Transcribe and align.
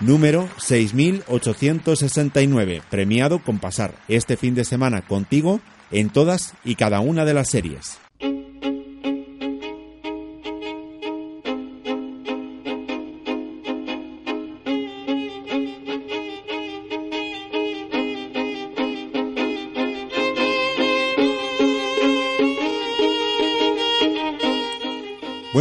Número 0.01 0.49
6.869. 0.57 2.81
Premiado 2.89 3.45
con 3.45 3.59
pasar 3.59 3.95
este 4.09 4.39
fin 4.39 4.55
de 4.55 4.65
semana 4.65 5.03
contigo 5.03 5.61
en 5.91 6.09
todas 6.09 6.55
y 6.65 6.77
cada 6.77 7.01
una 7.01 7.27
de 7.27 7.35
las 7.35 7.51
series. 7.51 8.02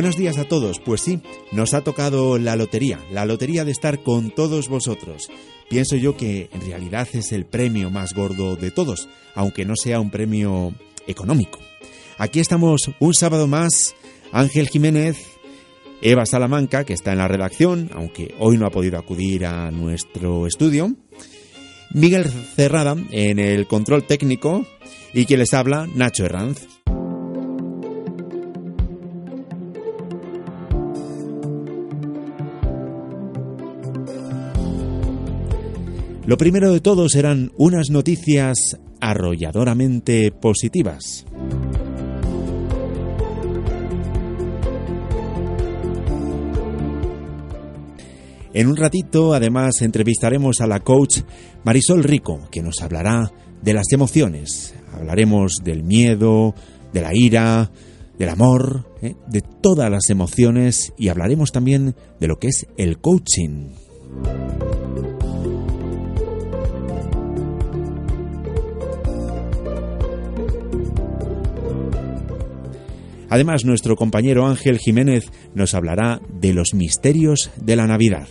Buenos 0.01 0.17
días 0.17 0.39
a 0.39 0.45
todos. 0.45 0.79
Pues 0.79 1.01
sí, 1.01 1.19
nos 1.51 1.75
ha 1.75 1.81
tocado 1.81 2.39
la 2.39 2.55
lotería, 2.55 2.97
la 3.11 3.23
lotería 3.23 3.65
de 3.65 3.71
estar 3.71 4.01
con 4.01 4.31
todos 4.31 4.67
vosotros. 4.67 5.29
Pienso 5.69 5.95
yo 5.95 6.17
que 6.17 6.49
en 6.51 6.61
realidad 6.61 7.07
es 7.13 7.31
el 7.31 7.45
premio 7.45 7.91
más 7.91 8.15
gordo 8.15 8.55
de 8.55 8.71
todos, 8.71 9.07
aunque 9.35 9.63
no 9.63 9.75
sea 9.75 9.99
un 9.99 10.09
premio 10.09 10.73
económico. 11.05 11.59
Aquí 12.17 12.39
estamos 12.39 12.89
un 12.99 13.13
sábado 13.13 13.45
más, 13.45 13.93
Ángel 14.31 14.69
Jiménez, 14.69 15.19
Eva 16.01 16.25
Salamanca, 16.25 16.83
que 16.83 16.93
está 16.93 17.11
en 17.11 17.19
la 17.19 17.27
redacción, 17.27 17.91
aunque 17.93 18.33
hoy 18.39 18.57
no 18.57 18.65
ha 18.65 18.71
podido 18.71 18.97
acudir 18.97 19.45
a 19.45 19.69
nuestro 19.69 20.47
estudio, 20.47 20.95
Miguel 21.93 22.25
Cerrada 22.55 22.95
en 23.11 23.37
el 23.37 23.67
control 23.67 24.07
técnico 24.07 24.65
y 25.13 25.25
quien 25.25 25.41
les 25.41 25.53
habla, 25.53 25.87
Nacho 25.93 26.25
Herranz. 26.25 26.80
Lo 36.25 36.37
primero 36.37 36.71
de 36.71 36.81
todo 36.81 37.09
serán 37.09 37.51
unas 37.57 37.89
noticias 37.89 38.77
arrolladoramente 38.99 40.31
positivas. 40.31 41.25
En 48.53 48.67
un 48.67 48.75
ratito, 48.75 49.33
además, 49.33 49.81
entrevistaremos 49.81 50.61
a 50.61 50.67
la 50.67 50.81
coach 50.81 51.21
Marisol 51.63 52.03
Rico, 52.03 52.47
que 52.51 52.61
nos 52.61 52.81
hablará 52.81 53.31
de 53.61 53.73
las 53.73 53.91
emociones. 53.91 54.75
Hablaremos 54.93 55.55
del 55.63 55.83
miedo, 55.83 56.53
de 56.93 57.01
la 57.01 57.15
ira, 57.15 57.71
del 58.19 58.29
amor, 58.29 58.91
¿eh? 59.01 59.15
de 59.27 59.41
todas 59.41 59.89
las 59.89 60.09
emociones 60.09 60.93
y 60.97 61.07
hablaremos 61.07 61.51
también 61.51 61.95
de 62.19 62.27
lo 62.27 62.37
que 62.37 62.49
es 62.49 62.67
el 62.77 62.99
coaching. 62.99 63.69
Además, 73.31 73.63
nuestro 73.63 73.95
compañero 73.95 74.45
Ángel 74.45 74.77
Jiménez 74.77 75.31
nos 75.55 75.73
hablará 75.73 76.19
de 76.33 76.53
los 76.53 76.73
misterios 76.73 77.49
de 77.55 77.77
la 77.77 77.87
Navidad. 77.87 78.27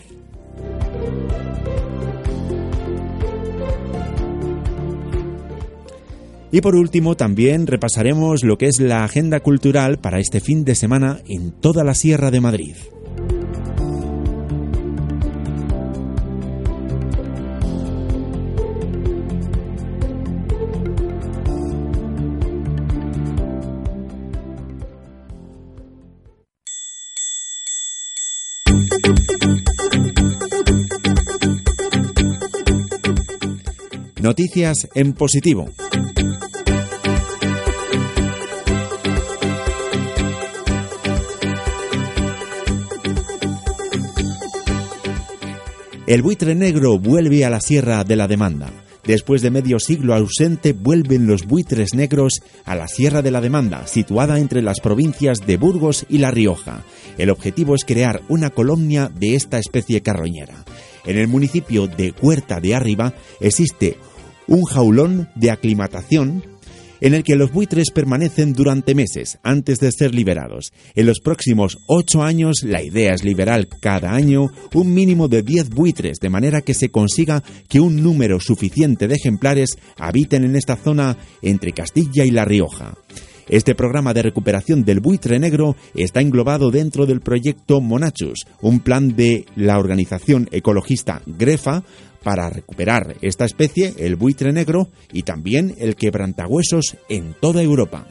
Y 6.53 6.61
por 6.61 6.77
último, 6.77 7.17
también 7.17 7.67
repasaremos 7.67 8.45
lo 8.45 8.59
que 8.59 8.67
es 8.67 8.79
la 8.79 9.03
agenda 9.03 9.41
cultural 9.41 9.97
para 9.99 10.19
este 10.19 10.41
fin 10.41 10.65
de 10.65 10.75
semana 10.75 11.21
en 11.27 11.53
toda 11.53 11.83
la 11.83 11.95
Sierra 11.95 12.31
de 12.31 12.43
Madrid. 12.43 12.77
En 34.95 35.13
positivo. 35.13 35.69
El 46.07 46.23
buitre 46.23 46.55
negro 46.55 46.99
vuelve 46.99 47.45
a 47.45 47.51
la 47.51 47.61
Sierra 47.61 48.03
de 48.03 48.17
la 48.17 48.29
Demanda. 48.29 48.73
Después 49.05 49.43
de 49.43 49.51
medio 49.51 49.79
siglo 49.79 50.15
ausente, 50.15 50.73
vuelven 50.73 51.27
los 51.27 51.47
buitres 51.47 51.93
negros 51.93 52.41
a 52.65 52.75
la 52.75 52.89
Sierra 52.89 53.21
de 53.21 53.31
la 53.31 53.43
Demanda, 53.43 53.87
situada 53.87 54.39
entre 54.39 54.63
las 54.63 54.81
provincias 54.81 55.47
de 55.47 55.59
Burgos 55.59 56.07
y 56.09 56.17
La 56.17 56.31
Rioja. 56.31 56.85
El 57.19 57.29
objetivo 57.29 57.75
es 57.75 57.85
crear 57.85 58.23
una 58.31 58.49
colonia 58.49 59.11
de 59.15 59.35
esta 59.35 59.59
especie 59.59 60.01
carroñera. 60.01 60.65
En 61.05 61.19
el 61.19 61.29
municipio 61.29 61.87
de 61.87 62.15
Huerta 62.23 62.61
de 62.61 62.75
Arriba 62.75 63.13
existe 63.41 63.99
un 64.51 64.65
jaulón 64.65 65.31
de 65.37 65.51
aclimatación 65.51 66.43
en 67.01 67.15
el 67.15 67.25
que 67.25 67.37
los 67.37 67.51
buitres 67.51 67.91
permanecen 67.91 68.53
durante 68.53 68.95
meses 68.95 69.39
antes 69.43 69.79
de 69.79 69.91
ser 69.91 70.15
liberados. 70.15 70.73
En 70.95 71.07
los 71.07 71.21
próximos 71.21 71.79
ocho 71.87 72.23
años 72.23 72.63
la 72.63 72.83
idea 72.83 73.15
es 73.15 73.25
liberar 73.25 73.67
cada 73.81 74.13
año 74.13 74.49
un 74.75 74.93
mínimo 74.93 75.29
de 75.29 75.43
10 75.43 75.71
buitres, 75.71 76.19
de 76.21 76.29
manera 76.29 76.61
que 76.61 76.75
se 76.75 76.91
consiga 76.91 77.43
que 77.69 77.81
un 77.81 78.03
número 78.03 78.39
suficiente 78.39 79.09
de 79.09 79.15
ejemplares 79.15 79.79
habiten 79.97 80.45
en 80.45 80.57
esta 80.57 80.77
zona 80.77 81.17
entre 81.41 81.73
Castilla 81.73 82.25
y 82.25 82.31
La 82.31 82.45
Rioja. 82.45 82.95
Este 83.49 83.75
programa 83.75 84.15
de 84.15 84.23
recuperación 84.23 84.85
del 84.85 85.01
buitre 85.01 85.41
negro 85.41 85.75
está 85.97 86.21
englobado 86.21 86.71
dentro 86.71 87.05
del 87.05 87.21
proyecto 87.21 87.81
Monachus, 87.81 88.47
un 88.61 88.79
plan 88.79 89.17
de 89.17 89.45
la 89.57 89.79
organización 89.79 90.49
ecologista 90.53 91.21
Grefa 91.27 91.83
para 92.23 92.51
recuperar 92.51 93.17
esta 93.21 93.45
especie, 93.45 93.95
el 93.99 94.17
buitre 94.17 94.53
negro, 94.53 94.89
y 95.13 95.23
también 95.23 95.75
el 95.79 95.97
quebrantahuesos 95.97 96.97
en 97.09 97.35
toda 97.41 97.63
Europa. 97.63 98.07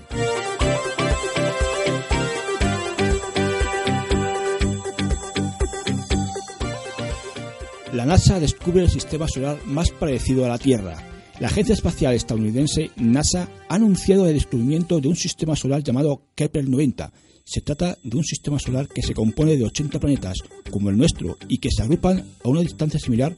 La 7.93 8.05
NASA 8.05 8.39
descubre 8.39 8.83
el 8.83 8.89
sistema 8.89 9.27
solar 9.27 9.59
más 9.65 9.91
parecido 9.91 10.45
a 10.45 10.47
la 10.47 10.57
Tierra. 10.57 10.95
La 11.39 11.47
Agencia 11.47 11.73
Espacial 11.73 12.13
Estadounidense 12.13 12.91
NASA 12.97 13.49
ha 13.67 13.75
anunciado 13.75 14.27
el 14.27 14.35
descubrimiento 14.35 14.99
de 14.99 15.07
un 15.07 15.15
sistema 15.15 15.55
solar 15.55 15.83
llamado 15.83 16.21
Kepler 16.35 16.69
90. 16.69 17.11
Se 17.43 17.61
trata 17.61 17.97
de 18.03 18.15
un 18.15 18.23
sistema 18.23 18.59
solar 18.59 18.87
que 18.87 19.01
se 19.01 19.13
compone 19.13 19.57
de 19.57 19.65
80 19.65 19.99
planetas, 19.99 20.37
como 20.69 20.89
el 20.89 20.97
nuestro, 20.97 21.37
y 21.47 21.57
que 21.57 21.71
se 21.71 21.81
agrupan 21.81 22.23
a 22.43 22.47
una 22.47 22.61
distancia 22.61 22.99
similar 22.99 23.35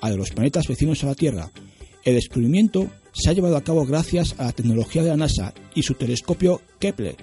a 0.00 0.10
los 0.10 0.30
planetas 0.30 0.68
vecinos 0.68 1.02
a 1.02 1.08
la 1.08 1.14
Tierra. 1.14 1.50
El 2.04 2.14
descubrimiento 2.14 2.90
se 3.12 3.30
ha 3.30 3.32
llevado 3.32 3.56
a 3.56 3.64
cabo 3.64 3.86
gracias 3.86 4.34
a 4.38 4.44
la 4.44 4.52
tecnología 4.52 5.02
de 5.02 5.10
la 5.10 5.16
NASA 5.16 5.54
y 5.74 5.82
su 5.82 5.94
telescopio 5.94 6.60
Kepler, 6.78 7.16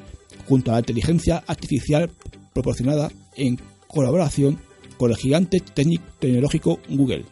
junto 0.48 0.72
a 0.72 0.76
la 0.76 0.80
inteligencia 0.80 1.44
artificial 1.46 2.10
proporcionada 2.54 3.12
en 3.36 3.60
colaboración 3.88 4.60
con 4.98 5.12
el 5.12 5.18
gigante 5.18 5.60
tecnológico 5.62 6.80
Google. 6.90 7.26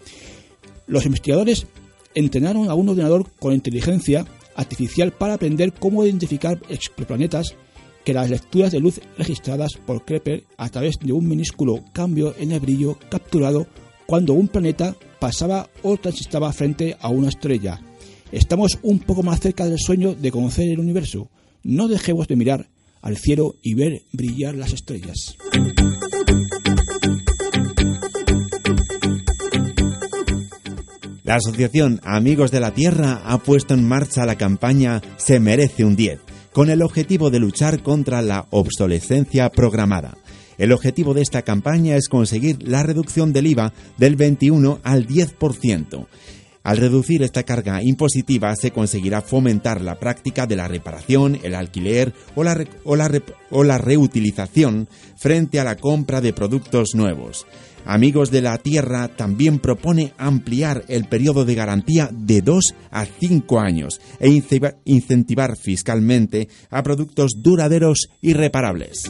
Los 0.87 1.05
investigadores 1.05 1.67
entrenaron 2.15 2.69
a 2.69 2.73
un 2.73 2.89
ordenador 2.89 3.29
con 3.39 3.53
inteligencia 3.53 4.25
artificial 4.55 5.11
para 5.11 5.35
aprender 5.35 5.73
cómo 5.73 6.03
identificar 6.03 6.59
exoplanetas 6.69 7.55
que 8.03 8.13
las 8.13 8.29
lecturas 8.29 8.71
de 8.71 8.79
luz 8.79 8.99
registradas 9.17 9.73
por 9.85 10.03
Kepler 10.03 10.43
a 10.57 10.69
través 10.69 10.97
de 10.99 11.13
un 11.13 11.27
minúsculo 11.27 11.83
cambio 11.93 12.33
en 12.37 12.51
el 12.51 12.59
brillo 12.59 12.97
capturado 13.09 13.67
cuando 14.05 14.33
un 14.33 14.47
planeta 14.47 14.95
pasaba 15.19 15.69
o 15.83 15.97
transitaba 15.97 16.51
frente 16.53 16.97
a 16.99 17.09
una 17.09 17.29
estrella. 17.29 17.79
Estamos 18.31 18.79
un 18.81 18.99
poco 18.99 19.23
más 19.23 19.39
cerca 19.39 19.65
del 19.65 19.79
sueño 19.79 20.13
de 20.13 20.31
conocer 20.31 20.69
el 20.69 20.79
universo. 20.79 21.29
no 21.63 21.87
dejemos 21.87 22.27
de 22.27 22.35
mirar 22.35 22.69
al 23.01 23.17
cielo 23.17 23.55
y 23.61 23.73
ver 23.73 24.03
brillar 24.11 24.55
las 24.55 24.73
estrellas. 24.73 25.35
La 31.23 31.35
Asociación 31.35 32.01
Amigos 32.03 32.49
de 32.49 32.59
la 32.59 32.73
Tierra 32.73 33.21
ha 33.25 33.37
puesto 33.37 33.75
en 33.75 33.87
marcha 33.87 34.25
la 34.25 34.35
campaña 34.35 35.01
Se 35.17 35.39
merece 35.39 35.85
un 35.85 35.95
10, 35.95 36.19
con 36.51 36.71
el 36.71 36.81
objetivo 36.81 37.29
de 37.29 37.39
luchar 37.39 37.83
contra 37.83 38.23
la 38.23 38.47
obsolescencia 38.49 39.49
programada. 39.51 40.17
El 40.59 40.73
objetivo 40.73 41.13
de 41.13 41.21
esta 41.21 41.41
campaña 41.41 41.95
es 41.95 42.09
conseguir 42.09 42.67
la 42.67 42.83
reducción 42.83 43.31
del 43.31 43.47
IVA 43.47 43.71
del 43.97 44.17
21 44.17 44.81
al 44.83 45.07
10%. 45.07 46.05
Al 46.63 46.77
reducir 46.77 47.23
esta 47.23 47.43
carga 47.43 47.81
impositiva 47.81 48.53
se 48.57 48.71
conseguirá 48.71 49.21
fomentar 49.21 49.79
la 49.79 49.97
práctica 49.97 50.45
de 50.45 50.57
la 50.57 50.67
reparación, 50.67 51.39
el 51.43 51.55
alquiler 51.55 52.13
o 52.35 52.43
la, 52.43 52.61
o 52.83 53.63
la 53.63 53.77
reutilización 53.77 54.89
frente 55.17 55.61
a 55.61 55.63
la 55.63 55.77
compra 55.77 56.19
de 56.19 56.33
productos 56.33 56.89
nuevos. 56.93 57.47
Amigos 57.85 58.29
de 58.29 58.41
la 58.41 58.57
Tierra 58.57 59.07
también 59.07 59.59
propone 59.59 60.11
ampliar 60.17 60.83
el 60.89 61.05
periodo 61.05 61.45
de 61.45 61.55
garantía 61.55 62.09
de 62.11 62.41
2 62.41 62.75
a 62.91 63.05
5 63.05 63.59
años 63.61 64.01
e 64.19 64.29
incentivar 64.83 65.55
fiscalmente 65.57 66.49
a 66.69 66.83
productos 66.83 67.41
duraderos 67.41 68.09
y 68.21 68.33
reparables. 68.33 69.09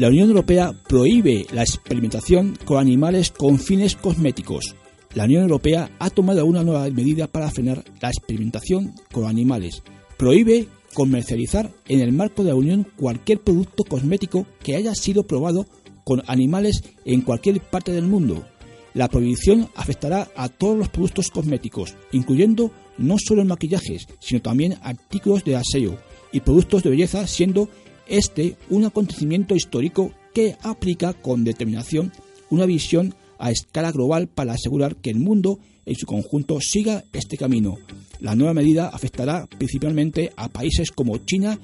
La 0.00 0.08
Unión 0.08 0.30
Europea 0.30 0.72
prohíbe 0.88 1.44
la 1.52 1.60
experimentación 1.60 2.56
con 2.64 2.78
animales 2.78 3.30
con 3.30 3.58
fines 3.58 3.96
cosméticos. 3.96 4.74
La 5.12 5.24
Unión 5.24 5.42
Europea 5.42 5.90
ha 5.98 6.08
tomado 6.08 6.46
una 6.46 6.62
nueva 6.64 6.88
medida 6.88 7.26
para 7.26 7.50
frenar 7.50 7.84
la 8.00 8.08
experimentación 8.08 8.94
con 9.12 9.26
animales. 9.26 9.82
Prohíbe 10.16 10.68
comercializar 10.94 11.70
en 11.86 12.00
el 12.00 12.12
marco 12.12 12.42
de 12.42 12.48
la 12.48 12.54
Unión 12.54 12.86
cualquier 12.96 13.40
producto 13.40 13.84
cosmético 13.84 14.46
que 14.62 14.74
haya 14.74 14.94
sido 14.94 15.26
probado 15.26 15.66
con 16.02 16.22
animales 16.28 16.82
en 17.04 17.20
cualquier 17.20 17.60
parte 17.60 17.92
del 17.92 18.06
mundo. 18.06 18.46
La 18.94 19.08
prohibición 19.08 19.68
afectará 19.74 20.30
a 20.34 20.48
todos 20.48 20.78
los 20.78 20.88
productos 20.88 21.30
cosméticos, 21.30 21.94
incluyendo 22.12 22.70
no 22.96 23.16
solo 23.18 23.44
maquillajes, 23.44 24.08
sino 24.18 24.40
también 24.40 24.78
artículos 24.80 25.44
de 25.44 25.56
aseo 25.56 25.98
y 26.32 26.40
productos 26.40 26.84
de 26.84 26.90
belleza, 26.90 27.26
siendo 27.26 27.68
este 28.10 28.56
un 28.68 28.84
acontecimiento 28.84 29.54
histórico 29.54 30.12
que 30.34 30.56
aplica 30.62 31.14
con 31.14 31.44
determinación 31.44 32.12
una 32.50 32.66
visión 32.66 33.14
a 33.38 33.50
escala 33.50 33.90
global 33.92 34.28
para 34.28 34.52
asegurar 34.52 34.96
que 34.96 35.10
el 35.10 35.18
mundo 35.18 35.58
en 35.86 35.96
su 35.96 36.06
conjunto 36.06 36.58
siga 36.60 37.04
este 37.12 37.36
camino. 37.36 37.78
La 38.20 38.34
nueva 38.34 38.52
medida 38.52 38.88
afectará 38.88 39.46
principalmente 39.46 40.30
a 40.36 40.48
países 40.48 40.90
como 40.90 41.16
China, 41.18 41.58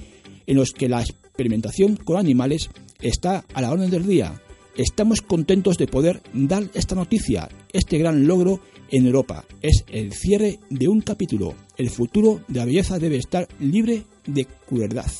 en 0.46 0.56
los 0.56 0.70
que 0.70 0.88
la 0.88 1.02
experimentación 1.02 1.96
con 1.96 2.16
animales 2.16 2.70
está 3.00 3.44
a 3.52 3.60
la 3.60 3.70
orden 3.70 3.90
del 3.90 4.06
día. 4.06 4.40
Estamos 4.76 5.20
contentos 5.20 5.76
de 5.76 5.87
poder 5.87 6.22
dar 6.32 6.64
esta 6.75 6.94
noticia, 6.94 7.49
este 7.72 7.99
gran 7.99 8.26
logro 8.26 8.60
en 8.90 9.06
Europa. 9.06 9.44
Es 9.62 9.84
el 9.90 10.12
cierre 10.12 10.60
de 10.70 10.88
un 10.88 11.00
capítulo. 11.00 11.54
El 11.76 11.90
futuro 11.90 12.42
de 12.49 12.58
la 12.60 12.66
belleza 12.66 12.99
debe 12.99 13.16
estar 13.16 13.49
libre 13.58 14.04
de 14.26 14.46
crueldad. 14.66 15.10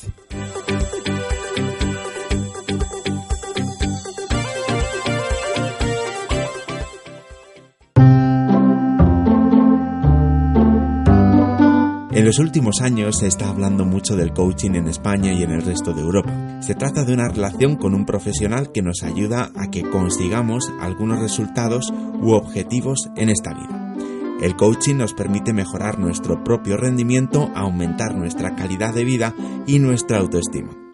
En 12.17 12.25
los 12.25 12.39
últimos 12.39 12.81
años 12.81 13.19
se 13.19 13.27
está 13.27 13.47
hablando 13.47 13.85
mucho 13.85 14.15
del 14.15 14.33
coaching 14.33 14.71
en 14.71 14.87
España 14.87 15.33
y 15.33 15.43
en 15.43 15.51
el 15.51 15.61
resto 15.61 15.93
de 15.93 16.01
Europa. 16.01 16.63
Se 16.63 16.73
trata 16.73 17.05
de 17.05 17.13
una 17.13 17.29
relación 17.29 17.75
con 17.75 17.93
un 17.93 18.07
profesional 18.07 18.71
que 18.71 18.81
nos 18.81 19.03
ayuda 19.03 19.51
a 19.55 19.69
que 19.69 19.83
consigamos 19.83 20.73
algunos 20.79 21.19
resultados 21.19 21.93
u 22.19 22.31
objetivos 22.31 23.07
en 23.15 23.29
esta 23.29 23.53
vida. 23.53 23.93
El 24.41 24.55
coaching 24.55 24.95
nos 24.95 25.13
permite 25.13 25.53
mejorar 25.53 25.99
nuestro 25.99 26.43
propio 26.43 26.75
rendimiento, 26.75 27.51
aumentar 27.53 28.15
nuestra 28.15 28.55
calidad 28.55 28.95
de 28.95 29.03
vida 29.03 29.35
y 29.67 29.77
nuestra 29.77 30.17
autoestima. 30.17 30.86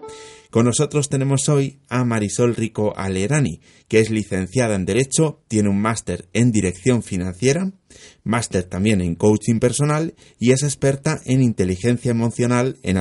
Con 0.54 0.66
nosotros 0.66 1.10
tenemos 1.10 1.50
hoy 1.50 1.80
a 1.90 2.06
Marisol 2.06 2.56
Rico 2.56 2.94
Alerani, 2.96 3.60
que 3.88 3.98
es 4.02 4.12
licenciada 4.12 4.76
en 4.76 4.86
Derecho, 4.86 5.42
tiene 5.48 5.70
un 5.70 5.82
máster 5.82 6.26
en 6.32 6.52
Dirección 6.52 7.02
Financiera, 7.02 7.72
máster 8.24 8.64
también 8.66 9.02
en 9.02 9.16
Coaching 9.16 9.58
Personal 9.58 10.14
y 10.38 10.52
es 10.52 10.62
experta 10.62 11.18
en 11.26 11.42
inteligencia 11.42 12.12
emocional, 12.12 12.78
en, 12.84 12.98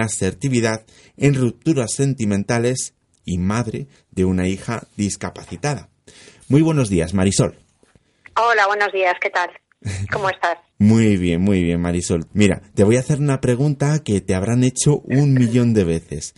asertividad, 0.00 0.86
en 1.18 1.34
rupturas 1.34 1.92
sentimentales 1.92 2.94
y 3.22 3.36
madre 3.36 3.88
de 4.10 4.24
una 4.24 4.48
hija 4.48 4.84
discapacitada. 4.96 5.90
Muy 6.48 6.62
buenos 6.62 6.88
días, 6.88 7.12
Marisol. 7.12 7.58
Hola, 8.34 8.66
buenos 8.66 8.90
días, 8.94 9.16
¿qué 9.20 9.28
tal? 9.28 9.50
¿Cómo 10.12 10.28
estás? 10.28 10.58
Muy 10.80 11.16
bien, 11.16 11.40
muy 11.40 11.64
bien, 11.64 11.80
Marisol. 11.80 12.26
Mira, 12.34 12.62
te 12.76 12.84
voy 12.84 12.96
a 12.96 13.00
hacer 13.00 13.18
una 13.18 13.40
pregunta 13.40 13.98
que 14.04 14.20
te 14.20 14.36
habrán 14.36 14.62
hecho 14.62 15.00
un 15.02 15.34
millón 15.34 15.74
de 15.74 15.82
veces. 15.82 16.34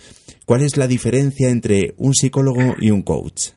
¿Cuál 0.46 0.62
es 0.62 0.78
la 0.78 0.86
diferencia 0.86 1.50
entre 1.50 1.92
un 1.98 2.14
psicólogo 2.14 2.74
y 2.78 2.90
un 2.90 3.02
coach? 3.02 3.50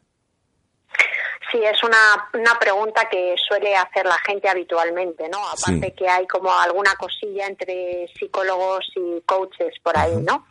Sí, 1.53 1.59
es 1.63 1.81
una, 1.83 2.29
una 2.33 2.59
pregunta 2.59 3.07
que 3.09 3.35
suele 3.47 3.75
hacer 3.75 4.05
la 4.05 4.17
gente 4.25 4.49
habitualmente, 4.49 5.29
¿no? 5.29 5.37
Aparte 5.47 5.93
que 5.93 6.09
hay 6.09 6.27
como 6.27 6.51
alguna 6.51 6.95
cosilla 6.95 7.45
entre 7.45 8.07
psicólogos 8.19 8.85
y 8.95 9.21
coaches 9.21 9.73
por 9.83 9.97
ahí, 9.97 10.17
¿no? 10.17 10.47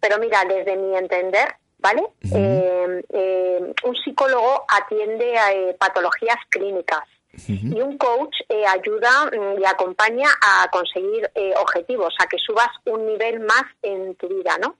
Pero 0.00 0.18
mira, 0.18 0.44
desde 0.48 0.76
mi 0.76 0.96
entender, 0.96 1.56
¿vale? 1.78 2.02
Eh, 2.32 3.02
eh, 3.12 3.74
un 3.84 3.96
psicólogo 3.96 4.64
atiende 4.68 5.36
a 5.36 5.52
eh, 5.52 5.76
patologías 5.78 6.38
clínicas, 6.48 7.02
y 7.48 7.80
un 7.80 7.98
coach 7.98 8.34
eh, 8.48 8.64
ayuda 8.66 9.26
mm, 9.26 9.60
y 9.60 9.64
acompaña 9.64 10.28
a 10.40 10.68
conseguir 10.70 11.30
eh, 11.34 11.52
objetivos, 11.58 12.14
a 12.18 12.26
que 12.26 12.38
subas 12.38 12.68
un 12.84 13.06
nivel 13.06 13.40
más 13.40 13.64
en 13.82 14.14
tu 14.16 14.28
vida, 14.28 14.58
¿no? 14.58 14.76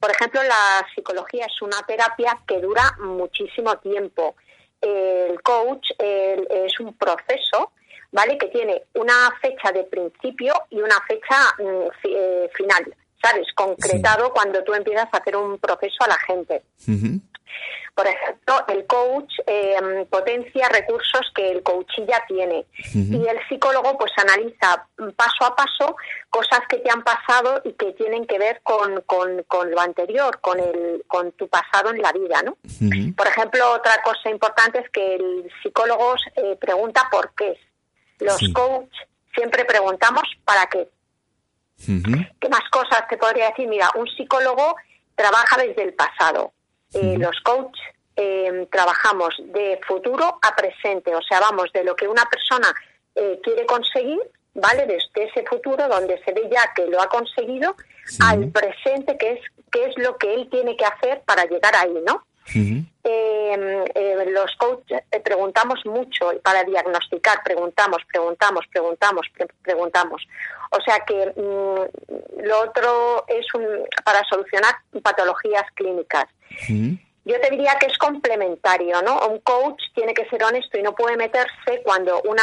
Por 0.00 0.10
ejemplo, 0.10 0.42
la 0.42 0.86
psicología 0.94 1.46
es 1.46 1.62
una 1.62 1.82
terapia 1.86 2.38
que 2.46 2.60
dura 2.60 2.96
muchísimo 3.00 3.76
tiempo. 3.78 4.36
El 4.80 5.42
coach 5.42 5.90
es 5.98 6.78
un 6.80 6.94
proceso, 6.94 7.72
¿vale? 8.12 8.38
Que 8.38 8.46
tiene 8.48 8.82
una 8.94 9.30
fecha 9.40 9.72
de 9.72 9.84
principio 9.84 10.54
y 10.70 10.80
una 10.80 11.00
fecha 11.06 11.36
mm, 11.58 11.88
eh, 12.04 12.50
final, 12.54 12.94
¿sabes? 13.22 13.46
Concretado 13.54 14.32
cuando 14.32 14.62
tú 14.64 14.74
empiezas 14.74 15.08
a 15.12 15.18
hacer 15.18 15.36
un 15.36 15.58
proceso 15.58 16.04
a 16.04 16.08
la 16.08 16.18
gente. 16.18 16.62
Por 17.94 18.06
ejemplo, 18.06 18.64
el 18.68 18.86
coach 18.86 19.32
eh, 19.46 20.06
potencia 20.08 20.68
recursos 20.68 21.32
que 21.34 21.50
el 21.50 21.64
coach 21.64 21.90
ya 22.06 22.24
tiene 22.28 22.64
y 22.94 23.26
el 23.26 23.38
psicólogo 23.48 23.98
pues 23.98 24.12
analiza 24.16 24.86
paso 25.16 25.44
a 25.44 25.56
paso 25.56 25.96
cosas 26.30 26.60
que 26.68 26.76
te 26.76 26.90
han 26.90 27.02
pasado 27.02 27.60
y 27.64 27.72
que 27.72 27.92
tienen 27.94 28.24
que 28.26 28.38
ver 28.38 28.60
con, 28.62 29.02
con, 29.02 29.70
lo 29.70 29.80
anterior, 29.80 30.40
con, 30.40 30.60
el, 30.60 31.02
con 31.08 31.32
tu 31.32 31.48
pasado 31.48 31.90
en 31.90 32.00
la 32.00 32.12
vida, 32.12 32.40
¿no? 32.42 32.56
Por 33.16 33.26
ejemplo, 33.26 33.72
otra 33.72 34.00
cosa 34.04 34.30
importante 34.30 34.78
es 34.78 34.90
que 34.90 35.16
el 35.16 35.50
psicólogo 35.62 36.14
eh, 36.36 36.56
pregunta 36.60 37.08
por 37.10 37.34
qué. 37.34 37.58
Los 38.20 38.40
coach 38.54 38.94
siempre 39.34 39.64
preguntamos 39.64 40.22
para 40.44 40.66
qué. 40.66 40.88
¿Qué 42.40 42.48
más 42.48 42.68
cosas 42.70 43.06
te 43.08 43.16
podría 43.16 43.48
decir? 43.50 43.68
Mira, 43.68 43.90
un 43.94 44.06
psicólogo 44.06 44.76
trabaja 45.14 45.56
desde 45.56 45.84
el 45.84 45.94
pasado 45.94 46.52
eh, 46.94 47.16
los 47.18 47.38
coaches 47.42 47.82
eh, 48.16 48.66
trabajamos 48.72 49.34
de 49.38 49.78
futuro 49.86 50.38
a 50.42 50.56
presente, 50.56 51.14
o 51.14 51.22
sea, 51.22 51.38
vamos 51.40 51.70
de 51.72 51.84
lo 51.84 51.94
que 51.94 52.08
una 52.08 52.24
persona 52.24 52.66
eh, 53.14 53.38
quiere 53.44 53.64
conseguir, 53.64 54.18
¿vale? 54.54 54.86
Desde 54.86 55.28
ese 55.30 55.44
futuro 55.46 55.86
donde 55.88 56.20
se 56.24 56.32
ve 56.32 56.48
ya 56.50 56.72
que 56.74 56.86
lo 56.86 57.00
ha 57.00 57.08
conseguido, 57.08 57.76
al 58.20 58.50
presente, 58.50 59.16
que 59.18 59.32
es, 59.32 59.40
qué 59.70 59.84
es 59.84 59.98
lo 59.98 60.16
que 60.16 60.34
él 60.34 60.48
tiene 60.50 60.76
que 60.76 60.84
hacer 60.84 61.22
para 61.26 61.44
llegar 61.44 61.76
ahí, 61.76 61.94
¿no? 62.04 62.24
Los 64.30 64.54
coaches 64.56 65.02
preguntamos 65.24 65.84
mucho 65.86 66.30
para 66.42 66.64
diagnosticar 66.64 67.42
preguntamos, 67.44 68.02
preguntamos, 68.10 68.64
preguntamos, 68.70 69.26
preguntamos. 69.62 70.26
O 70.70 70.80
sea 70.82 71.00
que 71.06 71.32
mm, 71.34 72.44
lo 72.46 72.60
otro 72.60 73.24
es 73.26 73.46
un, 73.54 73.64
para 74.04 74.22
solucionar 74.28 74.74
patologías 75.02 75.64
clínicas. 75.74 76.26
Yo 76.68 77.38
te 77.40 77.50
diría 77.50 77.76
que 77.78 77.86
es 77.86 77.98
complementario, 77.98 79.02
¿no? 79.02 79.26
Un 79.28 79.40
coach 79.40 79.82
tiene 79.94 80.14
que 80.14 80.26
ser 80.28 80.42
honesto 80.42 80.78
y 80.78 80.82
no 80.82 80.94
puede 80.94 81.16
meterse 81.16 81.82
cuando 81.84 82.22
una 82.22 82.42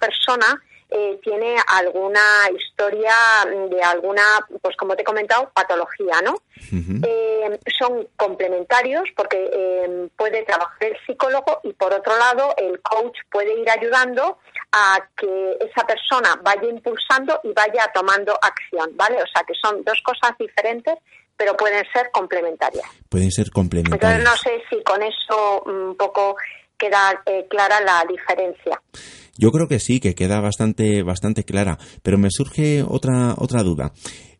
persona 0.00 0.60
eh, 0.96 1.18
tiene 1.24 1.56
alguna 1.66 2.20
historia 2.56 3.12
de 3.68 3.82
alguna, 3.82 4.22
pues 4.62 4.76
como 4.76 4.94
te 4.94 5.02
he 5.02 5.04
comentado, 5.04 5.50
patología, 5.52 6.22
¿no? 6.22 6.36
Eh, 6.70 7.58
son 7.76 8.06
complementarios 8.16 9.02
porque 9.16 9.50
eh, 9.52 10.08
puede 10.16 10.44
trabajar 10.44 10.84
el 10.84 10.96
psicólogo 11.04 11.60
y 11.64 11.72
por 11.72 11.92
otro 11.92 12.16
lado 12.16 12.54
el 12.56 12.80
coach 12.80 13.18
puede 13.28 13.60
ir 13.60 13.68
ayudando 13.68 14.38
a 14.70 15.04
que 15.16 15.58
esa 15.60 15.84
persona 15.84 16.38
vaya 16.44 16.68
impulsando 16.68 17.40
y 17.42 17.52
vaya 17.52 17.90
tomando 17.92 18.38
acción, 18.40 18.96
¿vale? 18.96 19.16
O 19.20 19.26
sea, 19.26 19.42
que 19.42 19.54
son 19.60 19.82
dos 19.82 20.00
cosas 20.04 20.38
diferentes, 20.38 20.94
pero 21.36 21.56
pueden 21.56 21.84
ser 21.92 22.12
complementarias. 22.12 22.86
Pueden 23.08 23.32
ser 23.32 23.50
complementarias. 23.50 24.20
Entonces, 24.20 24.30
no 24.30 24.36
sé 24.36 24.62
si 24.70 24.80
con 24.84 25.02
eso 25.02 25.64
mm, 25.66 25.88
un 25.90 25.96
poco 25.96 26.36
queda 26.78 27.22
eh, 27.26 27.46
clara 27.48 27.80
la 27.80 28.04
diferencia. 28.08 28.80
Yo 29.36 29.50
creo 29.50 29.66
que 29.66 29.80
sí, 29.80 30.00
que 30.00 30.14
queda 30.14 30.40
bastante, 30.40 31.02
bastante 31.02 31.44
clara, 31.44 31.78
pero 32.02 32.18
me 32.18 32.28
surge 32.30 32.84
otra, 32.86 33.34
otra 33.36 33.62
duda. 33.62 33.92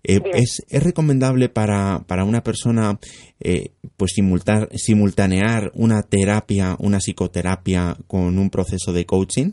Eh, 0.06 0.20
¿es, 0.34 0.62
¿es, 0.68 0.84
recomendable 0.84 1.48
para, 1.48 2.00
para 2.06 2.24
una 2.24 2.42
persona 2.42 2.98
eh, 3.40 3.70
pues 3.96 4.12
simultar, 4.14 4.68
simultanear 4.74 5.70
una 5.74 6.02
terapia, 6.02 6.76
una 6.78 6.98
psicoterapia 6.98 7.96
con 8.06 8.38
un 8.38 8.50
proceso 8.50 8.92
de 8.92 9.06
coaching? 9.06 9.52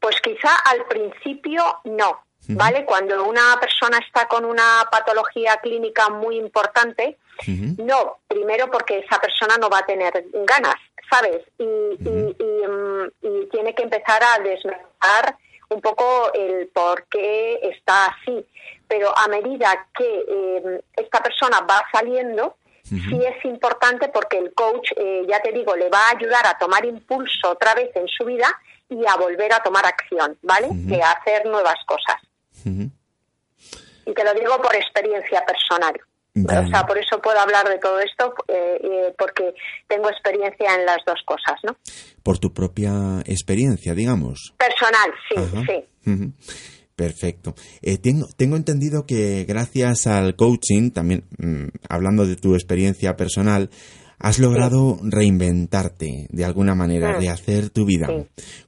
Pues 0.00 0.16
quizá 0.22 0.56
al 0.64 0.86
principio 0.88 1.62
no, 1.84 2.20
¿vale? 2.48 2.86
Cuando 2.86 3.24
una 3.28 3.58
persona 3.60 3.98
está 3.98 4.26
con 4.26 4.46
una 4.46 4.84
patología 4.90 5.58
clínica 5.62 6.08
muy 6.08 6.36
importante, 6.36 7.18
no, 7.46 8.18
primero 8.28 8.70
porque 8.70 8.98
esa 8.98 9.20
persona 9.20 9.56
no 9.58 9.68
va 9.68 9.78
a 9.78 9.86
tener 9.86 10.24
ganas, 10.46 10.76
¿sabes? 11.10 11.42
Y, 11.58 11.64
mm, 11.64 13.06
y, 13.22 13.46
tiene 13.50 13.74
que 13.74 13.82
empezar 13.82 14.22
a 14.22 14.38
desmenuzar 14.42 15.36
un 15.68 15.80
poco 15.80 16.32
el 16.34 16.68
por 16.68 17.04
qué 17.04 17.60
está 17.62 18.06
así. 18.06 18.46
Pero 18.86 19.16
a 19.16 19.28
medida 19.28 19.86
que 19.96 20.24
eh, 20.28 20.82
esta 20.96 21.22
persona 21.22 21.60
va 21.60 21.82
saliendo, 21.92 22.56
sí 22.82 23.20
es 23.24 23.44
importante 23.44 24.08
porque 24.08 24.38
el 24.38 24.52
coach, 24.54 24.92
eh, 24.96 25.24
ya 25.28 25.40
te 25.40 25.52
digo, 25.52 25.76
le 25.76 25.88
va 25.88 26.08
a 26.08 26.16
ayudar 26.16 26.46
a 26.46 26.58
tomar 26.58 26.84
impulso 26.84 27.50
otra 27.50 27.74
vez 27.74 27.90
en 27.94 28.08
su 28.08 28.24
vida 28.24 28.48
y 28.88 29.06
a 29.06 29.14
volver 29.16 29.52
a 29.52 29.62
tomar 29.62 29.86
acción, 29.86 30.36
¿vale? 30.42 30.68
Que 30.88 31.00
a 31.00 31.12
hacer 31.12 31.46
nuevas 31.46 31.78
cosas. 31.86 32.16
Y 32.64 34.12
te 34.12 34.24
lo 34.24 34.34
digo 34.34 34.60
por 34.60 34.74
experiencia 34.74 35.44
personal. 35.46 36.00
O 36.36 36.68
sea, 36.68 36.86
por 36.86 36.96
eso 36.96 37.20
puedo 37.20 37.38
hablar 37.40 37.68
de 37.68 37.78
todo 37.78 37.98
esto, 37.98 38.32
eh, 38.48 38.78
eh, 38.82 39.14
porque 39.18 39.52
tengo 39.88 40.08
experiencia 40.08 40.74
en 40.76 40.86
las 40.86 40.98
dos 41.04 41.20
cosas, 41.26 41.58
¿no? 41.64 41.76
Por 42.22 42.38
tu 42.38 42.52
propia 42.52 43.20
experiencia, 43.24 43.94
digamos. 43.94 44.54
Personal, 44.56 45.10
sí, 45.28 45.84
sí. 46.04 46.32
Perfecto. 46.94 47.54
Eh, 47.80 47.96
tengo, 47.96 48.26
tengo 48.36 48.56
entendido 48.56 49.06
que 49.06 49.44
gracias 49.48 50.06
al 50.06 50.36
coaching, 50.36 50.90
también 50.90 51.24
mm, 51.38 51.68
hablando 51.88 52.26
de 52.26 52.36
tu 52.36 52.54
experiencia 52.54 53.16
personal, 53.16 53.70
has 54.18 54.38
logrado 54.38 54.98
reinventarte 55.02 56.26
de 56.28 56.44
alguna 56.44 56.74
manera, 56.74 57.16
mm. 57.16 57.20
de 57.20 57.28
hacer 57.30 57.70
tu 57.70 57.86
vida. 57.86 58.06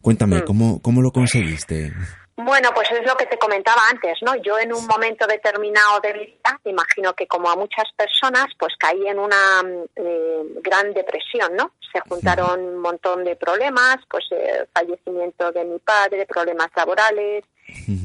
Cuéntame, 0.01 0.39
mm. 0.39 0.45
¿cómo, 0.47 0.81
¿cómo 0.81 1.03
lo 1.03 1.11
conseguiste? 1.11 1.93
Bueno, 2.37 2.71
pues 2.75 2.91
es 2.91 3.07
lo 3.07 3.15
que 3.17 3.27
te 3.27 3.39
comentaba 3.39 3.83
antes, 3.91 4.19
¿no? 4.23 4.35
Yo 4.37 4.59
en 4.59 4.73
un 4.73 4.87
momento 4.87 5.27
determinado 5.27 6.01
de 6.01 6.13
vida, 6.15 6.61
imagino 6.65 7.13
que 7.13 7.27
como 7.27 7.51
a 7.51 7.57
muchas 7.57 7.85
personas, 7.95 8.47
pues 8.59 8.75
caí 8.79 9.07
en 9.07 9.19
una 9.19 9.63
eh, 9.97 10.43
gran 10.63 10.95
depresión, 10.95 11.55
¿no? 11.55 11.73
Se 11.93 12.01
juntaron 12.01 12.61
un 12.61 12.79
montón 12.79 13.25
de 13.25 13.37
problemas, 13.37 13.99
pues 14.09 14.25
eh, 14.31 14.67
fallecimiento 14.73 15.53
de 15.53 15.65
mi 15.65 15.79
padre, 15.79 16.25
problemas 16.27 16.69
laborales, 16.75 17.45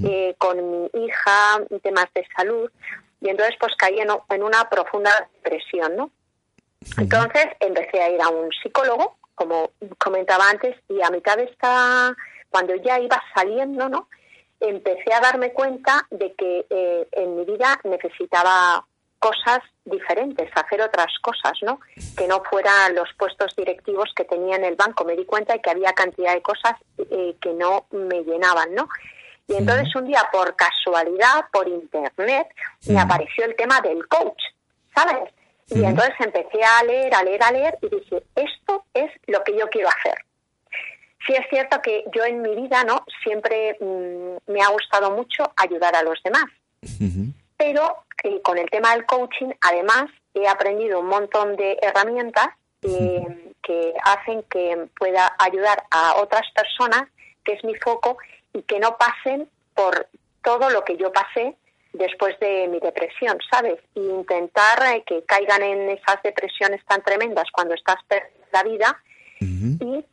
eh, 0.03 0.35
con 0.37 0.71
mi 0.71 0.89
hija, 1.05 1.61
temas 1.81 2.07
de 2.13 2.27
salud, 2.35 2.69
y 3.21 3.29
entonces 3.29 3.55
pues 3.59 3.73
caí 3.77 3.99
en, 3.99 4.09
en 4.29 4.43
una 4.43 4.69
profunda 4.69 5.11
depresión, 5.35 5.95
¿no? 5.95 6.11
Entonces 6.97 7.47
empecé 7.61 8.01
a 8.01 8.09
ir 8.09 8.21
a 8.21 8.27
un 8.27 8.51
psicólogo, 8.51 9.15
como 9.35 9.71
comentaba 9.97 10.49
antes, 10.49 10.75
y 10.89 11.01
a 11.01 11.09
mitad 11.09 11.37
de 11.37 11.45
esta, 11.45 12.15
cuando 12.49 12.75
ya 12.75 12.99
iba 12.99 13.21
saliendo, 13.33 13.87
¿no? 13.87 14.09
Empecé 14.59 15.13
a 15.13 15.19
darme 15.19 15.53
cuenta 15.53 16.05
de 16.09 16.33
que 16.33 16.65
eh, 16.69 17.07
en 17.11 17.35
mi 17.37 17.45
vida 17.45 17.79
necesitaba 17.83 18.85
cosas 19.19 19.59
diferentes, 19.83 20.49
hacer 20.55 20.81
otras 20.81 21.07
cosas, 21.21 21.53
¿no? 21.61 21.79
Que 22.15 22.27
no 22.27 22.43
fueran 22.43 22.95
los 22.95 23.09
puestos 23.17 23.55
directivos 23.55 24.11
que 24.15 24.25
tenía 24.25 24.55
en 24.55 24.65
el 24.65 24.75
banco. 24.75 25.05
Me 25.05 25.15
di 25.15 25.25
cuenta 25.25 25.53
de 25.53 25.61
que 25.61 25.71
había 25.71 25.93
cantidad 25.93 26.33
de 26.33 26.41
cosas 26.41 26.73
eh, 26.97 27.35
que 27.41 27.53
no 27.53 27.87
me 27.91 28.23
llenaban, 28.23 28.73
¿no? 28.73 28.87
Y 29.47 29.55
entonces 29.55 29.95
un 29.95 30.05
día, 30.05 30.27
por 30.31 30.55
casualidad, 30.55 31.45
por 31.51 31.67
internet, 31.67 32.47
me 32.87 32.99
apareció 32.99 33.45
el 33.45 33.55
tema 33.55 33.79
del 33.79 34.05
coach, 34.07 34.41
¿sabes? 34.93 35.33
Y 35.69 35.83
entonces 35.83 36.15
empecé 36.19 36.63
a 36.63 36.83
leer, 36.83 37.13
a 37.13 37.23
leer, 37.23 37.43
a 37.43 37.51
leer 37.51 37.77
y 37.81 37.89
dije, 37.89 38.23
esto 38.35 38.85
es 38.93 39.09
lo 39.27 39.43
que 39.43 39.57
yo 39.57 39.67
quiero 39.69 39.89
hacer. 39.89 40.15
Sí 41.27 41.33
es 41.33 41.45
cierto 41.49 41.81
que 41.81 42.05
yo 42.15 42.23
en 42.23 42.41
mi 42.41 42.55
vida, 42.55 42.85
¿no? 42.85 43.03
Siempre 43.21 43.77
mm, 43.81 44.51
me 44.51 44.61
ha 44.61 44.69
gustado 44.69 45.11
mucho 45.11 45.51
ayudar 45.57 45.93
a 45.95 46.03
los 46.03 46.21
demás. 46.23 46.45
Pero 47.57 48.03
eh, 48.23 48.41
con 48.41 48.57
el 48.57 48.69
tema 48.69 48.93
del 48.93 49.05
coaching, 49.05 49.49
además, 49.61 50.05
he 50.33 50.47
aprendido 50.47 51.01
un 51.01 51.07
montón 51.07 51.57
de 51.57 51.77
herramientas 51.81 52.47
eh, 52.83 53.53
que 53.61 53.93
hacen 54.03 54.43
que 54.43 54.87
pueda 54.97 55.35
ayudar 55.39 55.83
a 55.91 56.15
otras 56.21 56.43
personas, 56.55 57.09
que 57.43 57.53
es 57.53 57.63
mi 57.65 57.75
foco, 57.75 58.17
y 58.53 58.61
que 58.61 58.79
no 58.79 58.97
pasen 58.97 59.49
por 59.73 60.07
todo 60.43 60.69
lo 60.69 60.85
que 60.85 60.95
yo 60.95 61.11
pasé 61.11 61.55
después 61.93 62.39
de 62.39 62.67
mi 62.69 62.79
depresión, 62.79 63.37
¿sabes? 63.51 63.79
Y 63.95 63.99
intentar 63.99 64.95
eh, 64.95 65.03
que 65.05 65.23
caigan 65.25 65.63
en 65.63 65.89
esas 65.89 66.21
depresiones 66.23 66.85
tan 66.85 67.03
tremendas 67.03 67.45
cuando 67.51 67.73
estás 67.73 67.97
perdiendo 68.07 68.37
la 68.53 68.63
vida 68.63 69.03
y 69.41 70.05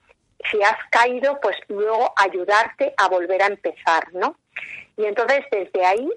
si 0.51 0.63
has 0.63 0.77
caído, 0.91 1.39
pues 1.41 1.57
luego 1.69 2.13
ayudarte 2.17 2.95
a 2.97 3.09
volver 3.09 3.43
a 3.43 3.47
empezar, 3.47 4.13
¿no? 4.13 4.37
Y 4.97 5.05
entonces 5.05 5.45
desde 5.51 5.85
ahí 5.85 6.09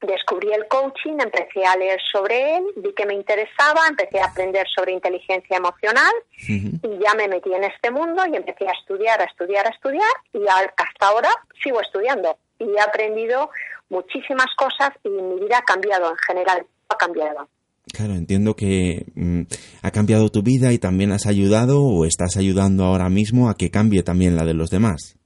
descubrí 0.00 0.52
el 0.52 0.66
coaching, 0.68 1.18
empecé 1.18 1.64
a 1.64 1.76
leer 1.76 2.00
sobre 2.12 2.56
él, 2.56 2.64
vi 2.76 2.92
que 2.92 3.06
me 3.06 3.14
interesaba, 3.14 3.86
empecé 3.88 4.20
a 4.20 4.26
aprender 4.26 4.66
sobre 4.68 4.92
inteligencia 4.92 5.56
emocional 5.56 6.12
y 6.36 6.98
ya 6.98 7.14
me 7.14 7.28
metí 7.28 7.52
en 7.52 7.64
este 7.64 7.90
mundo 7.90 8.24
y 8.26 8.36
empecé 8.36 8.68
a 8.68 8.72
estudiar, 8.72 9.20
a 9.20 9.24
estudiar, 9.24 9.66
a 9.66 9.70
estudiar 9.70 10.10
y 10.32 10.46
hasta 10.46 11.06
ahora 11.06 11.30
sigo 11.62 11.80
estudiando 11.80 12.36
y 12.58 12.70
he 12.74 12.80
aprendido 12.80 13.50
muchísimas 13.88 14.54
cosas 14.56 14.90
y 15.02 15.08
mi 15.08 15.40
vida 15.40 15.58
ha 15.58 15.62
cambiado 15.62 16.10
en 16.10 16.16
general, 16.18 16.66
ha 16.88 16.96
cambiado. 16.96 17.48
Claro, 17.92 18.14
entiendo 18.14 18.54
que 18.54 19.04
mm, 19.14 19.42
ha 19.82 19.90
cambiado 19.90 20.28
tu 20.30 20.42
vida 20.42 20.72
y 20.72 20.78
también 20.78 21.12
has 21.12 21.26
ayudado 21.26 21.82
o 21.82 22.04
estás 22.04 22.36
ayudando 22.36 22.84
ahora 22.84 23.08
mismo 23.08 23.48
a 23.48 23.54
que 23.54 23.70
cambie 23.70 24.02
también 24.02 24.36
la 24.36 24.44
de 24.44 24.54
los 24.54 24.70
demás. 24.70 25.16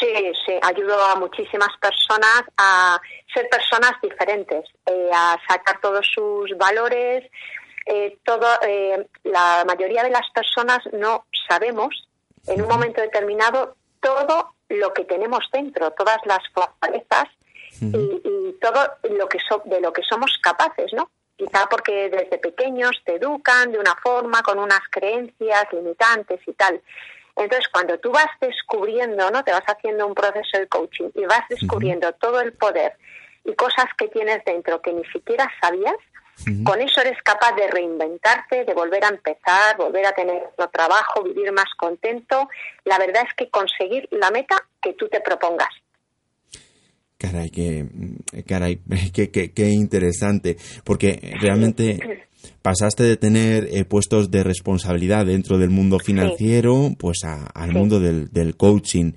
Sí, 0.00 0.12
sí, 0.46 0.52
ayudo 0.62 0.96
a 1.06 1.16
muchísimas 1.16 1.70
personas 1.80 2.42
a 2.56 3.00
ser 3.32 3.48
personas 3.48 3.92
diferentes, 4.02 4.64
eh, 4.86 5.10
a 5.12 5.36
sacar 5.48 5.80
todos 5.80 6.06
sus 6.14 6.56
valores. 6.58 7.24
Eh, 7.86 8.16
todo, 8.24 8.46
eh, 8.66 9.06
la 9.24 9.64
mayoría 9.66 10.02
de 10.02 10.10
las 10.10 10.28
personas 10.32 10.78
no 10.92 11.26
sabemos 11.48 12.08
en 12.46 12.62
un 12.62 12.68
momento 12.68 13.00
determinado 13.00 13.76
todo 14.00 14.54
lo 14.68 14.92
que 14.92 15.04
tenemos 15.04 15.40
dentro, 15.52 15.90
todas 15.92 16.18
las 16.24 16.40
fortalezas 16.52 17.26
y, 17.80 18.52
todo 18.60 18.88
lo 19.10 19.28
que 19.28 19.38
de 19.64 19.80
lo 19.80 19.92
que 19.92 20.02
somos 20.08 20.38
capaces, 20.42 20.92
¿no? 20.94 21.10
Quizá 21.36 21.66
porque 21.68 22.10
desde 22.10 22.38
pequeños 22.38 22.92
te 23.04 23.16
educan 23.16 23.72
de 23.72 23.78
una 23.78 23.94
forma, 23.96 24.42
con 24.42 24.58
unas 24.58 24.80
creencias 24.90 25.66
limitantes 25.72 26.40
y 26.46 26.52
tal. 26.52 26.80
Entonces, 27.36 27.68
cuando 27.72 27.98
tú 27.98 28.12
vas 28.12 28.28
descubriendo, 28.40 29.30
¿no? 29.30 29.42
Te 29.42 29.50
vas 29.50 29.64
haciendo 29.66 30.06
un 30.06 30.14
proceso 30.14 30.58
de 30.58 30.68
coaching 30.68 31.10
y 31.14 31.24
vas 31.24 31.42
descubriendo 31.48 32.12
todo 32.12 32.40
el 32.40 32.52
poder 32.52 32.96
y 33.44 33.54
cosas 33.54 33.86
que 33.98 34.08
tienes 34.08 34.44
dentro 34.44 34.80
que 34.80 34.92
ni 34.92 35.04
siquiera 35.06 35.50
sabías, 35.60 35.96
con 36.64 36.80
eso 36.80 37.00
eres 37.00 37.22
capaz 37.22 37.52
de 37.52 37.68
reinventarte, 37.68 38.64
de 38.64 38.74
volver 38.74 39.04
a 39.04 39.08
empezar, 39.08 39.76
volver 39.76 40.04
a 40.04 40.12
tener 40.12 40.42
otro 40.52 40.68
trabajo, 40.68 41.22
vivir 41.22 41.52
más 41.52 41.72
contento. 41.76 42.48
La 42.84 42.98
verdad 42.98 43.22
es 43.26 43.34
que 43.34 43.48
conseguir 43.50 44.08
la 44.10 44.30
meta 44.30 44.56
que 44.82 44.94
tú 44.94 45.08
te 45.08 45.20
propongas. 45.20 45.68
Caray, 47.18 47.50
qué, 47.50 47.86
caray, 48.42 48.80
qué, 49.12 49.30
qué, 49.30 49.68
interesante, 49.68 50.56
porque 50.84 51.34
realmente 51.40 52.26
pasaste 52.62 53.02
de 53.02 53.16
tener 53.16 53.68
eh, 53.70 53.84
puestos 53.84 54.30
de 54.30 54.42
responsabilidad 54.42 55.26
dentro 55.26 55.58
del 55.58 55.70
mundo 55.70 55.98
financiero, 55.98 56.90
pues 56.98 57.18
al 57.24 57.72
mundo 57.72 58.00
del, 58.00 58.30
del, 58.32 58.56
coaching. 58.56 59.12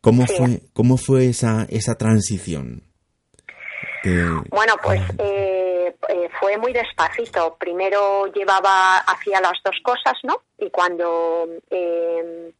¿Cómo 0.00 0.26
fue, 0.26 0.60
cómo 0.72 0.96
fue 0.96 1.26
esa, 1.26 1.66
esa 1.70 1.96
transición? 1.96 2.82
Bueno, 4.50 4.74
pues 4.82 5.00
eh, 5.18 5.94
eh, 6.08 6.28
fue 6.40 6.56
muy 6.56 6.72
despacito. 6.72 7.56
Primero 7.58 8.26
llevaba, 8.32 8.98
hacía 8.98 9.40
las 9.40 9.58
dos 9.64 9.76
cosas, 9.82 10.14
¿no? 10.22 10.42
Y 10.58 10.70
cuando 10.70 11.46
eh, 11.70 12.52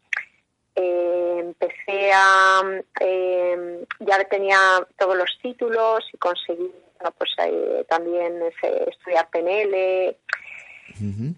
empecé 0.79 2.13
a 2.13 2.63
eh, 3.01 3.85
ya 4.01 4.25
tenía 4.25 4.59
todos 4.97 5.17
los 5.17 5.31
títulos 5.43 6.05
y 6.13 6.19
conseguí 6.19 6.71
pues 7.17 7.31
eh, 7.45 7.85
también 7.89 8.41
estudiar 8.43 9.29
PNL 9.31 10.17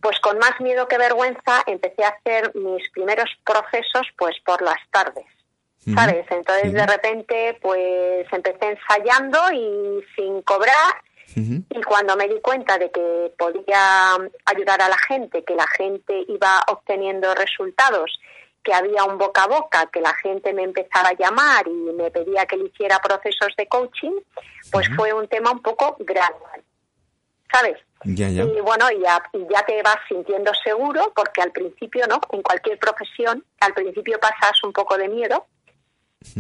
pues 0.01 0.19
con 0.21 0.39
más 0.39 0.59
miedo 0.61 0.89
que 0.89 0.97
vergüenza 0.97 1.63
empecé 1.67 2.05
a 2.05 2.09
hacer 2.09 2.55
mis 2.55 2.89
primeros 2.91 3.29
procesos 3.45 4.07
pues 4.17 4.37
por 4.45 4.63
las 4.63 4.79
tardes 4.91 5.27
¿sabes? 5.95 6.27
Entonces 6.31 6.73
de 6.73 6.87
repente 6.87 7.59
pues 7.61 8.27
empecé 8.33 8.71
ensayando 8.71 9.39
y 9.53 10.05
sin 10.17 10.43
cobrar. 10.43 11.03
Y 11.37 11.81
cuando 11.83 12.17
me 12.17 12.27
di 12.27 12.41
cuenta 12.41 12.77
de 12.77 12.91
que 12.91 13.33
podía 13.39 14.15
ayudar 14.47 14.83
a 14.83 14.89
la 14.89 14.99
gente, 14.99 15.45
que 15.45 15.55
la 15.55 15.67
gente 15.69 16.25
iba 16.27 16.61
obteniendo 16.67 17.33
resultados, 17.35 18.21
que 18.63 18.73
había 18.75 19.05
un 19.05 19.19
boca 19.19 19.45
a 19.45 19.49
boca, 19.49 19.89
que 19.93 20.01
la 20.01 20.15
gente 20.15 20.53
me 20.53 20.63
empezaba 20.63 21.09
a 21.09 21.15
llamar 21.15 21.67
y 21.67 21.93
me 21.93 22.11
pedía 22.11 22.47
que 22.47 22.57
le 22.57 22.67
hiciera 22.67 22.99
procesos 22.99 23.55
de 23.57 23.67
coaching, 23.67 24.13
pues 24.71 24.89
fue 24.97 25.13
un 25.13 25.29
tema 25.29 25.51
un 25.51 25.63
poco 25.63 25.97
gradual, 26.01 26.63
¿sabes? 27.53 27.79
Y 28.05 28.61
bueno, 28.61 28.87
ya, 28.93 29.23
ya 29.33 29.63
te 29.67 29.83
vas 29.83 29.99
sintiendo 30.09 30.53
seguro 30.65 31.13
porque 31.15 31.43
al 31.43 31.53
principio, 31.53 32.07
¿no? 32.07 32.21
En 32.33 32.43
cualquier 32.43 32.79
profesión, 32.79 33.45
al 33.61 33.75
principio 33.75 34.19
pasas 34.19 34.63
un 34.65 34.73
poco 34.73 34.97
de 34.97 35.09
miedo, 35.09 35.47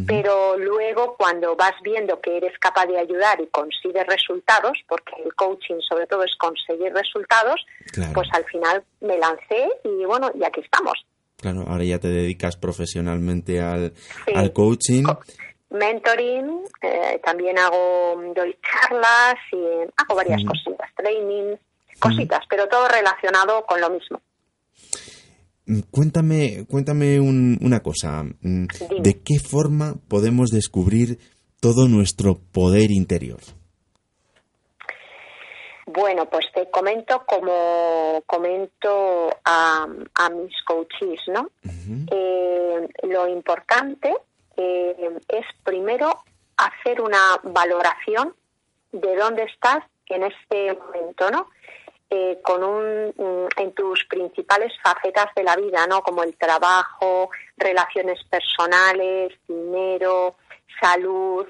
pero 0.07 0.59
luego 0.59 1.17
cuando 1.17 1.57
vas 1.57 1.73
viendo 1.83 2.21
que 2.21 2.37
eres 2.37 2.59
capaz 2.59 2.87
de 2.87 2.99
ayudar 2.99 3.41
y 3.41 3.47
consigues 3.47 4.07
resultados, 4.07 4.79
porque 4.87 5.15
el 5.25 5.35
coaching 5.35 5.81
sobre 5.81 6.07
todo 6.07 6.23
es 6.23 6.37
conseguir 6.37 6.93
resultados, 6.93 7.65
pues 8.12 8.29
al 8.33 8.45
final 8.45 8.85
me 9.00 9.19
lancé 9.19 9.71
y 9.85 10.05
bueno, 10.05 10.31
y 10.35 10.45
aquí 10.45 10.61
estamos. 10.61 11.05
Claro, 11.41 11.65
ahora 11.67 11.85
ya 11.85 11.99
te 11.99 12.09
dedicas 12.09 12.57
profesionalmente 12.57 13.61
al, 13.61 13.93
coaching. 14.53 15.05
Mentoring, 15.71 16.63
eh, 16.83 17.21
también 17.25 17.59
hago, 17.59 18.21
doy 18.35 18.57
charlas 18.61 19.37
y 19.53 19.89
hago 19.97 20.17
varias 20.17 20.43
cositas, 20.45 20.91
training, 20.97 21.57
cositas, 21.99 22.41
pero 22.51 22.67
todo 22.69 22.89
relacionado 22.89 23.65
con 23.65 23.81
lo 23.81 23.89
mismo. 23.89 24.21
Mm, 25.67 25.81
cuéntame, 25.91 26.67
cuéntame 26.69 27.21
una 27.21 27.81
cosa. 27.81 28.25
Mm, 28.41 28.67
¿De 29.01 29.21
qué 29.23 29.39
forma 29.39 29.95
podemos 30.09 30.51
descubrir 30.51 31.19
todo 31.61 31.89
nuestro 31.89 32.39
poder 32.53 32.91
interior? 32.91 33.41
Bueno, 35.93 36.27
pues 36.27 36.47
te 36.55 36.71
comento 36.71 37.25
como 37.27 38.23
comento 38.25 39.29
a, 39.45 39.89
mis 40.31 40.63
coaches, 40.63 41.21
¿no? 41.27 41.51
Eh, 42.13 42.89
lo 43.03 43.27
importante 43.27 44.15
eh, 44.57 45.19
es 45.27 45.47
primero 45.65 46.23
hacer 46.57 47.01
una 47.01 47.41
valoración 47.43 48.37
de 48.93 49.17
dónde 49.17 49.43
estás 49.45 49.83
en 50.07 50.23
este 50.23 50.75
momento, 50.75 51.29
¿no? 51.33 51.49
Eh, 52.09 52.39
con 52.43 52.63
un, 52.63 53.49
en 53.57 53.73
tus 53.73 54.05
principales 54.05 54.73
facetas 54.85 55.35
de 55.35 55.43
la 55.43 55.57
vida, 55.57 55.89
¿no? 55.89 56.03
Como 56.03 56.23
el 56.23 56.37
trabajo, 56.37 57.31
relaciones 57.57 58.23
personales, 58.25 59.33
dinero, 59.49 60.37
salud, 60.81 61.49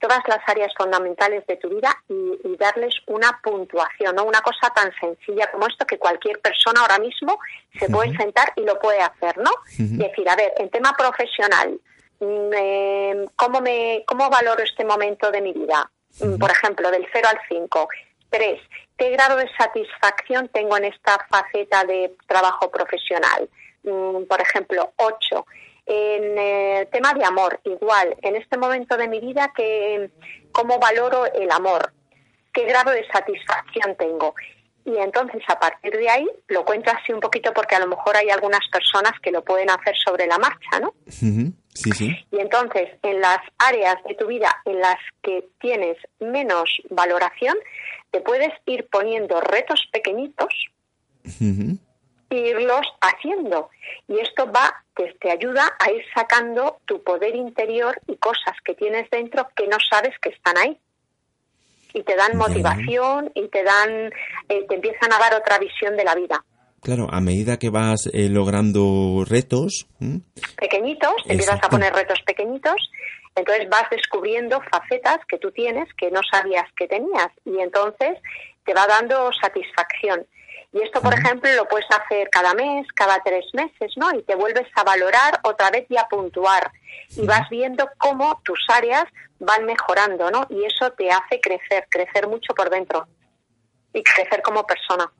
todas 0.00 0.20
las 0.26 0.40
áreas 0.46 0.72
fundamentales 0.76 1.46
de 1.46 1.56
tu 1.56 1.68
vida 1.68 1.94
y, 2.08 2.56
darles 2.56 2.94
una 3.06 3.40
puntuación, 3.42 4.14
¿no? 4.16 4.24
Una 4.24 4.42
cosa 4.42 4.70
tan 4.74 4.92
sencilla 5.00 5.50
como 5.50 5.66
esto 5.66 5.86
que 5.86 5.98
cualquier 5.98 6.40
persona 6.40 6.82
ahora 6.82 6.98
mismo 6.98 7.38
se 7.78 7.88
puede 7.88 8.14
sentar 8.16 8.52
y 8.56 8.62
lo 8.62 8.78
puede 8.78 9.00
hacer, 9.00 9.38
¿no? 9.38 9.50
Decir, 9.78 10.28
a 10.28 10.36
ver, 10.36 10.52
en 10.58 10.68
tema 10.68 10.92
profesional, 10.92 11.80
mm, 12.18 12.52
eh, 12.54 13.26
¿cómo, 13.36 13.62
me, 13.62 14.04
¿cómo 14.06 14.28
valoro 14.28 14.62
este 14.62 14.84
momento 14.84 15.30
de 15.30 15.40
mi 15.40 15.54
vida? 15.54 15.90
Mm, 16.20 16.36
por 16.36 16.50
ejemplo, 16.50 16.90
del 16.90 17.06
0 17.12 17.28
al 17.30 17.38
5. 17.48 17.88
Tres, 18.28 18.60
¿qué 18.98 19.10
grado 19.10 19.36
de 19.36 19.48
satisfacción 19.56 20.48
tengo 20.48 20.76
en 20.76 20.84
esta 20.84 21.18
faceta 21.30 21.84
de 21.84 22.14
trabajo 22.26 22.70
profesional? 22.70 23.48
Mm, 23.84 24.24
por 24.24 24.40
ejemplo, 24.40 24.92
ocho. 24.96 25.46
En 25.92 26.38
el 26.38 26.86
tema 26.86 27.12
de 27.14 27.24
amor, 27.24 27.58
igual, 27.64 28.14
en 28.22 28.36
este 28.36 28.56
momento 28.56 28.96
de 28.96 29.08
mi 29.08 29.18
vida, 29.18 29.52
que, 29.56 30.08
¿cómo 30.52 30.78
valoro 30.78 31.26
el 31.34 31.50
amor? 31.50 31.92
¿Qué 32.52 32.64
grado 32.64 32.92
de 32.92 33.04
satisfacción 33.08 33.96
tengo? 33.96 34.32
Y 34.84 34.96
entonces, 34.98 35.42
a 35.48 35.58
partir 35.58 35.96
de 35.96 36.08
ahí, 36.08 36.28
lo 36.46 36.64
cuento 36.64 36.92
así 36.92 37.12
un 37.12 37.18
poquito 37.18 37.52
porque 37.52 37.74
a 37.74 37.80
lo 37.80 37.88
mejor 37.88 38.16
hay 38.16 38.30
algunas 38.30 38.60
personas 38.70 39.14
que 39.20 39.32
lo 39.32 39.42
pueden 39.42 39.68
hacer 39.68 39.96
sobre 39.96 40.28
la 40.28 40.38
marcha, 40.38 40.78
¿no? 40.80 40.94
Sí, 41.08 41.90
sí. 41.90 42.16
Y 42.30 42.38
entonces, 42.38 42.90
en 43.02 43.20
las 43.20 43.38
áreas 43.58 43.96
de 44.06 44.14
tu 44.14 44.28
vida 44.28 44.62
en 44.66 44.78
las 44.78 44.98
que 45.24 45.48
tienes 45.60 45.96
menos 46.20 46.70
valoración, 46.90 47.56
te 48.12 48.20
puedes 48.20 48.52
ir 48.66 48.86
poniendo 48.88 49.40
retos 49.40 49.88
pequeñitos 49.92 50.54
irlos 52.36 52.86
haciendo. 53.00 53.70
Y 54.08 54.18
esto 54.18 54.50
va, 54.50 54.72
pues 54.94 55.18
te 55.18 55.30
ayuda 55.30 55.76
a 55.78 55.90
ir 55.90 56.02
sacando 56.14 56.78
tu 56.86 57.02
poder 57.02 57.34
interior 57.34 58.00
y 58.06 58.16
cosas 58.16 58.54
que 58.64 58.74
tienes 58.74 59.08
dentro 59.10 59.48
que 59.56 59.66
no 59.66 59.76
sabes 59.90 60.14
que 60.20 60.30
están 60.30 60.56
ahí. 60.58 60.78
Y 61.92 62.02
te 62.02 62.14
dan 62.14 62.36
motivación 62.36 63.32
y 63.34 63.48
te 63.48 63.64
dan, 63.64 64.12
eh, 64.48 64.64
te 64.68 64.74
empiezan 64.76 65.12
a 65.12 65.18
dar 65.18 65.34
otra 65.34 65.58
visión 65.58 65.96
de 65.96 66.04
la 66.04 66.14
vida. 66.14 66.44
Claro, 66.80 67.08
a 67.10 67.20
medida 67.20 67.58
que 67.58 67.68
vas 67.68 68.08
eh, 68.12 68.28
logrando 68.30 69.24
retos. 69.28 69.86
Pequeñitos, 70.56 71.14
empiezas 71.26 71.62
a 71.62 71.68
poner 71.68 71.92
retos 71.92 72.20
pequeñitos 72.24 72.90
entonces 73.36 73.68
vas 73.68 73.88
descubriendo 73.90 74.60
facetas 74.70 75.18
que 75.28 75.38
tú 75.38 75.50
tienes 75.52 75.88
que 75.94 76.10
no 76.10 76.20
sabías 76.30 76.66
que 76.76 76.88
tenías 76.88 77.28
y 77.44 77.58
entonces 77.60 78.18
te 78.64 78.74
va 78.74 78.86
dando 78.86 79.30
satisfacción. 79.40 80.26
Y 80.72 80.80
esto, 80.82 81.00
por 81.00 81.12
ejemplo, 81.14 81.50
lo 81.56 81.66
puedes 81.66 81.86
hacer 81.90 82.28
cada 82.30 82.54
mes, 82.54 82.86
cada 82.94 83.20
tres 83.24 83.44
meses, 83.54 83.92
¿no? 83.96 84.08
Y 84.16 84.22
te 84.22 84.36
vuelves 84.36 84.68
a 84.76 84.84
valorar 84.84 85.40
otra 85.42 85.68
vez 85.70 85.86
y 85.88 85.96
a 85.96 86.06
puntuar. 86.08 86.70
Y 87.16 87.26
vas 87.26 87.48
viendo 87.50 87.88
cómo 87.98 88.40
tus 88.44 88.60
áreas 88.68 89.04
van 89.40 89.64
mejorando, 89.64 90.30
¿no? 90.30 90.46
Y 90.48 90.64
eso 90.64 90.92
te 90.92 91.10
hace 91.10 91.40
crecer, 91.40 91.86
crecer 91.90 92.28
mucho 92.28 92.54
por 92.54 92.70
dentro 92.70 93.08
y 93.92 94.02
crecer 94.04 94.42
como 94.42 94.64
persona. 94.64 95.10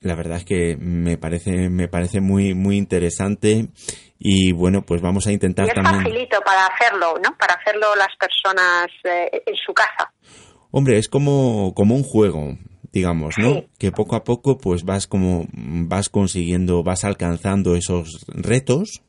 La 0.00 0.14
verdad 0.14 0.36
es 0.36 0.44
que 0.44 0.76
me 0.78 1.18
parece, 1.18 1.68
me 1.68 1.88
parece 1.88 2.20
muy, 2.20 2.54
muy 2.54 2.76
interesante 2.76 3.66
y 4.16 4.52
bueno, 4.52 4.82
pues 4.82 5.02
vamos 5.02 5.26
a 5.26 5.32
intentar 5.32 5.66
y 5.66 5.68
es 5.70 5.74
también. 5.74 6.04
facilito 6.04 6.40
para 6.42 6.66
hacerlo, 6.66 7.14
¿no? 7.14 7.36
Para 7.36 7.54
hacerlo 7.54 7.88
las 7.96 8.14
personas 8.16 8.86
eh, 9.02 9.42
en 9.44 9.56
su 9.56 9.74
casa. 9.74 10.12
Hombre, 10.70 10.98
es 10.98 11.08
como, 11.08 11.74
como 11.74 11.96
un 11.96 12.04
juego 12.04 12.56
digamos, 12.92 13.38
¿no? 13.38 13.64
Que 13.78 13.90
poco 13.90 14.16
a 14.16 14.24
poco 14.24 14.58
pues 14.58 14.84
vas 14.84 15.06
como 15.06 15.46
vas 15.52 16.10
consiguiendo, 16.10 16.82
vas 16.82 17.04
alcanzando 17.04 17.74
esos 17.74 18.24
retos 18.28 19.02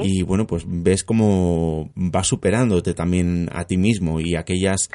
y 0.00 0.22
bueno, 0.22 0.46
pues 0.46 0.64
ves 0.66 1.02
como 1.02 1.90
vas 1.94 2.26
superándote 2.26 2.92
también 2.92 3.48
a 3.52 3.64
ti 3.64 3.78
mismo 3.78 4.20
y 4.20 4.36
aquellas 4.36 4.90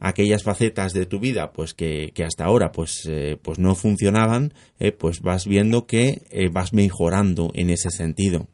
aquellas 0.00 0.42
facetas 0.42 0.94
de 0.94 1.04
tu 1.04 1.20
vida 1.20 1.52
pues 1.52 1.74
que, 1.74 2.12
que 2.14 2.24
hasta 2.24 2.44
ahora 2.44 2.72
pues 2.72 3.06
eh, 3.08 3.36
pues 3.42 3.58
no 3.58 3.74
funcionaban, 3.74 4.54
eh, 4.78 4.92
pues 4.92 5.20
vas 5.20 5.46
viendo 5.46 5.86
que 5.86 6.22
eh, 6.30 6.48
vas 6.50 6.72
mejorando 6.72 7.50
en 7.54 7.70
ese 7.70 7.90
sentido. 7.90 8.48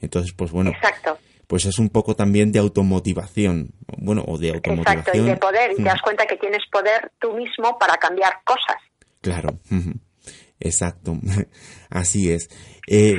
Entonces, 0.00 0.32
pues 0.36 0.50
bueno. 0.50 0.70
Exacto 0.70 1.16
pues 1.52 1.66
es 1.66 1.78
un 1.78 1.90
poco 1.90 2.16
también 2.16 2.50
de 2.50 2.58
automotivación, 2.58 3.74
bueno, 3.98 4.24
o 4.26 4.38
de 4.38 4.52
automotivación. 4.54 5.00
Exacto, 5.00 5.18
y 5.18 5.20
de 5.20 5.36
poder, 5.36 5.72
y 5.72 5.76
te 5.76 5.82
das 5.82 6.00
cuenta 6.00 6.24
que 6.24 6.38
tienes 6.38 6.62
poder 6.72 7.12
tú 7.20 7.34
mismo 7.36 7.76
para 7.78 7.98
cambiar 7.98 8.38
cosas. 8.42 8.78
Claro, 9.20 9.58
exacto, 10.58 11.18
así 11.90 12.32
es. 12.32 12.48
Eh, 12.88 13.16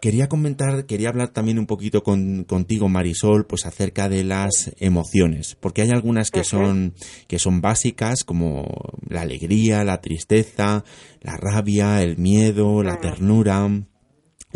quería 0.00 0.28
comentar, 0.28 0.86
quería 0.86 1.10
hablar 1.10 1.28
también 1.28 1.60
un 1.60 1.66
poquito 1.66 2.02
contigo, 2.02 2.88
Marisol, 2.88 3.46
pues 3.46 3.64
acerca 3.64 4.08
de 4.08 4.24
las 4.24 4.72
emociones, 4.80 5.54
porque 5.54 5.82
hay 5.82 5.90
algunas 5.90 6.32
que 6.32 6.42
son 6.42 6.94
que 7.28 7.38
son 7.38 7.60
básicas, 7.60 8.24
como 8.24 8.66
la 9.08 9.20
alegría, 9.20 9.84
la 9.84 10.00
tristeza, 10.00 10.82
la 11.20 11.36
rabia, 11.36 12.02
el 12.02 12.18
miedo, 12.18 12.82
la 12.82 12.98
ternura. 12.98 13.68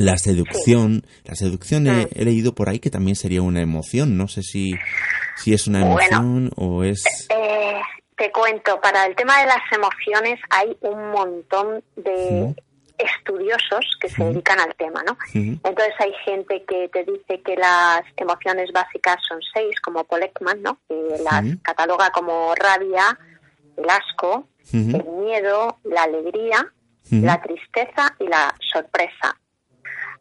La 0.03 0.19
seducción, 0.19 1.07
la 1.25 1.37
seducción 1.37 1.87
he, 1.87 2.25
leído 2.25 2.55
por 2.55 2.69
ahí 2.69 2.81
que 2.81 2.91
también 2.91 3.15
sería 3.15 3.41
una 3.41 3.61
emoción, 3.61 4.17
no 4.17 4.27
sé 4.27 4.43
si, 4.43 4.75
si 5.37 5.55
es 5.55 5.69
una 5.69 5.83
emoción 5.83 6.51
o 6.57 6.83
es... 6.83 7.05
Eh, 7.31 7.81
te 8.17 8.33
cuento, 8.33 8.81
para 8.81 9.07
el 9.07 9.15
tema 9.15 9.39
de 9.41 9.47
las 9.47 9.63
emociones 9.71 10.41
hay 10.51 10.77
un 10.81 11.11
montón 11.11 11.85
de 11.97 12.55
estudiosos 12.99 13.85
que 14.01 14.09
se 14.09 14.25
dedican 14.25 14.59
al 14.61 14.75
tema, 14.75 15.03
¿no? 15.05 15.17
Entonces 15.35 15.95
hay 15.99 16.13
gente 16.25 16.65
que 16.67 16.89
te 16.89 17.05
dice 17.05 17.41
que 17.43 17.57
las 17.57 18.03
emociones 18.17 18.71
básicas 18.73 19.17
son 19.29 19.39
seis, 19.55 19.81
como 19.81 20.05
Paul 20.05 20.25
Ekman, 20.25 20.63
¿no? 20.63 20.79
Que 20.89 20.95
las 21.23 21.45
cataloga 21.63 22.11
como 22.11 22.55
rabia, 22.57 23.19
el 23.77 23.89
asco, 23.89 24.49
el 24.73 25.05
miedo, 25.25 25.79
la 25.85 26.03
alegría, 26.05 26.73
la 27.11 27.41
tristeza 27.41 28.15
y 28.19 28.27
la 28.27 28.55
sorpresa. 28.73 29.37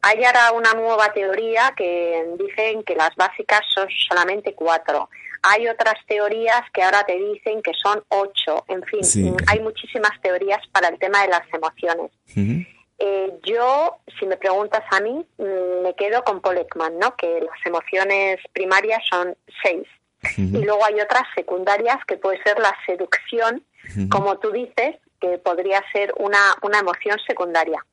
Hay 0.04 0.24
ahora 0.24 0.52
una 0.54 0.74
nueva 0.74 1.14
teoría 1.14 1.74
que 1.78 2.26
dicen 2.38 2.84
que 2.84 2.96
las 2.96 3.16
básicas 3.16 3.62
son 3.74 3.88
solamente 4.10 4.54
cuatro. 4.56 5.10
Hay 5.44 5.68
otras 5.68 5.96
teorías 6.08 6.62
que 6.74 6.82
ahora 6.82 7.04
te 7.04 7.18
dicen 7.18 7.62
que 7.62 7.72
son 7.74 8.04
ocho. 8.10 8.66
En 8.68 8.84
fin, 8.84 9.36
hay 9.48 9.60
muchísimas 9.60 10.20
teorías 10.22 10.60
para 10.72 10.88
el 10.88 10.98
tema 11.00 11.22
de 11.22 11.28
las 11.28 11.44
emociones. 11.54 12.12
Eh, 13.04 13.34
yo, 13.44 13.98
si 14.20 14.28
me 14.28 14.38
preguntas 14.38 14.84
a 14.92 15.00
mí, 15.00 15.26
mm, 15.38 15.84
me 15.84 15.96
quedo 15.96 16.24
con 16.24 16.40
Paul 16.40 16.60
Ekman, 16.60 17.00
¿no? 17.00 17.16
Que 17.16 17.42
las 17.42 17.66
emociones 17.66 18.40
primarias 18.54 19.02
son 19.10 19.36
seis. 19.64 19.88
Y 20.38 20.64
luego 20.64 20.86
hay 20.86 21.02
otras 21.02 21.24
secundarias 21.34 21.98
que 22.06 22.18
puede 22.18 22.42
ser 22.44 22.60
la 22.60 22.76
seducción, 22.86 23.64
como 24.10 24.38
tú 24.38 24.52
dices, 24.52 24.98
que 25.20 25.40
podría 25.40 25.82
ser 25.92 26.14
una, 26.18 26.38
una 26.62 26.80
emoción 26.80 27.18
secundaria. 27.26 27.84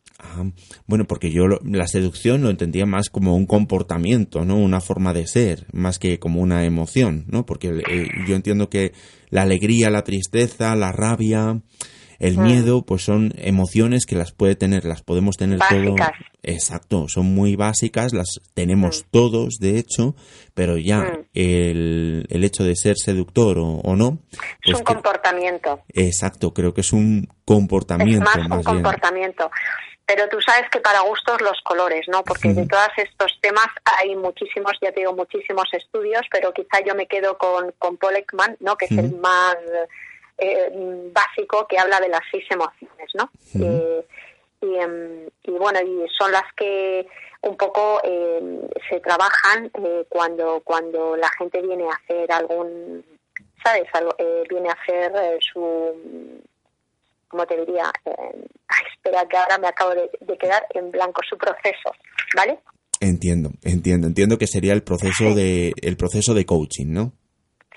Bueno, 0.87 1.05
porque 1.05 1.31
yo 1.31 1.47
la 1.47 1.87
seducción 1.87 2.43
lo 2.43 2.51
entendía 2.51 2.87
más 2.87 3.09
como 3.09 3.37
un 3.37 3.47
comportamiento, 3.47 4.45
¿no? 4.45 4.57
Una 4.57 4.81
forma 4.81 5.13
de 5.13 5.27
ser, 5.27 5.67
más 5.73 5.99
que 5.99 6.19
como 6.19 6.41
una 6.41 6.65
emoción, 6.65 7.25
¿no? 7.29 7.47
Porque 7.47 7.69
eh, 7.69 8.09
yo 8.27 8.35
entiendo 8.35 8.69
que 8.69 8.93
la 9.31 9.43
alegría, 9.43 9.91
la 9.91 10.05
tristeza, 10.05 10.75
la 10.75 10.93
rabia, 10.93 11.61
el 12.19 12.37
mm. 12.37 12.43
miedo, 12.43 12.83
pues 12.83 13.05
son 13.05 13.33
emociones 13.37 14.07
que 14.07 14.17
las 14.17 14.33
puede 14.33 14.57
tener, 14.57 14.85
las 14.85 15.03
podemos 15.03 15.37
tener 15.37 15.59
básicas. 15.59 16.11
Exacto, 16.43 17.07
son 17.09 17.27
muy 17.27 17.57
básicas, 17.57 18.13
las 18.13 18.41
tenemos 18.55 19.03
mm. 19.03 19.11
todos, 19.11 19.59
de 19.61 19.79
hecho, 19.79 20.17
pero 20.55 20.79
ya 20.79 21.01
mm. 21.01 21.27
el, 21.35 22.27
el, 22.29 22.45
hecho 22.45 22.65
de 22.65 22.75
ser 22.75 22.97
seductor 22.97 23.59
o, 23.59 23.97
no. 23.97 24.19
es 24.33 24.39
pues 24.65 24.79
un 24.79 24.85
comportamiento. 24.85 25.81
Exacto, 25.93 26.53
creo 26.53 26.75
que 26.75 26.81
es 26.81 26.93
un 26.93 27.29
comportamiento. 27.45 28.29
Es 28.31 28.49
más, 28.49 28.59
un 28.59 28.63
comportamiento. 28.65 29.51
Pero 30.09 30.27
tú 30.31 30.41
sabes 30.41 30.71
que 30.71 30.81
para 30.81 31.01
gustos 31.01 31.39
los 31.43 31.61
colores, 31.61 32.09
¿no? 32.09 32.25
Porque 32.25 32.55
de 32.55 32.67
todos 32.67 32.89
estos 32.97 33.39
temas 33.43 33.67
hay 33.99 34.17
muchísimos, 34.17 34.73
ya 34.81 34.91
te 34.91 35.01
digo, 35.01 35.13
muchísimos 35.13 35.69
estudios, 35.71 36.23
pero 36.31 36.51
quizá 36.55 36.81
yo 36.81 36.95
me 36.95 37.07
quedo 37.07 37.37
con, 37.37 37.73
con 37.73 37.99
Paul 37.99 38.17
Ekman, 38.17 38.57
¿no? 38.61 38.75
Que 38.79 38.87
es 38.87 38.93
el 38.93 39.15
más 39.17 39.57
eh, 40.39 40.71
básico 41.13 41.67
que 41.67 41.79
habla 41.79 42.01
de 42.01 42.09
las 42.09 42.23
seis 42.31 42.47
emociones, 42.49 43.11
¿no? 43.13 43.31
Eh, 43.61 44.07
em, 44.63 45.29
y, 45.43 45.51
bueno, 45.51 45.79
y 45.83 46.09
son 46.17 46.33
las 46.33 46.55
que 46.57 47.07
un 47.43 47.59
poco 47.59 48.01
em, 48.03 48.63
se 48.89 49.01
trabajan 49.01 49.71
eh, 49.85 50.07
cuando 50.09 50.63
cuando 50.65 51.17
la 51.17 51.29
gente 51.37 51.61
viene 51.61 51.85
a 51.87 51.95
hacer 51.97 52.33
algún, 52.33 53.05
¿sabes? 53.63 53.87
viene 54.49 54.71
a 54.71 54.73
hacer 54.73 55.39
su, 55.41 56.41
¿cómo 57.29 57.47
te 57.47 57.57
diría? 57.59 57.93
ay, 58.05 58.83
espera, 58.95 59.27
que 59.29 59.37
ahora 59.37 59.59
me 59.59 59.69
acabo 59.69 59.93
de, 59.95 60.39
quedar 60.39 60.67
en 60.75 60.91
blanco 60.91 61.21
su 61.29 61.37
proceso, 61.37 61.93
¿vale? 62.37 62.59
Entiendo, 63.01 63.51
entiendo, 63.63 64.07
entiendo 64.09 64.39
que 64.39 64.47
sería 64.47 64.73
el 64.73 64.83
proceso 64.83 65.35
de 65.35 65.73
el 65.83 65.97
proceso 65.97 66.35
de 66.35 66.45
coaching, 66.45 66.93
¿no? 66.93 67.13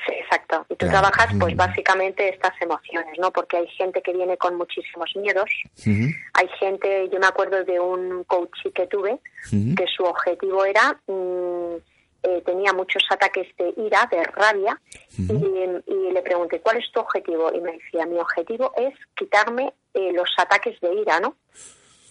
Exacto. 0.07 0.65
Y 0.69 0.75
tú 0.75 0.87
trabajas, 0.87 1.27
pues 1.39 1.55
básicamente 1.55 2.29
estas 2.29 2.53
emociones, 2.61 3.13
¿no? 3.19 3.31
Porque 3.31 3.57
hay 3.57 3.67
gente 3.67 4.01
que 4.01 4.13
viene 4.13 4.37
con 4.37 4.55
muchísimos 4.55 5.09
miedos. 5.15 5.49
Hay 5.85 6.47
gente, 6.59 7.09
yo 7.11 7.19
me 7.19 7.27
acuerdo 7.27 7.63
de 7.63 7.79
un 7.79 8.23
coach 8.23 8.57
que 8.73 8.87
tuve, 8.87 9.19
que 9.49 9.85
su 9.95 10.03
objetivo 10.03 10.65
era, 10.65 10.99
mm, 11.07 11.75
eh, 12.23 12.41
tenía 12.45 12.73
muchos 12.73 13.03
ataques 13.09 13.47
de 13.57 13.73
ira, 13.77 14.07
de 14.11 14.23
rabia, 14.23 14.79
y, 15.17 16.11
le 16.11 16.21
pregunté, 16.21 16.59
¿cuál 16.61 16.77
es 16.77 16.91
tu 16.91 16.99
objetivo? 16.99 17.51
Y 17.53 17.61
me 17.61 17.73
decía, 17.73 18.05
mi 18.05 18.19
objetivo 18.19 18.73
es 18.75 18.93
quitarme 19.15 19.73
eh, 19.93 20.11
los 20.13 20.29
ataques 20.37 20.79
de 20.81 20.93
ira, 20.93 21.19
¿no? 21.19 21.35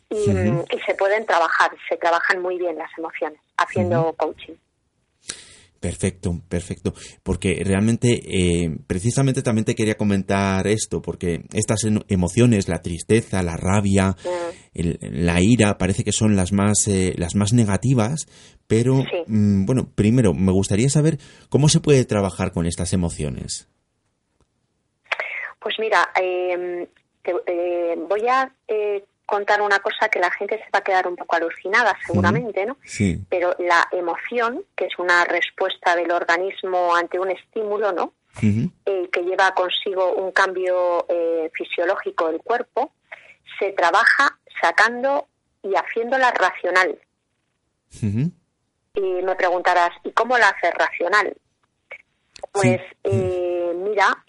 Y, 0.09 0.17
y, 0.17 0.81
se 0.81 0.95
pueden 0.95 1.25
trabajar, 1.27 1.71
se 1.89 1.97
trabajan 1.97 2.43
muy 2.43 2.59
bien 2.59 2.77
las 2.77 2.91
emociones 2.99 3.41
haciendo 3.57 4.13
coaching. 4.15 4.55
Perfecto, 5.81 6.43
perfecto. 6.47 6.93
Porque 7.23 7.63
realmente, 7.65 8.21
eh, 8.23 8.71
precisamente 8.87 9.43
también 9.43 9.65
te 9.65 9.75
quería 9.75 9.97
comentar 9.97 10.67
esto, 10.67 11.01
porque 11.01 11.45
estas 11.55 11.87
emociones, 12.09 12.69
la 12.69 12.83
tristeza, 12.83 13.43
la 13.43 13.57
rabia, 13.57 14.15
la 14.75 15.41
ira, 15.41 15.79
parece 15.79 16.05
que 16.05 16.13
son 16.13 16.37
las 16.37 16.53
más, 16.53 16.87
eh, 16.87 17.15
las 17.17 17.35
más 17.35 17.55
negativas, 17.55 18.27
pero 18.67 19.05
mm, 19.27 19.65
bueno, 19.65 19.91
primero, 19.95 20.35
me 20.35 20.53
gustaría 20.53 20.91
saber 20.91 21.19
cómo 21.49 21.71
se 21.71 21.81
puede 21.81 22.05
trabajar 22.05 22.53
con 22.53 22.67
estas 22.67 22.93
emociones. 22.93 23.67
Pues 25.61 25.77
mira, 25.79 26.11
em, 26.15 26.87
eh, 27.25 27.97
voy 28.07 28.29
a 28.29 28.53
contar 29.31 29.63
una 29.63 29.79
cosa 29.79 30.09
que 30.09 30.19
la 30.19 30.31
gente 30.33 30.59
se 30.59 30.71
va 30.75 30.81
a 30.81 30.83
quedar 30.83 31.07
un 31.07 31.15
poco 31.15 31.37
alucinada 31.37 31.97
seguramente, 32.05 32.67
¿no? 32.67 32.77
Sí. 32.85 33.25
Pero 33.29 33.55
la 33.61 33.87
emoción, 33.93 34.65
que 34.75 34.87
es 34.87 34.99
una 34.99 35.25
respuesta 35.25 35.95
del 35.95 36.11
organismo 36.11 36.97
ante 36.97 37.17
un 37.17 37.31
estímulo, 37.31 37.93
¿no? 37.93 38.13
Eh, 38.43 39.09
que 39.13 39.23
lleva 39.23 39.55
consigo 39.55 40.15
un 40.15 40.33
cambio 40.33 41.07
eh, 41.09 41.49
fisiológico 41.55 42.27
del 42.27 42.41
cuerpo, 42.43 42.93
se 43.61 43.71
trabaja 43.71 44.37
sacando 44.61 45.29
y 45.63 45.75
haciéndola 45.75 46.33
racional. 46.33 46.99
Y 48.03 49.01
me 49.23 49.37
preguntarás, 49.37 49.91
¿y 50.03 50.11
cómo 50.11 50.39
la 50.39 50.49
hace 50.49 50.73
racional? 50.73 51.37
Pues 52.51 52.81
eh, 53.05 53.73
mira, 53.77 54.25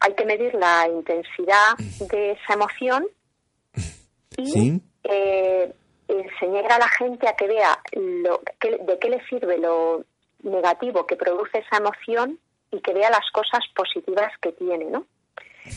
hay 0.00 0.14
que 0.14 0.26
medir 0.26 0.54
la 0.54 0.88
intensidad 0.88 1.76
de 2.10 2.32
esa 2.32 2.52
emoción 2.52 3.06
y 4.36 4.80
eh, 5.04 5.72
enseñar 6.08 6.72
a 6.72 6.78
la 6.78 6.88
gente 6.88 7.28
a 7.28 7.36
que 7.36 7.46
vea 7.46 7.78
lo, 7.92 8.42
de 8.60 8.98
qué 8.98 9.10
le 9.10 9.24
sirve 9.26 9.58
lo 9.58 10.04
negativo 10.42 11.06
que 11.06 11.16
produce 11.16 11.58
esa 11.58 11.78
emoción 11.78 12.38
y 12.70 12.80
que 12.80 12.92
vea 12.92 13.10
las 13.10 13.30
cosas 13.32 13.60
positivas 13.74 14.32
que 14.40 14.52
tiene, 14.52 14.86
¿no? 14.86 15.06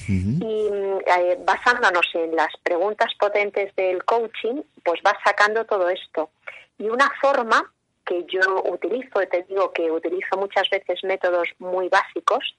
Y 0.07 0.67
eh, 1.07 1.37
basándonos 1.43 2.05
en 2.13 2.35
las 2.35 2.55
preguntas 2.61 3.11
potentes 3.19 3.75
del 3.75 4.03
coaching, 4.05 4.61
pues 4.83 5.01
vas 5.01 5.15
sacando 5.25 5.65
todo 5.65 5.89
esto. 5.89 6.29
Y 6.77 6.89
una 6.89 7.09
forma 7.19 7.71
que 8.09 8.25
yo 8.27 8.63
utilizo, 8.65 9.19
te 9.31 9.43
digo 9.43 9.71
que 9.71 9.91
utilizo 9.91 10.35
muchas 10.35 10.67
veces 10.71 11.03
métodos 11.03 11.47
muy 11.59 11.89
básicos, 11.89 12.55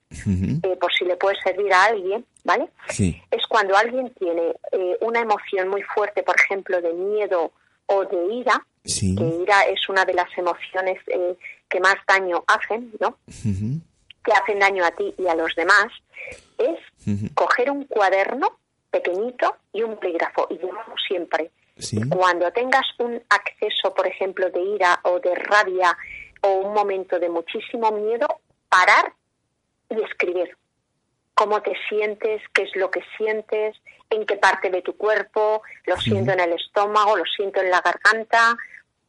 eh, 0.62 0.76
por 0.80 0.92
si 0.92 1.04
le 1.04 1.16
puede 1.16 1.36
servir 1.42 1.72
a 1.72 1.86
alguien, 1.86 2.24
¿vale? 2.44 2.68
Es 3.32 3.44
cuando 3.48 3.76
alguien 3.76 4.14
tiene 4.14 4.54
eh, 4.70 4.96
una 5.00 5.20
emoción 5.20 5.68
muy 5.68 5.82
fuerte, 5.82 6.22
por 6.22 6.36
ejemplo, 6.36 6.80
de 6.80 6.92
miedo 6.92 7.50
o 7.86 8.04
de 8.04 8.34
ira, 8.34 8.64
que 8.84 9.42
ira 9.42 9.62
es 9.62 9.88
una 9.88 10.04
de 10.04 10.14
las 10.14 10.28
emociones 10.38 10.98
eh, 11.08 11.36
que 11.68 11.80
más 11.80 11.96
daño 12.06 12.44
hacen, 12.46 12.92
¿no? 13.00 13.18
Que 14.24 14.32
hacen 14.32 14.60
daño 14.60 14.84
a 14.84 14.92
ti 14.92 15.12
y 15.18 15.26
a 15.26 15.34
los 15.34 15.52
demás, 15.56 15.88
es 16.58 16.78
coger 17.34 17.72
un 17.72 17.86
cuaderno 17.86 18.56
pequeñito 18.88 19.56
y 19.72 19.82
un 19.82 19.96
polígrafo, 19.96 20.46
y 20.50 20.58
llevamos 20.58 21.00
siempre 21.08 21.50
cuando 22.08 22.50
tengas 22.52 22.86
un 22.98 23.22
acceso, 23.28 23.94
por 23.94 24.06
ejemplo, 24.06 24.50
de 24.50 24.60
ira 24.60 25.00
o 25.04 25.20
de 25.20 25.34
rabia 25.34 25.96
o 26.42 26.54
un 26.54 26.74
momento 26.74 27.18
de 27.18 27.28
muchísimo 27.28 27.90
miedo, 27.92 28.26
parar 28.68 29.12
y 29.88 30.02
escribir 30.02 30.56
cómo 31.34 31.62
te 31.62 31.72
sientes, 31.88 32.42
qué 32.52 32.62
es 32.62 32.76
lo 32.76 32.90
que 32.90 33.02
sientes, 33.16 33.76
en 34.10 34.26
qué 34.26 34.36
parte 34.36 34.70
de 34.70 34.82
tu 34.82 34.96
cuerpo, 34.96 35.62
lo 35.86 35.96
siento 35.96 36.32
en 36.32 36.40
el 36.40 36.52
estómago, 36.52 37.16
lo 37.16 37.24
siento 37.24 37.60
en 37.60 37.70
la 37.70 37.80
garganta, 37.80 38.56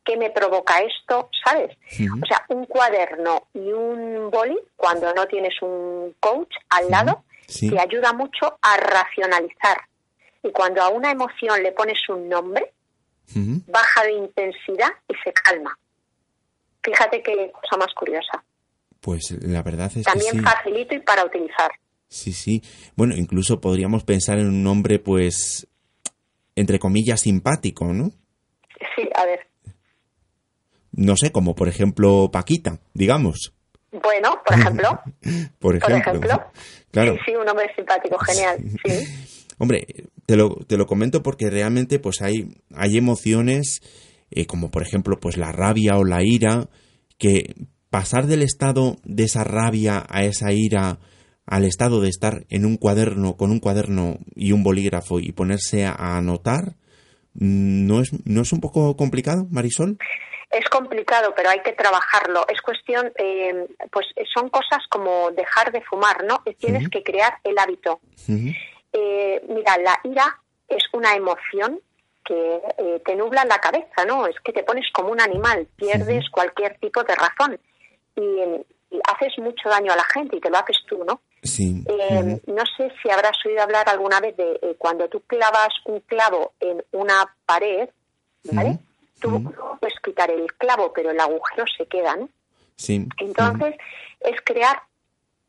qué 0.04 0.18
me 0.18 0.30
provoca 0.30 0.80
esto, 0.80 1.30
¿sabes? 1.44 1.78
O 2.22 2.26
sea, 2.26 2.46
un 2.50 2.66
cuaderno 2.66 3.48
y 3.54 3.72
un 3.72 4.30
boli, 4.32 4.58
cuando 4.76 5.14
no 5.14 5.28
tienes 5.28 5.62
un 5.62 6.16
coach 6.20 6.56
al 6.70 6.90
lado, 6.90 7.24
te 7.48 7.80
ayuda 7.80 8.14
mucho 8.14 8.58
a 8.62 8.78
racionalizar 8.78 9.78
y 10.44 10.52
cuando 10.52 10.82
a 10.82 10.90
una 10.90 11.12
emoción 11.12 11.62
le 11.62 11.72
pones 11.72 11.98
un 12.10 12.28
nombre, 12.30 12.74
baja 13.68 14.04
de 14.04 14.14
intensidad 14.14 14.90
y 15.08 15.14
se 15.24 15.32
calma. 15.34 15.78
Fíjate 16.84 17.22
qué 17.22 17.52
cosa 17.52 17.78
más 17.78 17.94
curiosa. 17.96 18.44
Pues 19.00 19.32
la 19.42 19.62
verdad 19.64 19.92
es 19.96 20.04
También 20.04 20.32
que 20.34 20.40
sí. 20.40 20.44
facilito 20.44 20.96
y 20.96 21.00
para 21.00 21.26
utilizar. 21.26 21.72
Sí, 22.08 22.34
sí. 22.34 22.62
Bueno, 22.96 23.16
incluso 23.16 23.62
podríamos 23.62 24.04
pensar 24.04 24.38
en 24.38 24.48
un 24.48 24.64
nombre, 24.64 25.00
pues, 25.00 25.68
entre 26.56 26.78
comillas, 26.78 27.22
simpático, 27.22 27.86
¿no? 27.86 28.12
Sí, 28.96 29.08
a 29.16 29.26
ver. 29.26 29.48
No 30.92 31.16
sé, 31.16 31.32
como 31.32 31.56
por 31.56 31.70
ejemplo 31.70 32.30
Paquita, 32.32 32.80
digamos. 32.94 33.54
Bueno, 33.92 34.42
por 34.46 34.60
ejemplo. 34.60 35.00
por 35.60 35.76
ejemplo. 35.78 36.52
Claro. 36.92 37.16
Sí, 37.26 37.34
un 37.36 37.46
nombre 37.46 37.74
simpático, 37.76 38.18
genial. 38.20 38.58
Sí. 38.84 39.41
Hombre, 39.62 39.86
te 40.26 40.38
lo, 40.38 40.56
te 40.66 40.76
lo 40.76 40.88
comento 40.88 41.22
porque 41.22 41.52
realmente 41.52 42.00
pues 42.00 42.24
hay, 42.24 42.50
hay 42.74 42.98
emociones 42.98 43.82
eh, 44.32 44.48
como 44.48 44.72
por 44.72 44.82
ejemplo 44.82 45.20
pues 45.20 45.38
la 45.38 45.52
rabia 45.52 45.98
o 45.98 46.04
la 46.04 46.24
ira 46.24 46.68
que 47.20 47.54
pasar 47.92 48.26
del 48.26 48.42
estado 48.42 48.96
de 49.04 49.26
esa 49.26 49.44
rabia 49.44 50.04
a 50.10 50.24
esa 50.24 50.52
ira 50.52 50.98
al 51.46 51.64
estado 51.64 52.02
de 52.02 52.10
estar 52.10 52.44
en 52.50 52.66
un 52.66 52.76
cuaderno 52.76 53.38
con 53.38 53.52
un 53.52 53.60
cuaderno 53.60 54.18
y 54.34 54.52
un 54.52 54.64
bolígrafo 54.64 55.20
y 55.20 55.32
ponerse 55.32 55.86
a 55.86 56.18
anotar 56.18 56.78
mm, 57.36 57.86
no 57.86 58.02
es 58.02 58.14
no 58.26 58.42
es 58.42 58.54
un 58.54 58.62
poco 58.62 58.98
complicado 58.98 59.46
Marisol 59.52 60.00
es 60.50 60.68
complicado, 60.68 61.34
pero 61.34 61.50
hay 61.50 61.62
que 61.62 61.72
trabajarlo. 61.72 62.46
Es 62.50 62.62
cuestión, 62.62 63.10
eh, 63.18 63.68
pues 63.90 64.06
son 64.34 64.50
cosas 64.50 64.86
como 64.90 65.32
dejar 65.32 65.72
de 65.72 65.82
fumar, 65.82 66.26
¿no? 66.26 66.44
Tienes 66.60 66.90
que 66.90 67.04
crear 67.04 67.38
el 67.46 67.58
hábito. 67.58 68.02
Eh, 68.94 69.44
mira, 69.48 69.78
la 69.78 70.00
ira 70.04 70.40
es 70.68 70.84
una 70.94 71.16
emoción 71.16 71.80
que 72.24 72.62
eh, 72.78 73.02
te 73.06 73.16
nublan 73.16 73.48
la 73.48 73.60
cabeza, 73.60 74.06
¿no? 74.08 74.28
Es 74.28 74.36
que 74.44 74.54
te 74.54 74.64
pones 74.64 74.86
como 74.94 75.10
un 75.10 75.22
animal, 75.22 75.68
pierdes 75.76 76.30
cualquier 76.30 76.78
tipo 76.80 77.04
de 77.04 77.16
razón 77.16 77.60
y, 78.16 78.66
haces 79.08 79.38
mucho 79.38 79.70
daño 79.70 79.94
a 79.94 79.96
la 79.96 80.04
gente 80.04 80.36
y 80.36 80.42
te 80.42 80.50
lo 80.50 80.58
haces 80.58 80.78
tú, 80.86 81.02
¿no? 81.06 81.22
Sí. 81.44 81.82
Eh, 81.88 82.42
no 82.48 82.64
sé 82.78 82.92
si 83.02 83.10
habrás 83.10 83.38
oído 83.46 83.62
hablar 83.62 83.88
alguna 83.88 84.20
vez 84.20 84.36
de 84.36 84.60
eh, 84.62 84.76
cuando 84.78 85.08
tú 85.08 85.22
clavas 85.22 85.70
un 85.86 86.02
clavo 86.02 86.54
en 86.60 86.84
una 86.92 87.34
pared, 87.46 87.88
¿vale? 88.52 88.80
Tú 89.22 89.54
puedes 89.80 89.98
quitar 90.04 90.30
el 90.30 90.46
clavo, 90.56 90.92
pero 90.92 91.12
el 91.12 91.20
agujero 91.22 91.64
se 91.78 91.86
queda, 91.86 92.18
¿no? 92.18 92.28
Sí. 92.76 93.08
Entonces, 93.18 93.76
es 94.20 94.42
crear 94.44 94.82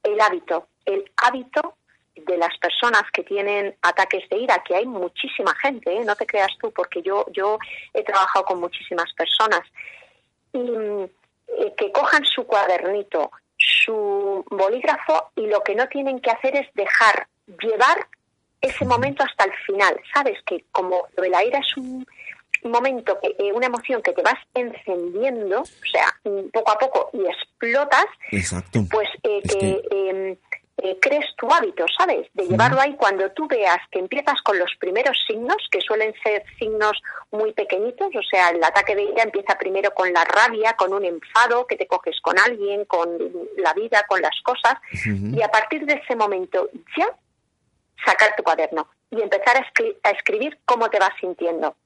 el 0.05 0.21
hábito, 0.21 0.69
el 0.85 1.11
hábito 1.17 1.75
de 2.15 2.37
las 2.37 2.57
personas 2.59 3.03
que 3.13 3.23
tienen 3.23 3.75
ataques 3.83 4.29
de 4.29 4.39
ira, 4.39 4.63
que 4.67 4.77
hay 4.77 4.87
muchísima 4.87 5.55
gente, 5.57 5.95
¿eh? 5.95 6.05
no 6.05 6.15
te 6.15 6.27
creas 6.27 6.53
tú, 6.61 6.71
porque 6.73 7.03
yo, 7.03 7.25
yo 7.33 7.59
he 7.95 8.05
trabajado 8.05 8.45
con 8.45 8.61
muchísimas 8.61 9.13
personas, 9.15 9.63
y 10.53 10.61
eh, 11.59 11.75
que 11.77 11.91
cojan 11.93 12.25
su 12.25 12.45
cuadernito, 12.45 13.31
su 13.57 14.45
bolígrafo 14.51 15.31
y 15.37 15.47
lo 15.47 15.63
que 15.63 15.75
no 15.75 15.87
tienen 15.89 16.21
que 16.21 16.31
hacer 16.31 16.57
es 16.57 16.67
dejar 16.75 17.27
llevar 17.61 18.07
ese 18.61 18.85
momento 18.85 19.25
hasta 19.25 19.45
el 19.45 19.53
final. 19.67 20.01
Sabes 20.15 20.39
que 20.47 20.65
como 20.73 21.09
lo 21.17 21.23
de 21.23 21.31
la 21.31 21.45
ira 21.45 21.59
es 21.59 21.77
un 21.77 22.07
momento, 22.65 23.19
que, 23.21 23.35
eh, 23.39 23.53
una 23.53 23.67
emoción 23.67 24.03
que 24.03 24.13
te 24.13 24.23
vas 24.23 24.39
encendiendo, 24.55 25.63
o 25.63 25.87
sea, 25.91 26.07
poco 26.53 26.71
a 26.71 26.79
poco 26.79 27.11
y 27.13 27.27
explotas, 27.27 28.07
pues 28.91 29.09
que, 29.23 29.83
em, 29.91 30.37
eh, 30.83 30.99
crees 31.01 31.27
tu 31.37 31.49
hábito, 31.49 31.87
¿sabes? 31.97 32.29
De 32.35 32.47
llevarlo 32.47 32.81
ahí 32.81 32.97
cuando 32.97 33.31
tú 33.31 33.47
veas 33.47 33.79
que 33.91 33.99
empiezas 33.99 34.41
con 34.43 34.59
los 34.59 34.71
primeros 34.81 35.17
signos, 35.27 35.57
que 35.71 35.81
suelen 35.81 36.13
ser 36.23 36.45
signos 36.59 37.01
muy 37.31 37.53
pequeñitos, 37.53 38.09
o 38.15 38.23
sea, 38.23 38.51
el 38.51 38.63
ataque 38.63 38.97
de 38.97 39.05
ira 39.05 39.23
empieza 39.23 39.57
primero 39.57 39.93
con 39.95 40.13
la 40.13 40.25
rabia, 40.25 40.75
con 40.75 40.93
un 40.93 41.05
enfado 41.05 41.67
que 41.67 41.77
te 41.77 41.87
coges 41.87 42.21
con 42.21 42.39
alguien, 42.39 42.85
con 42.87 43.17
la 43.59 43.73
vida, 43.75 44.05
con 44.09 44.21
las 44.21 44.41
cosas, 44.43 44.75
y 45.05 45.41
a 45.41 45.49
partir 45.49 45.87
de 45.87 45.95
ese 45.95 46.17
momento 46.17 46.69
ya 46.97 47.09
sacar 48.05 48.35
tu 48.37 48.43
cuaderno 48.43 48.89
y 49.11 49.21
empezar 49.21 49.65
a 50.03 50.11
escribir 50.11 50.59
cómo 50.65 50.91
te 50.91 50.99
vas 50.99 51.13
sintiendo. 51.21 51.77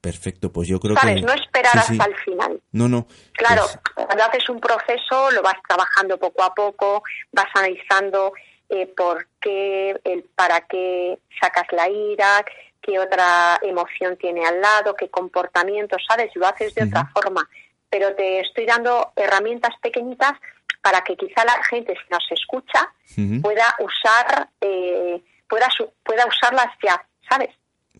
Perfecto, 0.00 0.52
pues 0.52 0.68
yo 0.68 0.78
creo 0.78 0.94
¿Sabes? 0.94 1.22
No 1.22 1.32
esperar 1.32 1.76
hasta 1.76 2.04
el 2.04 2.14
final. 2.16 2.60
No, 2.70 2.88
no. 2.88 3.08
Claro, 3.32 3.64
pues 3.94 4.06
cuando 4.06 4.24
haces 4.24 4.48
un 4.48 4.60
proceso 4.60 5.30
lo 5.32 5.42
vas 5.42 5.56
trabajando 5.66 6.18
poco 6.18 6.44
a 6.44 6.54
poco, 6.54 7.02
vas 7.32 7.48
analizando 7.54 8.32
eh, 8.68 8.86
por 8.96 9.26
qué, 9.40 9.98
el 10.04 10.22
para 10.36 10.60
qué 10.62 11.18
sacas 11.40 11.66
la 11.72 11.88
ira, 11.88 12.44
qué 12.80 12.98
otra 12.98 13.58
emoción 13.62 14.16
tiene 14.16 14.46
al 14.46 14.60
lado, 14.60 14.94
qué 14.94 15.10
comportamiento, 15.10 15.96
¿sabes? 16.06 16.30
Lo 16.36 16.46
haces 16.46 16.74
de 16.74 16.84
otra 16.84 17.06
forma. 17.12 17.48
Pero 17.90 18.14
te 18.14 18.40
estoy 18.40 18.66
dando 18.66 19.12
herramientas 19.16 19.74
pequeñitas 19.82 20.32
para 20.80 21.02
que 21.02 21.16
quizá 21.16 21.44
la 21.44 21.62
gente, 21.64 21.94
si 21.94 22.08
nos 22.10 22.24
escucha, 22.30 22.88
pueda 23.42 23.74
usar, 23.80 24.48
eh, 24.60 25.20
pueda, 25.48 25.68
pueda 26.04 26.26
usarlas 26.26 26.68
ya, 26.82 27.04
¿sabes? 27.28 27.50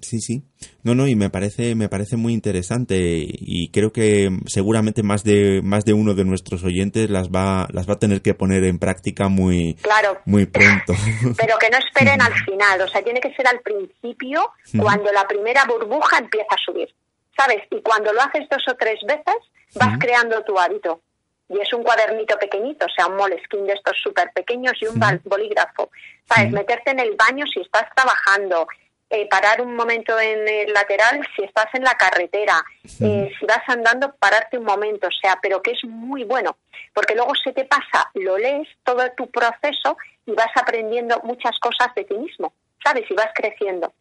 Sí, 0.01 0.21
sí. 0.21 0.43
No, 0.83 0.95
no, 0.95 1.07
y 1.07 1.15
me 1.15 1.31
parece, 1.31 1.75
me 1.75 1.89
parece 1.89 2.17
muy 2.17 2.33
interesante 2.33 2.97
y 2.99 3.71
creo 3.71 3.93
que 3.93 4.31
seguramente 4.47 5.03
más 5.03 5.25
de, 5.25 5.61
más 5.63 5.85
de 5.85 5.93
uno 5.93 6.15
de 6.15 6.25
nuestros 6.25 6.65
oyentes 6.65 7.11
las 7.11 7.29
va, 7.29 7.67
las 7.73 7.89
va 7.89 7.95
a 7.95 7.99
tener 7.99 8.23
que 8.23 8.35
poner 8.35 8.65
en 8.65 8.79
práctica 8.79 9.29
muy, 9.29 9.75
claro. 9.83 10.21
muy 10.25 10.47
pronto. 10.47 10.95
Pero 11.37 11.59
que 11.59 11.71
no 11.71 11.79
esperen 11.79 12.21
al 12.21 12.35
final, 12.45 12.81
o 12.81 12.89
sea, 12.89 13.03
tiene 13.03 13.21
que 13.21 13.35
ser 13.35 13.47
al 13.47 13.61
principio, 13.61 14.53
cuando 14.79 15.11
la 15.13 15.27
primera 15.27 15.65
burbuja 15.65 16.19
empieza 16.19 16.55
a 16.55 16.65
subir, 16.65 16.95
¿sabes? 17.37 17.63
Y 17.71 17.81
cuando 17.83 18.13
lo 18.13 18.21
haces 18.23 18.49
dos 18.51 18.63
o 18.69 18.75
tres 18.77 19.01
veces, 19.07 19.37
vas 19.75 19.99
creando 19.99 20.43
tu 20.45 20.59
hábito. 20.59 21.03
Y 21.49 21.59
es 21.59 21.73
un 21.73 21.83
cuadernito 21.83 22.39
pequeñito, 22.39 22.85
o 22.85 22.89
sea, 22.95 23.07
un 23.07 23.17
moleskin 23.17 23.67
de 23.67 23.73
estos 23.73 23.97
súper 24.03 24.31
pequeños 24.35 24.75
y 24.83 24.87
un 24.87 25.01
bolígrafo. 25.25 25.91
¿Sabes? 26.29 26.53
Meterte 26.53 26.91
en 26.91 27.01
el 27.01 27.17
baño 27.17 27.47
si 27.47 27.61
estás 27.61 27.87
trabajando, 27.95 28.67
eh, 29.11 29.27
parar 29.29 29.63
un 29.63 29.75
momento 29.75 30.19
en 30.19 30.47
el 30.47 30.73
lateral 30.73 31.27
si 31.35 31.43
estás 31.43 31.67
en 31.75 31.83
la 31.83 31.95
carretera, 31.95 32.63
eh, 32.85 33.31
si 33.39 33.47
vas 33.47 33.63
andando, 33.67 34.15
pararte 34.19 34.59
un 34.59 34.65
momento, 34.65 35.09
o 35.09 35.21
sea, 35.21 35.39
pero 35.41 35.63
que 35.63 35.71
es 35.73 35.85
muy 35.85 36.25
bueno, 36.25 36.59
porque 36.93 37.15
luego 37.15 37.33
se 37.43 37.53
te 37.53 37.65
pasa, 37.65 38.11
lo 38.15 38.37
lees 38.37 38.69
todo 38.85 39.03
tu 39.17 39.31
proceso 39.31 39.97
y 40.27 40.33
vas 40.33 40.51
aprendiendo 40.55 41.21
muchas 41.25 41.59
cosas 41.59 41.95
de 41.95 42.05
ti 42.05 42.15
mismo, 42.15 42.53
¿sabes? 42.85 43.05
Y 43.11 43.15
vas 43.15 43.31
creciendo. 43.35 43.93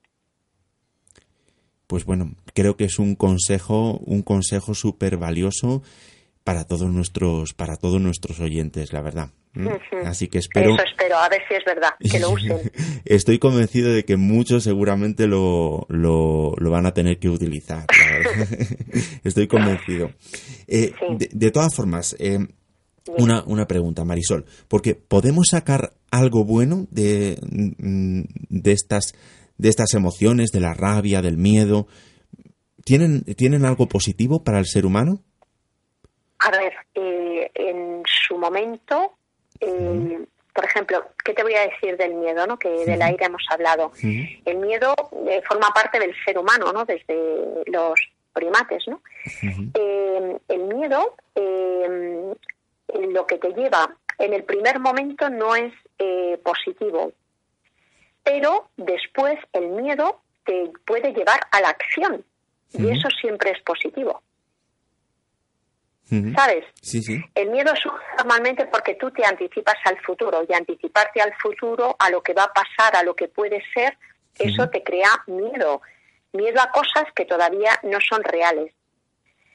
Pues 1.87 2.03
bueno, 2.03 2.31
creo 2.53 2.75
que 2.75 2.83
es 2.83 2.99
un 2.99 3.15
consejo, 3.15 3.97
un 4.05 4.21
consejo 4.21 4.73
súper 4.73 5.15
valioso 5.15 5.83
para 6.47 6.63
todos 6.63 6.89
nuestros, 6.89 7.53
para 7.53 7.75
todos 7.75 7.99
nuestros 7.99 8.39
oyentes, 8.39 8.93
la 8.93 9.01
verdad. 9.01 9.31
Así 10.05 10.29
que 10.29 10.37
espero. 10.37 10.75
Eso 10.75 10.83
espero, 10.85 11.17
a 11.17 11.27
ver 11.27 11.41
si 11.45 11.55
es 11.55 11.65
verdad, 11.65 11.89
que 11.99 12.21
lo 12.21 12.29
usen. 12.31 12.71
Estoy 13.03 13.37
convencido 13.37 13.91
de 13.91 14.05
que 14.05 14.15
muchos 14.15 14.63
seguramente 14.63 15.27
lo, 15.27 15.85
lo, 15.89 16.55
van 16.57 16.85
a 16.85 16.93
tener 16.93 17.19
que 17.19 17.27
utilizar, 17.27 17.85
Estoy 19.25 19.47
convencido. 19.49 20.11
Eh, 20.69 20.93
de, 21.33 21.51
todas 21.51 21.75
formas, 21.75 22.15
eh, 22.17 22.39
una, 23.17 23.43
una 23.43 23.67
pregunta, 23.67 24.05
Marisol, 24.05 24.45
porque 24.69 24.95
podemos 24.95 25.47
sacar 25.49 25.95
algo 26.11 26.45
bueno 26.45 26.87
de, 26.91 27.41
mm, 27.41 28.21
de, 28.47 28.71
estas, 28.71 29.15
de 29.57 29.67
estas 29.67 29.93
emociones, 29.95 30.51
de 30.51 30.61
la 30.61 30.73
rabia, 30.73 31.21
del 31.21 31.35
miedo. 31.35 31.87
¿Tienen, 32.85 33.23
¿Tienen 33.35 33.65
algo 33.65 33.89
positivo 33.89 34.45
para 34.45 34.59
el 34.59 34.65
ser 34.65 34.85
humano? 34.85 35.25
A 36.39 36.51
ver, 36.51 36.73
eh, 36.93 37.51
en 37.55 38.03
su 38.05 38.37
momento 38.37 39.17
eh, 39.59 40.25
por 40.53 40.65
ejemplo, 40.65 41.05
¿qué 41.23 41.33
te 41.33 41.43
voy 41.43 41.53
a 41.53 41.67
decir 41.67 41.97
del 41.97 42.15
miedo, 42.15 42.47
¿no? 42.47 42.57
que 42.57 42.69
del 42.69 43.01
aire 43.01 43.25
hemos 43.25 43.45
hablado? 43.51 43.91
El 44.01 44.57
miedo 44.57 44.95
eh, 45.27 45.41
forma 45.47 45.69
parte 45.69 45.99
del 45.99 46.15
ser 46.25 46.37
humano, 46.37 46.71
¿no? 46.73 46.83
desde 46.83 47.63
los 47.67 47.93
primates. 48.33 48.87
¿no? 48.87 49.01
Eh, 49.75 50.37
el 50.47 50.63
miedo, 50.63 51.15
lo 51.35 53.27
que 53.27 53.37
te 53.37 53.53
lleva 53.53 53.95
en 54.17 54.33
el 54.33 54.43
primer 54.43 54.79
momento 54.79 55.29
no 55.29 55.55
es 55.55 55.73
positivo, 56.43 57.11
pero 58.23 58.69
después 58.77 59.37
el 59.53 59.67
miedo 59.67 60.21
te 60.43 60.71
puede 60.85 61.13
llevar 61.13 61.39
a 61.51 61.61
la 61.61 61.69
acción 61.69 62.25
y 62.73 62.89
eso 62.89 63.09
siempre 63.21 63.51
es 63.51 63.61
positivo. 63.61 64.23
¿Sabes? 66.09 66.63
Sí, 66.81 67.01
sí. 67.01 67.21
El 67.35 67.49
miedo 67.49 67.73
surge 67.75 68.05
normalmente 68.17 68.65
porque 68.67 68.95
tú 68.95 69.11
te 69.11 69.25
anticipas 69.25 69.75
al 69.83 69.99
futuro 69.99 70.45
y 70.47 70.53
anticiparte 70.53 71.21
al 71.21 71.33
futuro, 71.35 71.97
a 71.99 72.09
lo 72.09 72.21
que 72.21 72.33
va 72.33 72.43
a 72.43 72.53
pasar, 72.53 72.95
a 72.95 73.03
lo 73.03 73.13
que 73.13 73.27
puede 73.27 73.61
ser, 73.73 73.97
eso 74.39 74.69
te 74.69 74.83
crea 74.83 75.09
miedo. 75.27 75.81
Miedo 76.31 76.61
a 76.61 76.71
cosas 76.71 77.05
que 77.13 77.25
todavía 77.25 77.77
no 77.83 77.99
son 77.99 78.23
reales. 78.23 78.73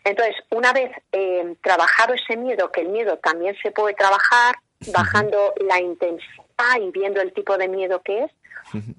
Entonces, 0.05 0.35
una 0.51 0.73
vez 0.73 0.91
eh, 1.13 1.57
trabajado 1.63 2.15
ese 2.15 2.37
miedo, 2.37 2.71
que 2.71 2.83
el 2.83 2.89
miedo 2.89 3.19
también 3.19 3.57
se 3.63 3.71
puede 3.71 3.95
trabajar, 3.95 4.57
bajando 4.93 5.55
la 5.61 5.81
intensidad 5.81 6.81
y 6.81 6.91
viendo 6.91 7.21
el 7.21 7.33
tipo 7.33 7.57
de 7.57 7.69
miedo 7.69 8.03
que 8.03 8.25
es, 8.25 8.31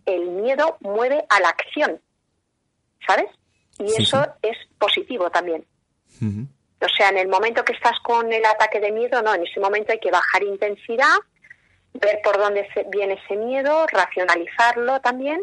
el 0.06 0.28
miedo 0.28 0.78
mueve 0.82 1.26
a 1.30 1.40
la 1.40 1.50
acción, 1.50 2.00
¿sabes? 3.06 3.28
Y 3.80 4.02
eso 4.02 4.26
es 4.42 4.58
positivo 4.78 5.30
también. 5.30 5.66
O 6.84 6.90
sea, 6.90 7.10
en 7.10 7.18
el 7.18 7.28
momento 7.28 7.64
que 7.64 7.74
estás 7.74 7.98
con 8.04 8.32
el 8.32 8.46
ataque 8.46 8.80
de 8.80 8.92
miedo, 8.92 9.22
no, 9.22 9.34
en 9.34 9.44
ese 9.44 9.60
momento 9.60 9.92
hay 9.92 10.00
que 10.00 10.12
bajar 10.12 10.44
intensidad, 10.44 11.18
ver 11.94 12.20
por 12.24 12.38
dónde 12.38 12.68
viene 12.90 13.20
ese 13.24 13.36
miedo, 13.36 13.86
racionalizarlo 13.88 15.00
también, 15.02 15.42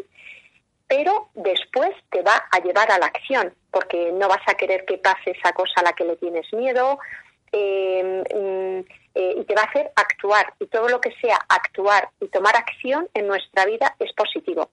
pero 0.87 1.29
después 1.33 1.91
te 2.09 2.21
va 2.21 2.43
a 2.51 2.59
llevar 2.59 2.91
a 2.91 2.99
la 2.99 3.05
acción, 3.07 3.53
porque 3.71 4.11
no 4.11 4.27
vas 4.27 4.41
a 4.45 4.55
querer 4.55 4.85
que 4.85 4.97
pase 4.97 5.31
esa 5.31 5.53
cosa 5.53 5.73
a 5.77 5.83
la 5.83 5.93
que 5.93 6.03
le 6.03 6.17
tienes 6.17 6.51
miedo, 6.53 6.99
em, 7.51 8.21
mm, 8.21 8.85
eh, 9.15 9.33
y 9.37 9.43
te 9.45 9.55
va 9.55 9.61
a 9.61 9.65
hacer 9.65 9.91
actuar. 9.95 10.53
Y 10.59 10.67
todo 10.67 10.89
lo 10.89 10.99
que 11.01 11.13
sea 11.21 11.37
actuar 11.49 12.09
y 12.19 12.27
tomar 12.27 12.55
acción 12.55 13.09
en 13.13 13.27
nuestra 13.27 13.65
vida 13.65 13.95
es 13.99 14.11
positivo. 14.13 14.69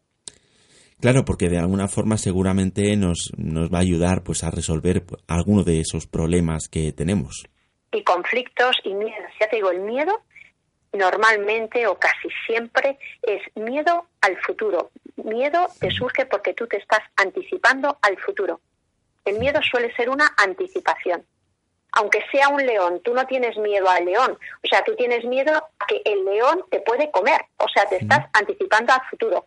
Claro, 1.01 1.25
porque 1.25 1.49
de 1.49 1.59
alguna 1.59 1.87
forma 1.87 2.19
seguramente 2.19 2.97
nos, 2.97 3.31
nos 3.37 3.73
va 3.73 3.79
a 3.79 3.83
ayudar 3.83 4.23
pues 4.25 4.43
a 4.43 4.51
resolver 4.51 5.05
alguno 5.29 5.63
de 5.63 5.81
esos 5.81 6.07
problemas 6.07 6.69
que 6.69 6.93
tenemos. 6.93 7.45
Y 7.93 8.03
conflictos 8.03 8.77
y 8.85 8.95
miedos. 8.95 9.31
Ya 9.41 9.49
te 9.49 9.57
digo, 9.57 9.71
el 9.71 9.81
miedo 9.81 10.23
normalmente 10.93 11.87
o 11.87 11.99
casi 11.99 12.29
siempre 12.47 12.99
es 13.23 13.41
miedo 13.55 14.07
al 14.21 14.37
futuro. 14.39 14.91
Miedo 15.17 15.69
te 15.79 15.91
surge 15.91 16.27
porque 16.27 16.55
tú 16.55 16.67
te 16.67 16.79
estás 16.79 17.01
anticipando 17.17 17.99
al 18.03 18.19
futuro. 18.19 18.61
El 19.25 19.39
miedo 19.39 19.61
suele 19.63 19.95
ser 19.95 20.09
una 20.09 20.35
anticipación. 20.37 21.25
Aunque 21.93 22.21
sea 22.31 22.49
un 22.49 22.65
león, 22.65 23.01
tú 23.03 23.15
no 23.15 23.27
tienes 23.27 23.57
miedo 23.57 23.89
al 23.89 24.05
león. 24.05 24.33
O 24.33 24.69
sea, 24.69 24.83
tú 24.85 24.95
tienes 24.97 25.25
miedo 25.25 25.53
a 25.55 25.87
que 25.87 26.03
el 26.05 26.25
león 26.25 26.65
te 26.71 26.81
puede 26.81 27.11
comer. 27.11 27.41
O 27.57 27.67
sea, 27.73 27.89
te 27.89 27.97
estás 27.97 28.27
anticipando 28.33 28.93
al 28.93 29.03
futuro. 29.09 29.47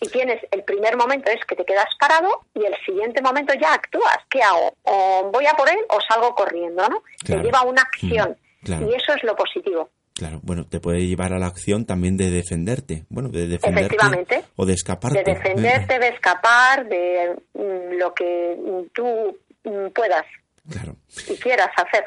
Y 0.00 0.08
tienes, 0.08 0.40
el 0.50 0.64
primer 0.64 0.96
momento 0.96 1.30
es 1.30 1.44
que 1.46 1.56
te 1.56 1.64
quedas 1.64 1.86
parado 1.98 2.46
y 2.54 2.64
el 2.64 2.74
siguiente 2.84 3.22
momento 3.22 3.54
ya 3.54 3.74
actúas. 3.74 4.18
¿Qué 4.28 4.42
hago? 4.42 4.74
O 4.82 5.30
voy 5.32 5.46
a 5.46 5.52
por 5.52 5.68
él 5.68 5.78
o 5.88 5.98
salgo 6.00 6.34
corriendo, 6.34 6.88
¿no? 6.88 7.02
Te 7.24 7.36
lleva 7.38 7.60
a 7.60 7.64
una 7.64 7.82
acción. 7.82 8.36
Y 8.62 8.94
eso 8.94 9.14
es 9.14 9.22
lo 9.22 9.36
positivo. 9.36 9.90
Claro, 10.14 10.40
bueno, 10.44 10.64
te 10.64 10.78
puede 10.78 11.06
llevar 11.06 11.32
a 11.32 11.38
la 11.38 11.46
acción 11.46 11.86
también 11.86 12.16
de 12.16 12.30
defenderte, 12.30 13.04
bueno, 13.08 13.30
de 13.30 13.48
defenderte 13.48 13.96
Efectivamente. 13.96 14.44
o 14.54 14.64
de 14.64 14.72
escaparte. 14.72 15.24
De 15.24 15.34
defenderte, 15.34 15.98
de 15.98 16.08
escapar, 16.08 16.88
de 16.88 17.36
mm, 17.54 17.98
lo 17.98 18.14
que 18.14 18.56
tú 18.94 19.36
mm, 19.64 19.88
puedas 19.92 20.24
claro. 20.70 20.96
y 21.28 21.34
quieras 21.34 21.70
hacer. 21.76 22.04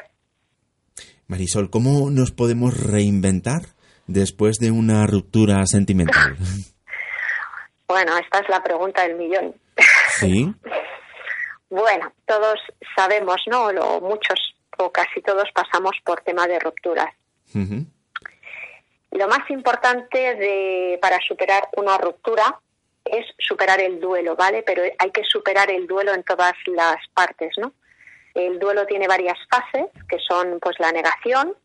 Marisol, 1.26 1.68
¿cómo 1.68 2.10
nos 2.10 2.32
podemos 2.32 2.82
reinventar 2.82 3.74
después 4.06 4.56
de 4.56 4.70
una 4.70 5.06
ruptura 5.06 5.66
sentimental? 5.66 6.36
bueno, 7.88 8.16
esta 8.18 8.40
es 8.40 8.48
la 8.48 8.62
pregunta 8.62 9.02
del 9.02 9.16
millón. 9.16 9.54
Sí. 10.10 10.52
bueno, 11.70 12.12
todos 12.26 12.60
sabemos, 12.94 13.42
¿no? 13.46 13.72
Lo, 13.72 14.00
muchos 14.00 14.54
o 14.78 14.92
casi 14.92 15.20
todos 15.22 15.50
pasamos 15.52 15.96
por 16.04 16.20
tema 16.20 16.46
de 16.46 16.58
rupturas. 16.58 17.12
Lo 19.10 19.26
más 19.26 19.50
importante 19.50 20.34
de, 20.36 20.98
para 21.00 21.18
superar 21.20 21.68
una 21.76 21.98
ruptura 21.98 22.60
es 23.04 23.26
superar 23.38 23.80
el 23.80 24.00
duelo, 24.00 24.36
¿vale? 24.36 24.62
Pero 24.62 24.82
hay 24.98 25.10
que 25.10 25.24
superar 25.24 25.70
el 25.70 25.86
duelo 25.86 26.12
en 26.14 26.22
todas 26.22 26.54
las 26.66 26.98
partes, 27.14 27.54
¿no? 27.58 27.72
El 28.34 28.58
duelo 28.58 28.86
tiene 28.86 29.08
varias 29.08 29.38
fases, 29.50 29.86
que 30.08 30.18
son 30.18 30.60
pues 30.60 30.78
la 30.78 30.92
negación 30.92 31.56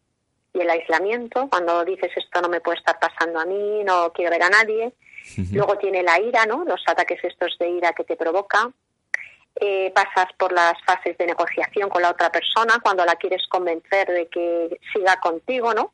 y 0.53 0.61
el 0.61 0.69
aislamiento, 0.69 1.49
cuando 1.49 1.83
dices 1.83 2.11
esto 2.15 2.41
no 2.41 2.49
me 2.49 2.61
puede 2.61 2.77
estar 2.77 2.97
pasando 2.99 3.39
a 3.39 3.45
mí, 3.45 3.83
no 3.83 4.11
quiero 4.13 4.31
ver 4.31 4.43
a 4.43 4.49
nadie. 4.49 4.93
Luego 5.51 5.77
tiene 5.77 6.03
la 6.03 6.19
ira, 6.19 6.45
¿no? 6.45 6.63
Los 6.65 6.83
ataques 6.87 7.23
estos 7.23 7.57
de 7.59 7.69
ira 7.69 7.93
que 7.93 8.03
te 8.03 8.15
provoca. 8.15 8.69
Eh, 9.55 9.91
pasas 9.93 10.33
por 10.37 10.51
las 10.51 10.73
fases 10.83 11.15
de 11.17 11.27
negociación 11.27 11.89
con 11.89 12.01
la 12.01 12.09
otra 12.09 12.31
persona, 12.31 12.79
cuando 12.81 13.05
la 13.05 13.15
quieres 13.15 13.45
convencer 13.47 14.07
de 14.07 14.27
que 14.27 14.79
siga 14.91 15.19
contigo, 15.19 15.73
¿no? 15.73 15.93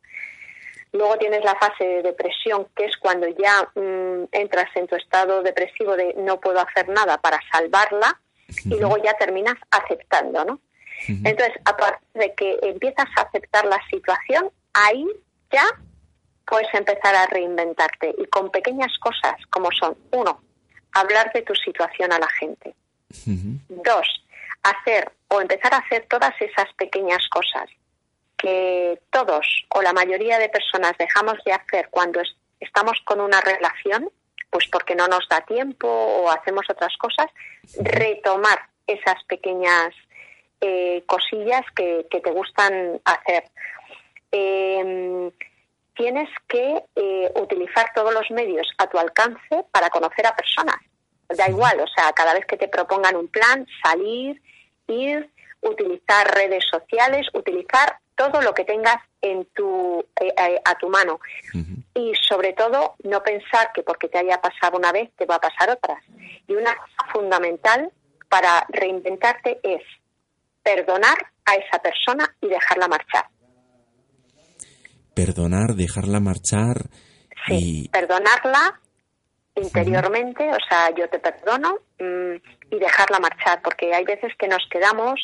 Luego 0.93 1.17
tienes 1.17 1.43
la 1.43 1.55
fase 1.55 1.83
de 1.83 2.01
depresión, 2.01 2.67
que 2.75 2.85
es 2.85 2.97
cuando 2.97 3.27
ya 3.27 3.69
mm, 3.75 4.29
entras 4.31 4.69
en 4.75 4.87
tu 4.87 4.95
estado 4.95 5.43
depresivo 5.43 5.95
de 5.95 6.15
no 6.17 6.39
puedo 6.39 6.59
hacer 6.59 6.87
nada 6.87 7.17
para 7.17 7.39
salvarla, 7.51 8.19
y 8.65 8.79
luego 8.79 8.97
ya 8.97 9.13
terminas 9.13 9.55
aceptando, 9.69 10.45
¿no? 10.45 10.59
Entonces, 11.07 11.53
a 11.65 11.77
partir 11.77 12.07
de 12.13 12.33
que 12.33 12.59
empiezas 12.61 13.07
a 13.15 13.21
aceptar 13.21 13.65
la 13.65 13.79
situación, 13.89 14.51
ahí 14.73 15.05
ya 15.51 15.63
puedes 16.49 16.73
empezar 16.73 17.15
a 17.15 17.27
reinventarte 17.27 18.15
y 18.17 18.25
con 18.25 18.49
pequeñas 18.49 18.97
cosas 18.99 19.35
como 19.51 19.71
son, 19.71 19.95
uno, 20.11 20.41
hablar 20.93 21.31
de 21.33 21.43
tu 21.43 21.53
situación 21.53 22.11
a 22.11 22.19
la 22.19 22.29
gente. 22.39 22.73
Dos, 23.69 24.25
hacer 24.63 25.11
o 25.27 25.41
empezar 25.41 25.73
a 25.73 25.77
hacer 25.77 26.05
todas 26.09 26.33
esas 26.41 26.73
pequeñas 26.73 27.27
cosas 27.29 27.69
que 28.37 28.99
todos 29.11 29.65
o 29.69 29.81
la 29.81 29.93
mayoría 29.93 30.39
de 30.39 30.49
personas 30.49 30.93
dejamos 30.97 31.37
de 31.45 31.53
hacer 31.53 31.89
cuando 31.91 32.21
estamos 32.59 32.99
con 33.05 33.19
una 33.19 33.41
relación, 33.41 34.09
pues 34.49 34.67
porque 34.71 34.95
no 34.95 35.07
nos 35.07 35.27
da 35.29 35.41
tiempo 35.41 35.87
o 35.87 36.31
hacemos 36.31 36.65
otras 36.69 36.95
cosas, 36.97 37.27
retomar 37.79 38.59
esas 38.87 39.23
pequeñas 39.25 39.93
eh, 40.61 41.03
cosillas 41.05 41.65
que, 41.75 42.05
te 42.09 42.31
gustan 42.31 42.99
hacer. 43.05 43.43
Em, 44.31 45.31
tienes 45.99 46.29
que 46.47 46.81
eh, 46.95 47.31
utilizar 47.35 47.91
todos 47.93 48.13
los 48.13 48.31
medios 48.31 48.65
a 48.77 48.87
tu 48.87 48.97
alcance 48.97 49.65
para 49.69 49.89
conocer 49.89 50.25
a 50.25 50.33
personas. 50.33 50.77
Da 51.27 51.49
igual, 51.49 51.77
o 51.81 51.87
sea, 51.87 52.13
cada 52.13 52.33
vez 52.33 52.45
que 52.45 52.55
te 52.55 52.69
propongan 52.69 53.17
un 53.17 53.27
plan, 53.27 53.67
salir, 53.83 54.41
ir, 54.87 55.29
utilizar 55.59 56.25
redes 56.33 56.63
sociales, 56.71 57.27
utilizar 57.33 57.97
todo 58.15 58.41
lo 58.41 58.53
que 58.53 58.63
tengas 58.63 58.95
en 59.21 59.43
tu, 59.53 59.99
eh, 60.21 60.33
eh, 60.37 60.61
a 60.63 60.75
tu 60.75 60.87
mano. 60.87 61.19
Y 61.93 62.13
sobre 62.15 62.53
todo, 62.53 62.95
no 63.03 63.21
pensar 63.21 63.73
que 63.73 63.83
porque 63.83 64.07
te 64.07 64.19
haya 64.19 64.39
pasado 64.39 64.77
una 64.77 64.93
vez 64.93 65.11
te 65.17 65.25
va 65.25 65.35
a 65.35 65.41
pasar 65.41 65.69
otras. 65.69 66.01
Y 66.47 66.53
una 66.53 66.73
cosa 66.77 67.11
fundamental 67.11 67.91
para 68.29 68.65
reinventarte 68.69 69.59
es 69.63 69.81
perdonar 70.63 71.17
a 71.45 71.55
esa 71.55 71.81
persona 71.81 72.33
y 72.39 72.47
dejarla 72.47 72.87
marchar. 72.87 73.25
Perdonar, 75.25 75.75
dejarla 75.75 76.19
marchar. 76.19 76.77
Sí, 77.45 77.89
perdonarla 77.91 78.79
interiormente, 79.55 80.49
o 80.49 80.57
sea, 80.69 80.93
yo 80.95 81.09
te 81.09 81.19
perdono 81.19 81.79
mm, 81.99 82.35
y 82.71 82.79
dejarla 82.79 83.19
marchar, 83.19 83.61
porque 83.61 83.93
hay 83.93 84.05
veces 84.05 84.31
que 84.37 84.47
nos 84.47 84.65
quedamos 84.69 85.19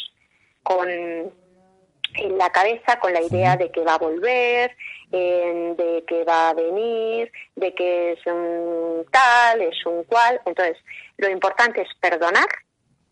con 0.64 0.90
en 0.90 2.38
la 2.38 2.50
cabeza 2.50 3.00
con 3.00 3.14
la 3.14 3.22
idea 3.22 3.56
de 3.56 3.72
que 3.72 3.82
va 3.82 3.96
a 3.96 3.98
volver, 3.98 4.76
de 5.12 6.04
que 6.08 6.24
va 6.24 6.50
a 6.50 6.54
venir, 6.54 7.32
de 7.56 7.74
que 7.74 8.14
es 8.14 8.26
un 8.26 9.06
tal, 9.12 9.62
es 9.62 9.86
un 9.86 10.04
cual. 10.04 10.42
Entonces, 10.46 10.78
lo 11.18 11.30
importante 11.30 11.82
es 11.82 11.90
perdonar 12.02 12.48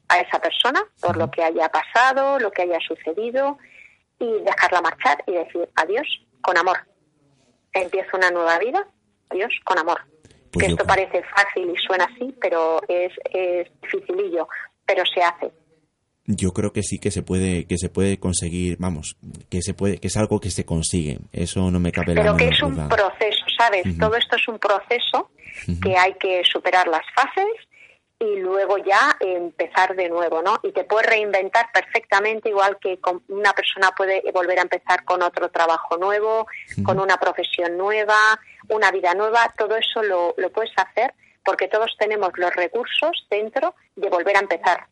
a 0.10 0.19
esa 0.19 0.39
persona 0.39 0.82
por 1.02 1.17
lo 1.17 1.32
que 1.32 1.43
haya 1.43 1.69
pasado, 1.69 2.39
lo 2.39 2.52
que 2.52 2.63
haya 2.63 2.80
sucedido 2.86 3.58
y 4.19 4.41
dejarla 4.43 4.82
marchar 4.82 5.24
y 5.28 5.34
decir 5.34 5.69
adiós 5.76 6.08
con 6.44 6.58
amor. 6.58 6.78
Empiezo 7.74 8.16
una 8.16 8.30
nueva 8.30 8.60
vida, 8.60 8.86
adiós 9.30 9.52
con 9.64 9.80
amor. 9.80 10.02
Pues 10.52 10.68
que 10.68 10.72
esto 10.74 10.86
parece 10.86 11.24
fácil 11.36 11.72
y 11.72 11.88
suena 11.88 12.06
así, 12.06 12.36
pero 12.40 12.80
es, 12.88 13.12
es 13.32 13.68
dificilillo, 13.82 14.48
pero 14.86 15.04
se 15.06 15.24
hace. 15.24 15.52
Yo 16.26 16.52
creo 16.54 16.72
que 16.72 16.84
sí 16.84 17.00
que 17.00 17.10
se 17.10 17.24
puede 17.24 17.66
que 17.66 17.78
se 17.78 17.90
puede 17.90 18.18
conseguir 18.18 18.78
vamos 18.80 19.18
que 19.50 19.62
se 19.62 19.74
puede 19.74 19.98
que 19.98 20.08
es 20.08 20.16
algo 20.16 20.40
que 20.40 20.52
se 20.52 20.66
consigue. 20.66 21.20
Eso 21.34 21.70
no 21.70 21.80
me 21.80 21.92
cabe 21.92 22.14
la 22.14 22.22
pero 22.22 22.38
que 22.38 22.48
es 22.48 22.64
un 22.64 22.88
proceso 22.88 23.44
sabes 23.58 23.98
todo 23.98 24.16
esto 24.16 24.38
es 24.38 24.48
un 24.48 24.58
proceso 24.58 25.32
que 25.82 25.98
hay 25.98 26.14
que 26.14 26.42
superar 26.46 26.88
las 26.88 27.04
fases 27.14 27.46
y 28.24 28.40
luego 28.40 28.78
ya 28.78 29.18
empezar 29.20 29.96
de 29.96 30.10
nuevo 30.10 30.42
no 30.42 30.60
y 30.64 30.72
te 30.72 30.84
puedes 30.86 31.10
reinventar 31.10 31.68
perfectamente 31.74 32.50
igual 32.50 32.78
que 32.80 33.00
una 33.28 33.54
persona 33.54 33.92
puede 33.96 34.24
volver 34.34 34.60
a 34.60 34.64
empezar 34.64 35.04
con 35.04 35.22
otro 35.22 35.50
trabajo 35.50 35.98
nuevo 35.98 36.48
con 36.84 37.00
una 37.00 37.18
profesión 37.18 37.78
nueva 37.78 38.16
una 38.70 38.92
vida 38.92 39.14
nueva. 39.14 39.54
Todo 39.58 39.76
eso 39.76 40.02
lo, 40.04 40.34
lo 40.38 40.52
puedes 40.52 40.72
hacer 40.78 41.14
porque 41.44 41.68
todos 41.68 41.92
tenemos 42.00 42.32
los 42.38 42.54
recursos 42.56 43.28
dentro 43.30 43.76
de 43.96 44.10
volver 44.10 44.38
a 44.38 44.40
empezar. 44.40 44.88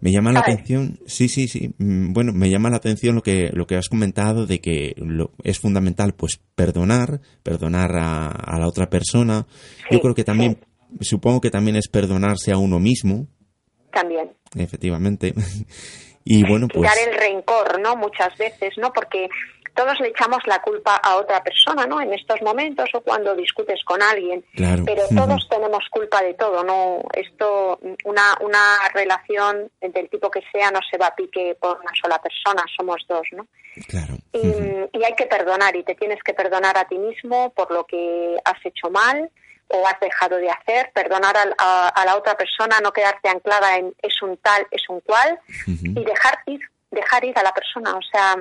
Me 0.00 0.10
llama 0.10 0.32
la 0.32 0.40
atención, 0.40 0.98
sí, 1.06 1.28
sí, 1.28 1.46
sí. 1.46 1.74
Mm, 1.76 2.14
bueno, 2.14 2.32
me 2.32 2.48
llama 2.48 2.70
la 2.70 2.78
atención 2.78 3.14
lo 3.14 3.22
que 3.22 3.50
lo 3.52 3.66
que 3.66 3.76
has 3.76 3.90
comentado 3.90 4.46
de 4.46 4.60
que 4.60 4.94
lo, 4.96 5.32
es 5.42 5.58
fundamental, 5.58 6.14
pues 6.14 6.40
perdonar, 6.54 7.20
perdonar 7.42 7.90
a, 7.96 8.58
la 8.58 8.66
otra 8.66 8.88
persona. 8.88 9.46
Yo 9.90 10.00
creo 10.00 10.14
que 10.14 10.24
también, 10.24 10.58
supongo 11.00 11.40
que 11.40 11.50
también 11.50 11.76
es 11.76 11.88
perdonarse 11.88 12.52
a 12.52 12.58
uno 12.58 12.78
mismo. 12.78 13.26
También. 13.92 14.32
Efectivamente. 14.56 15.34
y 16.24 16.46
bueno, 16.48 16.68
pues. 16.68 16.90
Quitar 16.90 17.08
el 17.08 17.18
rencor, 17.18 17.80
¿no? 17.80 17.96
Muchas 17.96 18.36
veces, 18.36 18.74
¿no? 18.76 18.92
Porque 18.92 19.28
todos 19.74 19.98
le 20.00 20.08
echamos 20.08 20.40
la 20.46 20.60
culpa 20.60 20.96
a 20.96 21.16
otra 21.16 21.42
persona, 21.42 21.86
¿no? 21.86 22.00
En 22.00 22.12
estos 22.12 22.40
momentos 22.42 22.88
o 22.94 23.00
cuando 23.00 23.34
discutes 23.34 23.82
con 23.84 24.02
alguien. 24.02 24.44
Pero 24.54 25.04
todos 25.16 25.48
tenemos 25.48 25.84
culpa 25.90 26.22
de 26.22 26.34
todo, 26.34 26.62
¿no? 26.64 27.02
Esto, 27.14 27.78
una, 28.04 28.36
una 28.40 28.88
relación 28.94 29.70
del 29.80 30.08
tipo 30.08 30.30
que 30.30 30.42
sea 30.52 30.70
no 30.70 30.80
se 30.90 30.98
va 30.98 31.06
a 31.06 31.14
pique 31.14 31.56
por 31.60 31.78
una 31.78 31.92
sola 32.00 32.20
persona, 32.20 32.62
somos 32.76 33.04
dos, 33.08 33.26
¿no? 33.32 33.46
Claro. 33.88 34.14
Y, 34.32 35.02
hay 35.02 35.14
que 35.16 35.26
perdonar 35.26 35.74
y 35.76 35.82
te 35.82 35.94
tienes 35.94 36.22
que 36.22 36.34
perdonar 36.34 36.76
a 36.76 36.86
ti 36.86 36.98
mismo 36.98 37.50
por 37.54 37.70
lo 37.72 37.84
que 37.86 38.36
has 38.44 38.64
hecho 38.64 38.90
mal 38.90 39.30
o 39.72 39.86
has 39.86 39.98
dejado 40.00 40.36
de 40.36 40.50
hacer, 40.50 40.90
perdonar 40.92 41.36
a, 41.36 42.04
la 42.04 42.16
otra 42.16 42.36
persona, 42.36 42.80
no 42.82 42.92
quedarte 42.92 43.28
anclada 43.28 43.76
en 43.76 43.94
es 44.02 44.20
un 44.22 44.36
tal, 44.38 44.66
es 44.70 44.88
un 44.88 45.00
cual 45.00 45.38
y 45.66 46.04
dejar 46.04 46.38
ir, 46.46 46.60
dejar 46.90 47.24
ir 47.24 47.38
a 47.38 47.42
la 47.42 47.54
persona, 47.54 47.94
o 47.94 48.02
sea, 48.02 48.36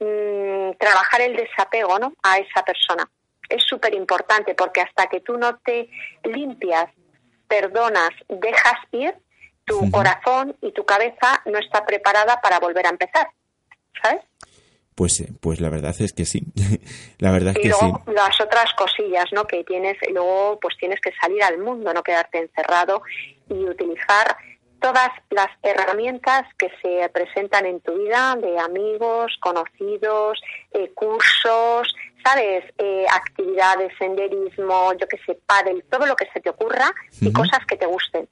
Mm, 0.00 0.78
trabajar 0.78 1.20
el 1.20 1.36
desapego 1.36 1.98
¿no? 1.98 2.14
a 2.22 2.38
esa 2.38 2.64
persona. 2.64 3.06
Es 3.50 3.62
súper 3.64 3.92
importante 3.92 4.54
porque 4.54 4.80
hasta 4.80 5.08
que 5.08 5.20
tú 5.20 5.36
no 5.36 5.58
te 5.58 5.90
limpias, 6.24 6.86
perdonas, 7.46 8.10
dejas 8.28 8.78
ir, 8.92 9.14
tu 9.66 9.90
corazón 9.90 10.56
y 10.62 10.72
tu 10.72 10.86
cabeza 10.86 11.42
no 11.44 11.58
está 11.58 11.84
preparada 11.84 12.40
para 12.40 12.58
volver 12.58 12.86
a 12.86 12.90
empezar. 12.90 13.28
¿Sabes? 14.02 14.22
Pues, 15.00 15.18
eh, 15.20 15.32
pues 15.40 15.62
la 15.62 15.70
verdad 15.70 15.94
es 15.98 16.12
que 16.12 16.26
sí. 16.26 16.42
la 17.20 17.30
verdad 17.30 17.54
es 17.56 17.62
que 17.62 17.68
luego 17.70 18.02
las 18.12 18.38
otras 18.38 18.70
cosillas, 18.74 19.24
¿no? 19.32 19.46
Que 19.46 19.64
tienes, 19.64 19.96
luego 20.12 20.58
pues 20.60 20.76
tienes 20.76 21.00
que 21.00 21.10
salir 21.18 21.42
al 21.42 21.56
mundo, 21.56 21.94
no 21.94 22.02
quedarte 22.02 22.36
encerrado 22.36 23.00
y 23.48 23.64
utilizar 23.64 24.36
todas 24.78 25.08
las 25.30 25.48
herramientas 25.62 26.42
que 26.58 26.70
se 26.82 27.08
presentan 27.08 27.64
en 27.64 27.80
tu 27.80 27.94
vida 27.94 28.36
de 28.42 28.58
amigos, 28.58 29.38
conocidos, 29.40 30.38
eh, 30.74 30.90
cursos, 30.92 31.94
¿sabes? 32.22 32.62
Eh, 32.76 33.06
actividades, 33.10 33.94
senderismo, 33.98 34.92
yo 35.00 35.08
que 35.08 35.16
sé, 35.24 35.38
pádel, 35.46 35.82
todo 35.90 36.04
lo 36.04 36.14
que 36.14 36.28
se 36.30 36.40
te 36.40 36.50
ocurra 36.50 36.92
y 37.22 37.32
cosas 37.32 37.60
que 37.66 37.78
te 37.78 37.86
gusten. 37.86 38.28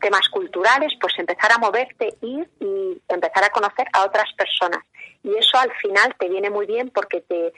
Temas 0.00 0.28
culturales, 0.30 0.92
pues 1.00 1.14
empezar 1.18 1.52
a 1.52 1.58
moverte, 1.58 2.14
ir 2.22 2.48
y 2.60 3.00
empezar 3.08 3.44
a 3.44 3.50
conocer 3.50 3.86
a 3.92 4.04
otras 4.04 4.32
personas. 4.36 4.84
Y 5.22 5.30
eso 5.36 5.58
al 5.58 5.70
final 5.80 6.14
te 6.18 6.28
viene 6.28 6.50
muy 6.50 6.66
bien 6.66 6.90
porque 6.90 7.20
te, 7.20 7.52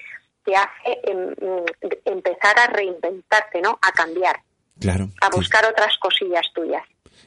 te 0.45 0.57
hace 0.57 1.01
em, 1.05 1.31
mm, 1.31 1.65
empezar 2.05 2.59
a 2.59 2.67
reinventarte, 2.67 3.61
¿no? 3.61 3.79
A 3.81 3.93
cambiar. 3.93 4.41
Claro. 4.81 5.09
A 5.21 5.29
buscar 5.31 5.65
otras 5.65 5.97
cosillas 5.99 6.47
tuyas. 6.55 6.83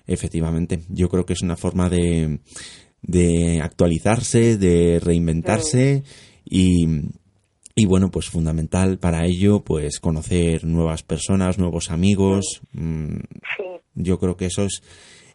Efectivamente, 0.08 0.80
yo 0.90 1.10
creo 1.10 1.26
que 1.26 1.34
es 1.34 1.42
una 1.42 1.56
forma 1.56 1.90
de, 1.90 2.40
de 3.02 3.62
actualizarse, 3.62 4.58
de 4.58 5.00
reinventarse 5.00 6.04
y, 6.44 6.88
y 7.76 7.86
bueno, 7.86 8.10
pues 8.12 8.30
fundamental 8.30 9.00
para 9.00 9.26
ello, 9.26 9.64
pues 9.64 10.00
conocer 10.00 10.66
nuevas 10.66 11.04
personas, 11.04 11.58
nuevos 11.58 11.92
amigos. 11.92 12.62
Mm, 12.74 13.18
sí. 13.58 13.64
Yo 13.96 14.20
creo 14.20 14.38
que 14.38 14.46
eso 14.46 14.64
es, 14.64 14.82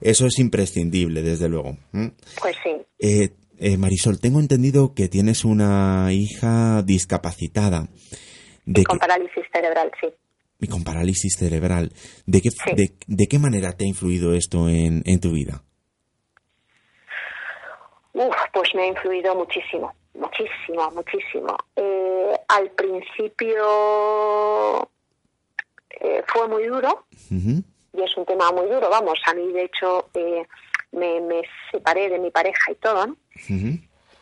eso 0.01 0.27
es 0.27 0.39
imprescindible, 0.39 1.23
desde 1.23 1.49
luego. 1.49 1.77
Pues 1.93 2.57
sí. 2.63 2.71
Eh, 2.99 3.31
eh, 3.59 3.77
Marisol, 3.77 4.21
tengo 4.21 4.41
entendido 4.41 4.95
que 4.95 5.09
tienes 5.09 5.45
una 5.45 6.13
hija 6.13 6.83
discapacitada. 6.83 7.89
De 8.65 8.85
con 8.85 8.99
parálisis 8.99 9.45
cerebral, 9.53 9.91
sí 10.01 10.09
y 10.61 10.69
con 10.69 10.85
parálisis 10.85 11.37
cerebral. 11.37 11.93
¿De 12.27 12.41
qué, 12.41 12.51
de, 13.07 13.27
qué 13.27 13.39
manera 13.39 13.73
te 13.73 13.85
ha 13.85 13.89
influido 13.89 14.35
esto 14.35 14.69
en, 14.69 15.03
en 15.07 15.21
tu 15.21 15.33
vida? 15.33 15.63
Uf, 18.13 18.35
pues 18.53 18.75
me 18.75 18.83
ha 18.83 18.87
influido 18.89 19.35
muchísimo, 19.35 19.95
muchísimo, 20.15 20.91
muchísimo. 20.91 21.57
Eh, 21.77 22.33
al 22.49 22.71
principio 22.73 24.91
eh, 25.91 26.23
fue 26.27 26.49
muy 26.49 26.67
duro 26.67 27.07
y 27.93 28.03
es 28.03 28.17
un 28.17 28.25
tema 28.25 28.51
muy 28.53 28.67
duro, 28.69 28.89
vamos, 28.89 29.21
a 29.27 29.35
mí 29.35 29.53
de 29.53 29.65
hecho 29.65 30.09
eh, 30.15 30.47
me, 30.93 31.21
me, 31.21 31.43
separé 31.71 32.09
de 32.09 32.19
mi 32.19 32.31
pareja 32.31 32.73
y 32.73 32.75
todo, 32.77 33.07
¿no? 33.07 33.17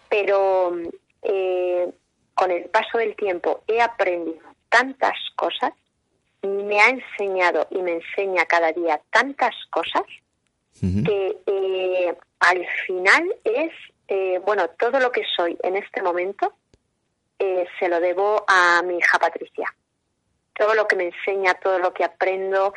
Pero 0.08 0.72
con 2.34 2.50
el 2.50 2.64
paso 2.66 2.98
del 2.98 3.14
tiempo 3.16 3.62
he 3.66 3.80
aprendido 3.80 4.40
tantas 4.70 5.16
cosas 5.36 5.72
me 6.42 6.80
ha 6.80 6.88
enseñado 6.88 7.66
y 7.70 7.78
me 7.78 7.94
enseña 7.94 8.46
cada 8.46 8.72
día 8.72 9.00
tantas 9.10 9.54
cosas 9.70 10.02
que 10.80 11.36
eh, 11.46 12.16
al 12.38 12.66
final 12.86 13.34
es, 13.42 13.72
eh, 14.06 14.40
bueno, 14.46 14.68
todo 14.78 15.00
lo 15.00 15.10
que 15.10 15.24
soy 15.36 15.58
en 15.64 15.74
este 15.74 16.02
momento 16.02 16.54
eh, 17.36 17.66
se 17.80 17.88
lo 17.88 17.98
debo 17.98 18.44
a 18.46 18.80
mi 18.82 18.98
hija 18.98 19.18
Patricia. 19.18 19.74
Todo 20.54 20.74
lo 20.74 20.86
que 20.86 20.94
me 20.94 21.06
enseña, 21.06 21.54
todo 21.54 21.80
lo 21.80 21.92
que 21.92 22.04
aprendo, 22.04 22.74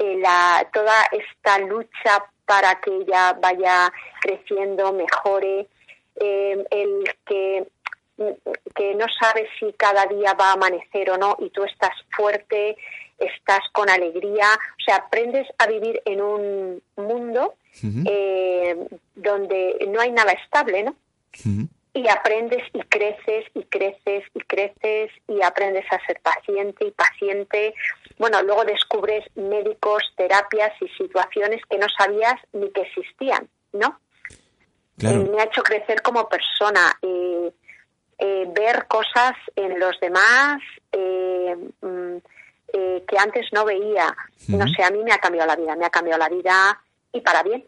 la, 0.00 0.68
toda 0.72 0.94
esta 1.12 1.58
lucha 1.58 2.24
para 2.46 2.80
que 2.80 2.96
ella 2.96 3.36
vaya 3.40 3.92
creciendo, 4.20 4.92
mejore, 4.92 5.68
el 6.16 7.04
que 7.24 7.66
que 8.74 8.94
no 8.94 9.06
sabes 9.20 9.48
si 9.58 9.72
cada 9.74 10.06
día 10.06 10.34
va 10.34 10.50
a 10.50 10.52
amanecer 10.52 11.10
o 11.10 11.16
no 11.16 11.36
y 11.38 11.50
tú 11.50 11.64
estás 11.64 11.92
fuerte, 12.14 12.76
estás 13.18 13.60
con 13.72 13.88
alegría, 13.88 14.46
o 14.54 14.82
sea, 14.84 14.96
aprendes 14.96 15.46
a 15.58 15.66
vivir 15.66 16.00
en 16.04 16.20
un 16.20 16.82
mundo 16.96 17.54
eh, 17.82 18.76
donde 19.14 19.88
no 19.88 20.00
hay 20.00 20.12
nada 20.12 20.32
estable, 20.32 20.82
¿no? 20.82 20.96
Y 22.02 22.08
aprendes 22.08 22.62
y 22.72 22.80
creces 22.80 23.44
y 23.54 23.64
creces 23.64 24.24
y 24.34 24.40
creces 24.40 25.10
y 25.28 25.42
aprendes 25.42 25.84
a 25.90 26.04
ser 26.06 26.20
paciente 26.20 26.86
y 26.86 26.90
paciente. 26.92 27.74
Bueno, 28.18 28.42
luego 28.42 28.64
descubres 28.64 29.24
médicos, 29.34 30.02
terapias 30.16 30.72
y 30.80 30.88
situaciones 30.88 31.60
que 31.68 31.78
no 31.78 31.86
sabías 31.88 32.36
ni 32.52 32.70
que 32.70 32.82
existían, 32.82 33.48
¿no? 33.72 34.00
Claro. 34.98 35.24
me 35.32 35.40
ha 35.40 35.44
hecho 35.44 35.62
crecer 35.62 36.02
como 36.02 36.28
persona. 36.28 36.92
Eh, 37.02 37.52
eh, 38.22 38.46
ver 38.54 38.86
cosas 38.86 39.32
en 39.56 39.80
los 39.80 39.98
demás 39.98 40.60
eh, 40.92 41.56
mm, 41.80 42.16
eh, 42.70 43.04
que 43.08 43.18
antes 43.18 43.46
no 43.52 43.64
veía. 43.64 44.14
No 44.48 44.68
sé, 44.68 44.82
a 44.82 44.90
mí 44.90 45.02
me 45.02 45.12
ha 45.12 45.18
cambiado 45.18 45.46
la 45.46 45.56
vida, 45.56 45.74
me 45.74 45.86
ha 45.86 45.90
cambiado 45.90 46.18
la 46.18 46.28
vida 46.28 46.78
y 47.12 47.22
para 47.22 47.42
bien. 47.42 47.66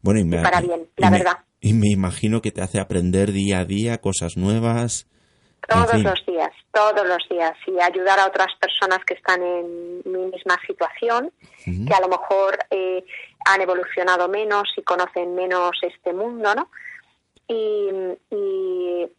Bueno, 0.00 0.20
y, 0.20 0.42
para 0.42 0.62
bien, 0.62 0.88
la 0.96 1.10
verdad. 1.10 1.38
Y 1.60 1.74
me 1.74 1.88
imagino 1.90 2.40
que 2.40 2.50
te 2.50 2.62
hace 2.62 2.80
aprender 2.80 3.32
día 3.32 3.60
a 3.60 3.64
día 3.64 3.98
cosas 3.98 4.36
nuevas. 4.36 5.06
Todos 5.68 6.02
los 6.02 6.26
días, 6.26 6.50
todos 6.72 7.06
los 7.06 7.28
días. 7.28 7.52
Y 7.66 7.80
ayudar 7.80 8.18
a 8.20 8.26
otras 8.26 8.48
personas 8.60 9.00
que 9.04 9.14
están 9.14 9.42
en 9.42 10.02
mi 10.04 10.30
misma 10.30 10.56
situación, 10.66 11.30
que 11.64 11.94
a 11.94 12.00
lo 12.00 12.08
mejor 12.08 12.58
han 13.44 13.60
evolucionado 13.60 14.28
menos 14.28 14.64
y 14.76 14.82
conocen 14.82 15.34
menos 15.34 15.72
este 15.82 16.12
mundo, 16.12 16.54
¿no? 16.54 16.70
y, 17.48 17.88
eh, 18.30 19.10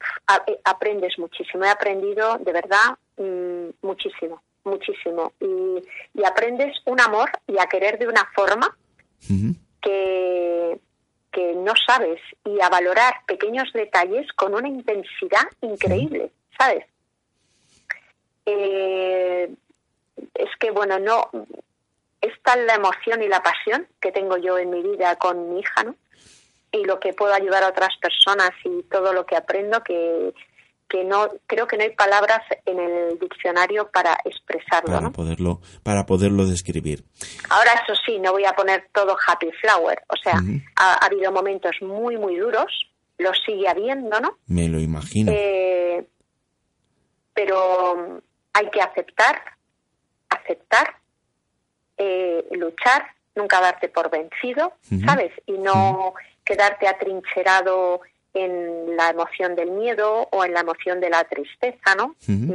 aprendes 0.63 1.17
muchísimo. 1.17 1.65
He 1.65 1.69
aprendido 1.69 2.37
de 2.37 2.53
verdad 2.53 2.97
mm, 3.17 3.85
muchísimo, 3.85 4.41
muchísimo. 4.63 5.33
Y, 5.41 6.23
aprendes 6.23 6.77
un 6.85 6.99
amor 7.01 7.31
y 7.47 7.57
a 7.57 7.65
querer 7.65 7.97
de 7.97 8.07
una 8.07 8.23
forma 8.35 8.77
no 11.69 11.73
sabes 11.87 12.19
y 12.43 12.59
a 12.61 12.69
valorar 12.69 13.13
pequeños 13.27 13.71
detalles 13.73 14.25
con 14.33 14.55
una 14.55 14.67
intensidad 14.67 15.47
increíble, 15.61 16.31
¿sabes? 16.57 16.83
Eh, 18.45 19.53
es 20.33 20.49
que, 20.59 20.71
bueno, 20.71 20.97
no. 20.97 21.29
Es 22.21 22.33
tal 22.41 22.65
la 22.65 22.75
emoción 22.75 23.21
y 23.21 23.27
la 23.27 23.41
pasión 23.41 23.87
que 24.01 24.11
tengo 24.11 24.35
yo 24.37 24.57
en 24.57 24.71
mi 24.71 24.81
vida 24.81 25.15
con 25.17 25.53
mi 25.53 25.59
hija, 25.59 25.83
¿no? 25.83 25.95
y 26.71 26.83
lo 26.85 26.99
que 26.99 27.13
puedo 27.13 27.33
ayudar 27.33 27.63
a 27.63 27.69
otras 27.69 27.95
personas 27.97 28.51
y 28.63 28.83
todo 28.83 29.11
lo 29.11 29.25
que 29.25 29.35
aprendo 29.35 29.83
que, 29.83 30.33
que 30.89 31.03
no 31.03 31.29
creo 31.45 31.67
que 31.67 31.77
no 31.77 31.83
hay 31.83 31.91
palabras 31.91 32.41
en 32.65 32.79
el 32.79 33.19
diccionario 33.19 33.89
para 33.91 34.17
expresarlo 34.25 34.95
para 34.95 35.11
poderlo 35.11 35.61
para 35.83 36.05
poderlo 36.05 36.45
describir. 36.45 37.05
Ahora 37.49 37.71
eso 37.83 37.93
sí 38.05 38.19
no 38.19 38.31
voy 38.31 38.45
a 38.45 38.53
poner 38.53 38.89
todo 38.91 39.15
happy 39.27 39.51
flower 39.61 40.03
o 40.07 40.15
sea 40.17 40.41
ha, 40.75 41.05
habido 41.05 41.31
momentos 41.31 41.75
muy 41.81 42.17
muy 42.17 42.37
duros 42.37 42.89
lo 43.19 43.31
sigue 43.45 43.67
habiendo 43.69 44.19
no 44.19 44.39
me 44.47 44.67
lo 44.67 44.79
imagino. 44.79 45.31
Eh, 45.33 46.05
pero 47.33 48.21
hay 48.53 48.69
que 48.71 48.81
aceptar 48.81 49.41
aceptar 50.29 50.95
eh, 51.97 52.45
luchar 52.51 53.05
nunca 53.35 53.61
darte 53.61 53.89
por 53.89 54.09
vencido 54.09 54.73
sabes 55.05 55.31
y 55.45 55.53
no 55.53 56.15
quedarte 56.43 56.87
atrincherado 56.87 58.01
en 58.33 58.95
la 58.95 59.09
emoción 59.09 59.55
del 59.55 59.71
miedo 59.71 60.27
o 60.31 60.45
en 60.45 60.53
la 60.53 60.61
emoción 60.61 60.99
de 60.99 61.09
la 61.09 61.23
tristeza, 61.23 61.95
¿no? 61.95 62.15
Mm, 62.27 62.51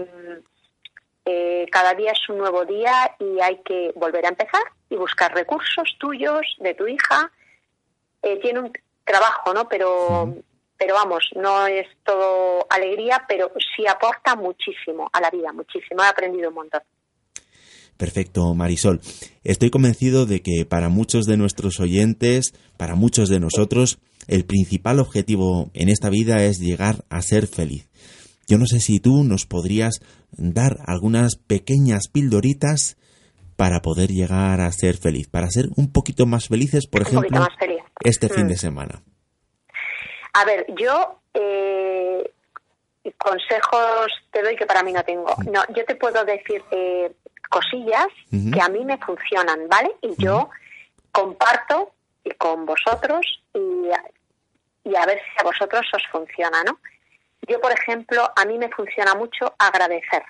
eh, 1.27 1.67
cada 1.71 1.95
día 1.95 2.13
es 2.13 2.29
un 2.29 2.39
nuevo 2.39 2.65
día 2.65 3.17
y 3.19 3.41
hay 3.41 3.59
que 3.63 3.93
volver 3.97 4.27
a 4.27 4.29
empezar 4.29 4.63
y 4.91 4.97
buscar 4.97 5.35
recursos 5.35 5.97
tuyos, 5.99 6.57
de 6.59 6.75
tu 6.75 6.87
hija. 6.87 7.31
Eh, 8.23 8.39
tiene 8.41 8.61
un 8.61 8.73
trabajo, 9.05 9.55
¿no? 9.55 9.69
Pero, 9.69 10.35
pero 10.77 10.95
vamos, 10.95 11.31
no 11.35 11.67
es 11.67 11.87
todo 12.05 12.67
alegría, 12.69 13.25
pero 13.27 13.51
sí 13.75 13.87
aporta 13.87 14.37
muchísimo 14.37 15.09
a 15.13 15.21
la 15.21 15.31
vida, 15.31 15.53
muchísimo. 15.53 16.03
He 16.03 16.07
aprendido 16.07 16.51
un 16.51 16.55
montón. 16.57 16.83
Perfecto, 17.97 18.55
Marisol. 18.55 19.01
Estoy 19.45 19.71
convencido 19.71 20.27
de 20.27 20.43
que 20.43 20.65
para 20.69 20.89
muchos 20.89 21.27
de 21.27 21.37
nuestros 21.37 21.79
oyentes, 21.81 22.55
para 22.77 22.95
muchos 22.95 23.29
de 23.29 23.41
nosotros, 23.41 23.99
el 24.27 24.45
principal 24.45 24.99
objetivo 24.99 25.71
en 25.75 25.89
esta 25.89 26.11
vida 26.11 26.45
es 26.45 26.59
llegar 26.59 27.05
a 27.09 27.23
ser 27.23 27.47
feliz. 27.47 27.89
Yo 28.47 28.59
no 28.59 28.67
sé 28.67 28.81
si 28.81 29.01
tú 29.01 29.25
nos 29.25 29.47
podrías 29.47 30.01
dar 30.33 30.79
algunas 30.87 31.37
pequeñas 31.37 32.09
pildoritas 32.13 32.97
para 33.57 33.81
poder 33.81 34.11
llegar 34.11 34.61
a 34.61 34.73
ser 34.73 34.97
feliz, 34.97 35.29
para 35.29 35.49
ser 35.49 35.67
un 35.77 35.93
poquito 35.93 36.27
más 36.27 36.49
felices, 36.49 36.87
por 36.87 37.03
ejemplo, 37.03 37.47
este 38.01 38.29
fin 38.29 38.49
de 38.49 38.55
mm. 38.55 38.59
semana. 38.59 39.03
A 40.33 40.45
ver, 40.45 40.67
yo 40.77 41.21
eh, 41.33 42.31
consejos 43.19 44.09
te 44.33 44.43
doy 44.43 44.57
que 44.57 44.67
para 44.67 44.83
mí 44.83 44.93
no 44.93 45.03
tengo. 45.05 45.35
No, 45.51 45.63
yo 45.75 45.85
te 45.85 45.95
puedo 45.95 46.25
decir 46.25 46.63
eh, 46.73 47.13
cosillas 47.57 48.09
que 48.53 48.61
a 48.67 48.69
mí 48.75 48.83
me 48.85 48.99
funcionan, 49.07 49.61
¿vale? 49.75 49.91
Y 50.03 50.11
yo 50.25 50.37
comparto 51.13 51.77
y 52.25 52.31
con 52.43 52.67
vosotros 52.73 53.23
y, 53.63 54.89
y 54.91 54.93
a 54.97 55.05
ver 55.07 55.19
si 55.19 55.35
a 55.41 55.45
vosotros 55.51 55.85
os 55.97 56.05
funciona, 56.15 56.59
¿no? 56.69 56.75
Yo, 57.49 57.61
por 57.61 57.73
ejemplo, 57.79 58.21
a 58.41 58.43
mí 58.49 58.55
me 58.59 58.71
funciona 58.71 59.15
mucho 59.15 59.43
agradecer, 59.59 60.23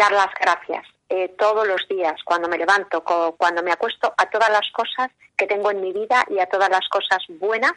dar 0.00 0.12
las 0.12 0.32
gracias. 0.44 0.84
eh, 1.10 1.28
todos 1.36 1.66
los 1.66 1.82
días, 1.88 2.16
cuando 2.24 2.48
me 2.48 2.56
levanto, 2.56 3.02
cuando 3.36 3.62
me 3.62 3.72
acuesto, 3.72 4.14
a 4.16 4.24
todas 4.30 4.50
las 4.50 4.70
cosas 4.72 5.08
que 5.36 5.46
tengo 5.46 5.68
en 5.70 5.80
mi 5.80 5.92
vida 5.92 6.24
y 6.30 6.38
a 6.38 6.46
todas 6.46 6.70
las 6.70 6.86
cosas 6.88 7.18
buenas 7.40 7.72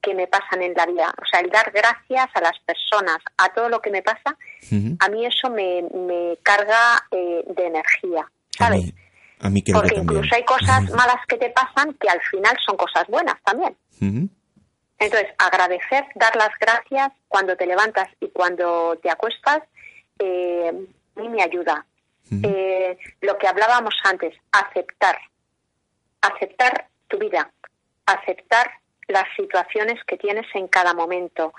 que 0.00 0.14
me 0.14 0.26
pasan 0.26 0.62
en 0.62 0.74
la 0.74 0.86
vida. 0.86 1.14
O 1.20 1.26
sea, 1.26 1.40
el 1.40 1.50
dar 1.50 1.70
gracias 1.72 2.28
a 2.34 2.40
las 2.40 2.58
personas, 2.60 3.18
a 3.36 3.48
todo 3.52 3.68
lo 3.68 3.80
que 3.80 3.90
me 3.90 4.02
pasa, 4.02 4.36
a 5.00 5.08
mí 5.08 5.26
eso 5.26 5.50
me, 5.50 5.82
me 5.94 6.36
carga 6.42 7.06
eh, 7.10 7.44
de 7.46 7.66
energía, 7.66 8.30
¿sabes? 8.50 8.92
A 9.40 9.50
mí, 9.50 9.62
Porque 9.62 9.96
incluso 9.96 10.34
hay 10.34 10.44
cosas 10.44 10.90
malas 10.90 11.18
que 11.28 11.36
te 11.36 11.50
pasan 11.50 11.92
que 11.94 12.08
al 12.08 12.20
final 12.22 12.56
son 12.64 12.76
cosas 12.76 13.06
buenas 13.08 13.36
también. 13.42 13.76
Entonces, 14.98 15.28
agradecer, 15.38 16.06
dar 16.14 16.34
las 16.36 16.50
gracias 16.58 17.12
cuando 17.28 17.54
te 17.56 17.66
levantas 17.66 18.08
y 18.18 18.28
cuando 18.30 18.98
te 19.02 19.10
acuestas, 19.10 19.62
eh, 20.18 20.72
a 21.16 21.20
mí 21.20 21.28
me 21.28 21.42
ayuda. 21.42 21.84
Eh, 22.30 22.98
lo 23.20 23.38
que 23.38 23.46
hablábamos 23.46 23.94
antes, 24.04 24.34
aceptar, 24.50 25.16
aceptar 26.22 26.88
tu 27.08 27.18
vida, 27.18 27.52
aceptar 28.06 28.70
las 29.08 29.24
situaciones 29.36 30.02
que 30.06 30.16
tienes 30.16 30.46
en 30.54 30.68
cada 30.68 30.94
momento, 30.94 31.52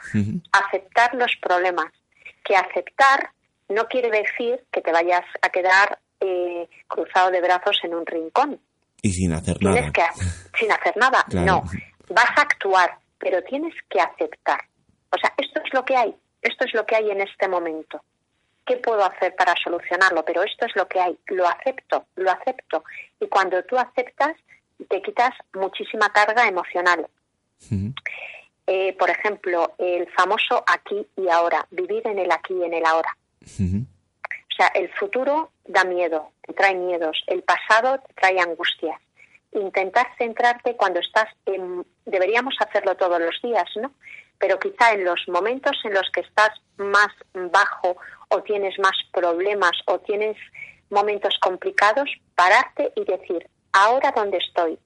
aceptar 0.51 1.13
los 1.15 1.31
problemas, 1.41 1.91
que 2.43 2.55
aceptar 2.55 3.31
no 3.69 3.87
quiere 3.87 4.09
decir 4.09 4.63
que 4.71 4.81
te 4.81 4.91
vayas 4.91 5.25
a 5.41 5.49
quedar 5.49 5.99
eh, 6.19 6.67
cruzado 6.87 7.31
de 7.31 7.41
brazos 7.41 7.77
en 7.83 7.93
un 7.93 8.05
rincón. 8.05 8.59
Y 9.01 9.11
sin 9.11 9.33
hacer 9.33 9.57
nada. 9.61 9.91
Que, 9.91 10.03
sin 10.57 10.71
hacer 10.71 10.95
nada, 10.97 11.25
no. 11.31 11.63
Vas 12.09 12.37
a 12.37 12.41
actuar, 12.41 12.97
pero 13.17 13.43
tienes 13.43 13.73
que 13.89 13.99
aceptar. 13.99 14.61
O 15.11 15.17
sea, 15.19 15.33
esto 15.37 15.61
es 15.63 15.73
lo 15.73 15.83
que 15.83 15.95
hay, 15.95 16.15
esto 16.41 16.65
es 16.65 16.73
lo 16.73 16.85
que 16.85 16.95
hay 16.95 17.11
en 17.11 17.21
este 17.21 17.47
momento. 17.47 18.01
¿Qué 18.65 18.77
puedo 18.77 19.03
hacer 19.05 19.33
para 19.35 19.53
solucionarlo? 19.63 20.25
Pero 20.25 20.43
esto 20.43 20.65
es 20.65 20.75
lo 20.75 20.87
que 20.87 20.99
hay, 20.99 21.17
lo 21.27 21.47
acepto, 21.47 22.07
lo 22.15 22.31
acepto. 22.31 22.83
Y 23.19 23.27
cuando 23.27 23.63
tú 23.63 23.77
aceptas, 23.77 24.35
te 24.89 25.01
quitas 25.01 25.31
muchísima 25.53 26.09
carga 26.09 26.47
emocional. 26.47 27.07
Eh, 28.67 28.93
por 28.99 29.09
ejemplo, 29.09 29.73
el 29.77 30.11
famoso 30.11 30.63
aquí 30.67 31.07
y 31.15 31.29
ahora, 31.29 31.65
vivir 31.71 32.05
en 32.05 32.19
el 32.19 32.31
aquí 32.31 32.53
y 32.53 32.63
en 32.63 32.73
el 32.73 32.85
ahora. 32.85 33.15
O 33.45 34.55
sea, 34.57 34.67
el 34.75 34.89
futuro 34.93 35.51
da 35.65 35.83
miedo, 35.83 36.31
te 36.41 36.53
trae 36.53 36.75
miedos, 36.75 37.23
el 37.27 37.43
pasado 37.43 37.99
te 37.99 38.13
trae 38.13 38.39
angustias. 38.39 38.99
Intentar 39.53 40.07
centrarte 40.17 40.75
cuando 40.75 40.99
estás 40.99 41.27
en... 41.45 41.85
Deberíamos 42.05 42.55
hacerlo 42.59 42.95
todos 42.95 43.19
los 43.19 43.39
días, 43.41 43.69
¿no? 43.75 43.93
Pero 44.39 44.59
quizá 44.59 44.91
en 44.91 45.05
los 45.05 45.21
momentos 45.27 45.77
en 45.83 45.93
los 45.93 46.09
que 46.11 46.21
estás 46.21 46.49
más 46.77 47.09
bajo 47.33 47.97
o 48.29 48.41
tienes 48.43 48.77
más 48.79 48.95
problemas 49.13 49.71
o 49.85 49.99
tienes 49.99 50.37
momentos 50.89 51.37
complicados, 51.41 52.09
pararte 52.35 52.91
y 52.95 53.05
decir, 53.05 53.47
ahora 53.73 54.11
dónde 54.15 54.37
estoy, 54.37 54.77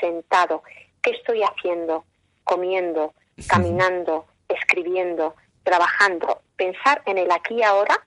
sentado, 0.00 0.62
¿qué 1.02 1.10
estoy 1.10 1.42
haciendo? 1.42 2.04
Comiendo, 2.48 3.12
caminando, 3.46 4.24
escribiendo, 4.48 5.34
trabajando. 5.62 6.40
Pensar 6.56 7.02
en 7.04 7.18
el 7.18 7.30
aquí 7.30 7.56
y 7.56 7.62
ahora 7.62 8.06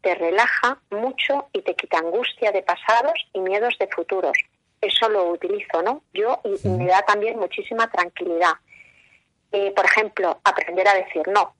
te 0.00 0.16
relaja 0.16 0.80
mucho 0.90 1.48
y 1.52 1.62
te 1.62 1.74
quita 1.74 1.98
angustia 1.98 2.50
de 2.50 2.62
pasados 2.62 3.14
y 3.32 3.40
miedos 3.40 3.76
de 3.78 3.88
futuros. 3.94 4.36
Eso 4.80 5.08
lo 5.08 5.30
utilizo, 5.30 5.80
¿no? 5.82 6.02
Yo 6.12 6.40
y, 6.44 6.68
me 6.68 6.86
da 6.86 7.02
también 7.02 7.38
muchísima 7.38 7.88
tranquilidad. 7.88 8.54
Eh, 9.52 9.72
por 9.76 9.84
ejemplo, 9.84 10.40
aprender 10.42 10.88
a 10.88 10.94
decir 10.94 11.22
no. 11.32 11.54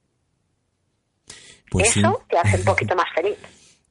Pues 1.71 1.97
Eso 1.97 2.25
te 2.29 2.37
hace 2.37 2.57
un 2.59 2.64
poquito 2.64 2.97
más 2.97 3.07
feliz. 3.14 3.39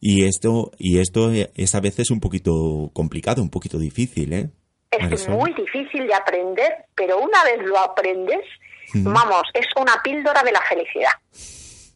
Y 0.02 0.26
esto, 0.26 0.72
y 0.78 1.00
esto 1.00 1.32
es 1.32 1.76
a 1.76 1.80
veces 1.80 2.12
un 2.12 2.20
poquito 2.20 2.92
complicado, 2.94 3.42
un 3.42 3.50
poquito 3.50 3.80
difícil, 3.80 4.34
¿eh? 4.34 4.50
Es 4.92 5.28
muy 5.28 5.54
difícil 5.54 6.08
de 6.08 6.14
aprender, 6.14 6.86
pero 6.96 7.20
una 7.20 7.44
vez 7.44 7.62
lo 7.64 7.78
aprendes, 7.78 8.46
vamos, 8.94 9.44
es 9.54 9.68
una 9.76 10.02
píldora 10.02 10.42
de 10.44 10.52
la 10.52 10.62
felicidad. 10.62 11.12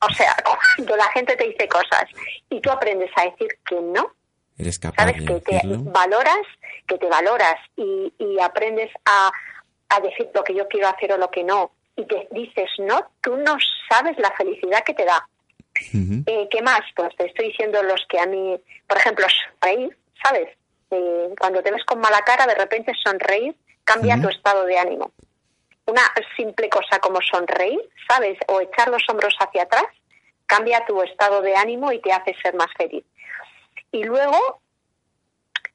O 0.02 0.14
sea, 0.14 0.36
cuando 0.76 0.96
la 0.96 1.08
gente 1.10 1.36
te 1.36 1.48
dice 1.48 1.68
cosas 1.68 2.06
y 2.50 2.60
tú 2.60 2.70
aprendes 2.70 3.12
a 3.16 3.26
decir 3.26 3.48
que 3.68 3.80
no, 3.82 4.14
Eres 4.58 4.78
capaz 4.78 5.04
sabes 5.04 5.22
que 5.26 5.40
te 5.40 5.62
valoras, 5.64 6.46
que 6.88 6.98
te 6.98 7.08
valoras 7.08 7.56
y, 7.76 8.40
aprendes 8.40 8.92
a, 9.06 9.32
decir 10.02 10.30
lo 10.34 10.44
que 10.44 10.54
yo 10.56 10.68
quiero 10.68 10.88
hacer 10.88 11.12
o 11.14 11.18
lo 11.18 11.30
que 11.30 11.44
no, 11.44 11.72
y 11.96 12.06
te 12.06 12.28
dices 12.32 12.70
no, 12.80 13.12
tú 13.22 13.36
no 13.38 13.58
sabes 13.90 14.18
la 14.18 14.32
felicidad 14.32 14.84
que 14.84 14.94
te 14.94 15.06
da. 15.06 15.28
Eh, 15.94 16.48
¿Qué 16.52 16.62
más? 16.62 16.82
Pues 16.96 17.16
te 17.16 17.26
estoy 17.26 17.48
diciendo 17.48 17.82
los 17.84 18.06
que 18.08 18.20
a 18.20 18.26
mí, 18.26 18.60
por 18.88 18.98
ejemplo, 18.98 19.26
sonreír, 19.62 19.98
¿sabes? 20.24 20.50
Eh, 20.92 21.34
cuando 21.40 21.64
te 21.64 21.72
ves 21.72 21.84
con 21.86 22.00
mala 22.00 22.22
cara, 22.22 22.46
de 22.46 22.56
repente 22.56 22.94
sonreír 23.04 23.56
cambia 23.84 24.22
tu 24.22 24.30
estado 24.30 24.66
de 24.66 24.78
ánimo 24.78 25.12
una 25.92 26.02
simple 26.36 26.70
cosa 26.70 27.00
como 27.00 27.20
sonreír, 27.22 27.80
¿sabes? 28.08 28.38
O 28.48 28.62
echar 28.62 28.90
los 28.90 29.04
hombros 29.10 29.36
hacia 29.40 29.64
atrás, 29.64 29.86
cambia 30.46 30.86
tu 30.86 31.02
estado 31.02 31.42
de 31.42 31.56
ánimo 31.56 31.92
y 31.92 32.00
te 32.00 32.12
hace 32.12 32.34
ser 32.42 32.56
más 32.56 32.70
feliz. 32.78 33.04
Y 33.92 34.04
luego, 34.04 34.62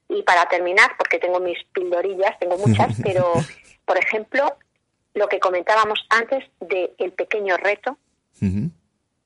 y 0.09 0.23
para 0.23 0.47
terminar, 0.47 0.95
porque 0.97 1.19
tengo 1.19 1.39
mis 1.39 1.63
pildorillas, 1.65 2.37
tengo 2.39 2.57
muchas, 2.57 2.99
pero, 3.03 3.33
por 3.85 3.97
ejemplo, 3.97 4.57
lo 5.13 5.27
que 5.27 5.39
comentábamos 5.39 6.05
antes 6.09 6.43
de 6.59 6.93
el 6.97 7.11
pequeño 7.13 7.57
reto, 7.57 7.97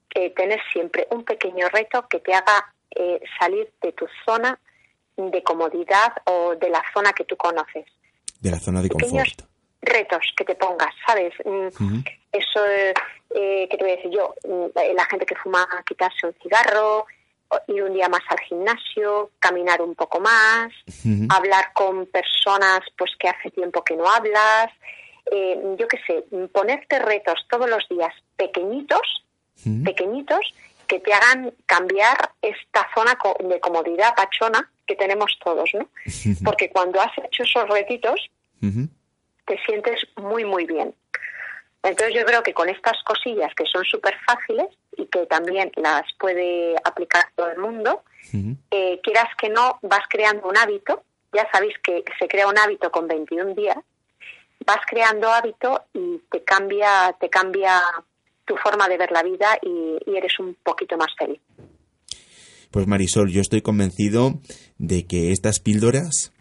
que 0.10 0.30
tener 0.32 0.60
siempre 0.74 1.08
un 1.10 1.24
pequeño 1.24 1.70
reto 1.70 2.06
que 2.10 2.20
te 2.20 2.34
haga 2.34 2.74
eh, 2.94 3.22
salir 3.40 3.72
de 3.82 3.94
tu 3.94 4.06
zona 4.26 4.60
de 5.30 5.44
comodidad 5.44 6.14
o 6.26 6.56
de 6.56 6.70
la 6.70 6.82
zona 6.94 7.14
que 7.14 7.26
tú 7.26 7.36
conoces. 7.38 7.86
De 8.40 8.50
la 8.50 8.60
zona 8.60 8.82
de 8.82 8.90
confort 8.90 9.52
retos 9.82 10.24
que 10.38 10.46
te 10.46 10.56
pongas, 10.56 10.94
¿sabes? 11.06 11.34
Mm, 11.44 12.00
eso, 12.32 12.66
eh, 12.68 13.68
¿qué 13.70 13.78
te 13.78 13.84
voy 13.84 13.92
a 13.92 13.96
decir 13.96 14.12
yo? 14.12 14.36
Mm, 14.48 14.96
la 14.96 15.06
gente 15.06 15.26
que 15.26 15.36
fuma, 15.36 15.68
quitarse 15.86 16.28
un 16.28 16.34
cigarro, 16.42 17.06
ir 17.68 17.84
un 17.84 17.94
día 17.94 18.08
más 18.08 18.22
al 18.30 18.40
gimnasio, 18.42 19.32
caminar 19.40 19.82
un 19.82 19.96
poco 19.96 20.20
más, 20.22 20.72
hablar 21.30 21.74
con 21.74 22.06
personas 22.06 22.80
pues 22.98 23.12
que 23.20 23.28
hace 23.28 23.52
tiempo 23.52 23.84
que 23.84 23.98
no 23.98 24.08
hablas, 24.08 24.70
eh, 25.30 25.60
yo 25.78 25.88
qué 25.88 26.00
sé, 26.08 26.24
ponerte 26.54 27.00
retos 27.00 27.46
todos 27.50 27.70
los 27.70 27.88
días 27.90 28.14
pequeñitos, 28.38 29.26
pequeñitos, 29.84 30.40
que 30.88 31.00
te 31.00 31.14
hagan 31.14 31.54
cambiar 31.66 32.32
esta 32.42 32.88
zona 32.96 33.18
de 33.40 33.60
comodidad 33.60 34.16
pachona 34.16 34.72
que 34.92 34.98
tenemos 34.98 35.38
todos, 35.44 35.70
¿no? 35.74 35.90
Porque 36.44 36.70
cuando 36.70 37.00
has 37.00 37.18
hecho 37.18 37.44
esos 37.44 37.68
retitos, 37.70 38.30
te 38.60 39.58
sientes 39.66 40.02
muy, 40.18 40.44
muy 40.44 40.66
bien. 40.66 40.94
Entonces 41.84 42.14
yo 42.14 42.26
creo 42.26 42.44
que 42.44 42.54
con 42.54 42.70
estas 42.70 43.02
cosillas 43.04 43.54
que 43.56 43.66
son 43.66 43.84
súper 43.86 44.16
fáciles 44.26 44.68
y 44.98 45.06
que 45.08 45.26
también 45.26 45.72
las 45.78 46.04
puede 46.20 46.76
aplicar 46.84 47.24
todo 47.36 47.50
el 47.50 47.58
mundo, 47.58 48.04
eh, 48.70 49.00
quieras 49.02 49.30
que 49.40 49.50
no, 49.50 49.80
vas 49.82 50.04
creando 50.10 50.48
un 50.48 50.58
hábito. 50.58 51.04
Ya 51.34 51.48
sabéis 51.52 51.76
que 51.82 52.04
se 52.20 52.28
crea 52.28 52.48
un 52.48 52.58
hábito 52.58 52.92
con 52.92 53.08
21 53.08 53.56
días. 53.56 53.78
Vas 54.66 54.82
creando 54.86 55.32
hábito 55.32 55.86
y 55.94 56.20
te 56.30 56.44
cambia, 56.44 57.16
te 57.20 57.30
cambia 57.30 57.82
tu 58.46 58.58
forma 58.58 58.88
de 58.90 58.98
ver 58.98 59.12
la 59.12 59.24
vida 59.24 59.58
y, 59.62 59.98
y 60.06 60.18
eres 60.18 60.38
un 60.40 60.56
poquito 60.62 60.98
más 60.98 61.16
feliz. 61.18 61.40
Pues 62.72 62.88
Marisol, 62.88 63.32
yo 63.32 63.42
estoy 63.42 63.62
convencido 63.62 64.40
de 64.78 65.06
que 65.06 65.32
estas 65.32 65.60
píldoras 65.60 66.32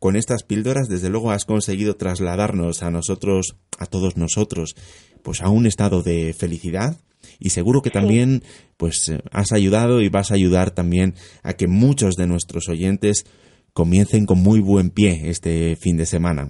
con 0.00 0.16
estas 0.16 0.44
píldoras, 0.44 0.88
desde 0.88 1.10
luego, 1.10 1.30
has 1.30 1.44
conseguido 1.44 1.94
trasladarnos 1.94 2.82
a 2.82 2.90
nosotros, 2.90 3.56
a 3.78 3.84
todos 3.84 4.16
nosotros, 4.16 4.74
pues 5.22 5.42
a 5.42 5.50
un 5.50 5.66
estado 5.66 6.02
de 6.02 6.32
felicidad 6.32 6.96
y 7.38 7.50
seguro 7.50 7.82
que 7.82 7.90
también 7.90 8.42
pues 8.78 9.12
has 9.30 9.52
ayudado 9.52 10.00
y 10.00 10.08
vas 10.08 10.30
a 10.30 10.36
ayudar 10.36 10.70
también 10.70 11.14
a 11.42 11.52
que 11.52 11.68
muchos 11.68 12.16
de 12.16 12.26
nuestros 12.26 12.70
oyentes 12.70 13.26
comiencen 13.74 14.24
con 14.24 14.38
muy 14.38 14.60
buen 14.60 14.88
pie 14.88 15.28
este 15.28 15.76
fin 15.76 15.98
de 15.98 16.06
semana. 16.06 16.48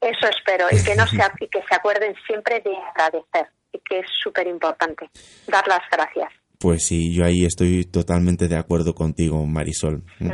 Eso 0.00 0.26
espero 0.28 0.66
y 0.72 0.82
que 0.82 0.96
no 0.96 1.06
se, 1.06 1.16
que 1.52 1.62
se 1.68 1.74
acuerden 1.74 2.16
siempre 2.26 2.60
de 2.64 2.72
agradecer 2.96 3.48
y 3.72 3.78
que 3.78 4.00
es 4.00 4.06
súper 4.22 4.48
importante 4.48 5.08
dar 5.46 5.66
las 5.68 5.82
gracias. 5.88 6.32
Pues 6.64 6.86
sí, 6.86 7.14
yo 7.14 7.26
ahí 7.26 7.44
estoy 7.44 7.84
totalmente 7.84 8.48
de 8.48 8.56
acuerdo 8.56 8.94
contigo, 8.94 9.44
Marisol. 9.44 10.02
Mm. 10.18 10.30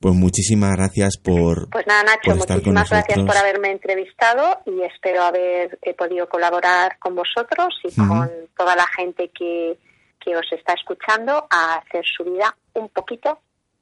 Pues 0.00 0.14
muchísimas 0.14 0.74
gracias 0.74 1.18
por. 1.18 1.68
Pues 1.68 1.86
nada, 1.86 2.04
Nacho, 2.04 2.34
muchísimas 2.34 2.88
gracias 2.88 3.18
por 3.18 3.36
haberme 3.36 3.72
entrevistado 3.72 4.60
y 4.64 4.80
espero 4.84 5.24
haber 5.24 5.78
podido 5.98 6.26
colaborar 6.26 6.98
con 6.98 7.14
vosotros 7.14 7.78
y 7.84 7.94
con 7.94 8.30
toda 8.56 8.76
la 8.76 8.86
gente 8.96 9.30
que, 9.38 9.78
que 10.18 10.34
os 10.34 10.50
está 10.52 10.72
escuchando 10.72 11.46
a 11.50 11.74
hacer 11.74 12.02
su 12.16 12.24
vida 12.24 12.56
un 12.72 12.88
poquito 12.88 13.38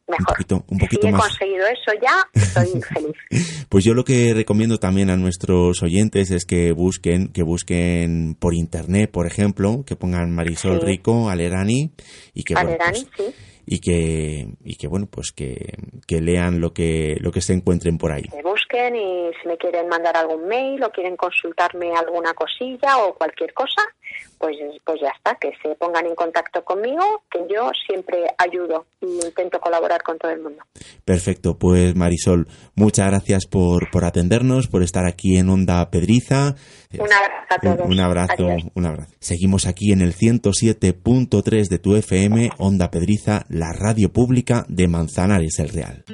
mejor. 0.09 0.63
Un 0.69 0.79
poquito, 0.79 1.03
si 1.03 1.09
he 1.09 1.13
conseguido 1.13 1.67
eso 1.67 1.93
ya, 2.01 2.29
estoy 2.33 2.81
feliz. 2.95 3.67
Pues 3.69 3.85
yo 3.85 3.95
lo 3.95 4.05
que 4.05 4.35
recomiendo 4.35 4.79
también 4.79 5.11
a 5.11 5.17
nuestros 5.17 5.83
oyentes 5.83 6.31
es 6.31 6.45
que 6.45 6.73
busquen, 6.73 7.33
que 7.33 7.43
busquen 7.43 8.37
por 8.39 8.55
internet, 8.55 9.11
por 9.11 9.27
ejemplo, 9.27 9.85
que 9.87 9.97
pongan 9.97 10.35
Marisol 10.35 10.81
Rico, 10.81 11.29
Alerani 11.29 11.91
y 12.35 12.43
que 12.45 12.55
Alerani, 12.55 13.05
pues, 13.17 13.35
sí 13.35 13.35
y 13.67 13.81
que, 13.81 14.47
y 14.65 14.77
que 14.77 14.87
bueno, 14.87 15.09
pues 15.11 15.33
que, 15.33 15.75
que 16.07 16.21
lean 16.21 16.61
lo 16.61 16.73
que, 16.73 17.17
lo 17.21 17.33
que 17.33 17.41
se 17.41 17.53
encuentren 17.53 17.99
por 17.99 18.13
ahí. 18.13 18.23
Me 18.33 18.43
busquen 18.43 18.95
y 18.95 19.31
si 19.43 19.49
me 19.49 19.59
quieren 19.59 19.89
mandar 19.89 20.17
algún 20.17 20.47
mail 20.47 20.83
o 20.85 20.91
quieren 20.91 21.17
consultarme 21.17 21.93
alguna 21.97 22.33
cosilla 22.33 22.99
o 22.99 23.15
cualquier 23.15 23.53
cosa, 23.53 23.83
pues, 24.39 24.57
pues 24.85 25.01
ya 25.01 25.09
está, 25.17 25.37
que 25.37 25.53
se 25.63 25.75
pongan 25.77 26.07
en 26.07 26.15
contacto 26.15 26.65
conmigo, 26.65 27.23
que 27.31 27.41
yo 27.53 27.71
siempre 27.87 28.25
ayudo 28.39 28.87
y 29.01 29.27
intento 29.27 29.61
colaborar 29.61 30.03
con 30.03 30.19
todo 30.19 30.31
el 30.31 30.43
mundo. 30.43 30.63
Perfecto, 31.05 31.59
pues 31.59 31.95
Marisol, 31.95 32.47
muchas 32.75 33.09
gracias 33.09 33.47
por, 33.47 33.91
por 33.91 34.05
atendernos, 34.05 34.69
por 34.69 34.83
estar 34.83 35.07
aquí 35.07 35.37
en 35.37 35.49
Onda 35.49 35.91
Pedriza. 35.91 36.55
Un 36.99 37.13
abrazo 37.13 37.47
a 37.51 37.59
todos. 37.59 37.91
Un, 37.91 38.01
abrazo, 38.01 38.47
un 38.75 38.87
abrazo. 38.87 39.15
Seguimos 39.21 39.67
aquí 39.67 39.93
en 39.93 40.01
el 40.01 40.15
107.3 40.15 41.69
de 41.69 41.79
tu 41.79 41.97
FM, 41.97 42.51
Onda 42.59 42.91
Pedriza, 42.91 43.45
la 43.49 43.73
radio 43.73 44.13
pública 44.13 44.65
de 44.69 44.89
Manzanares 44.89 45.59
el 45.59 45.69
Real. 45.69 46.05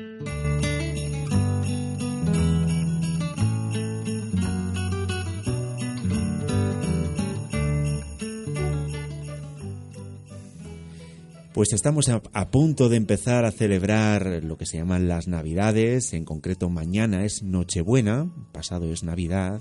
Pues 11.55 11.75
estamos 11.75 12.09
a, 12.09 12.51
punto 12.51 12.89
de 12.89 12.97
empezar 12.97 13.45
a 13.45 13.51
celebrar 13.51 14.43
lo 14.43 14.57
que 14.57 14.65
se 14.65 14.79
llaman 14.79 15.07
las 15.07 15.29
Navidades, 15.29 16.15
en 16.15 16.25
concreto 16.25 16.71
mañana 16.71 17.27
es 17.27 17.43
Nochebuena, 17.43 18.33
pasado 18.53 18.91
es 18.91 19.03
Navidad. 19.03 19.61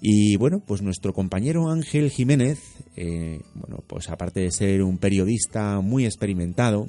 Y 0.00 0.36
bueno, 0.36 0.62
pues 0.64 0.82
nuestro 0.82 1.12
compañero 1.12 1.70
Ángel 1.70 2.08
Jiménez, 2.10 2.60
eh, 2.94 3.40
bueno, 3.54 3.82
pues 3.88 4.08
aparte 4.10 4.38
de 4.38 4.52
ser 4.52 4.84
un 4.84 4.98
periodista 4.98 5.80
muy 5.80 6.04
experimentado, 6.04 6.86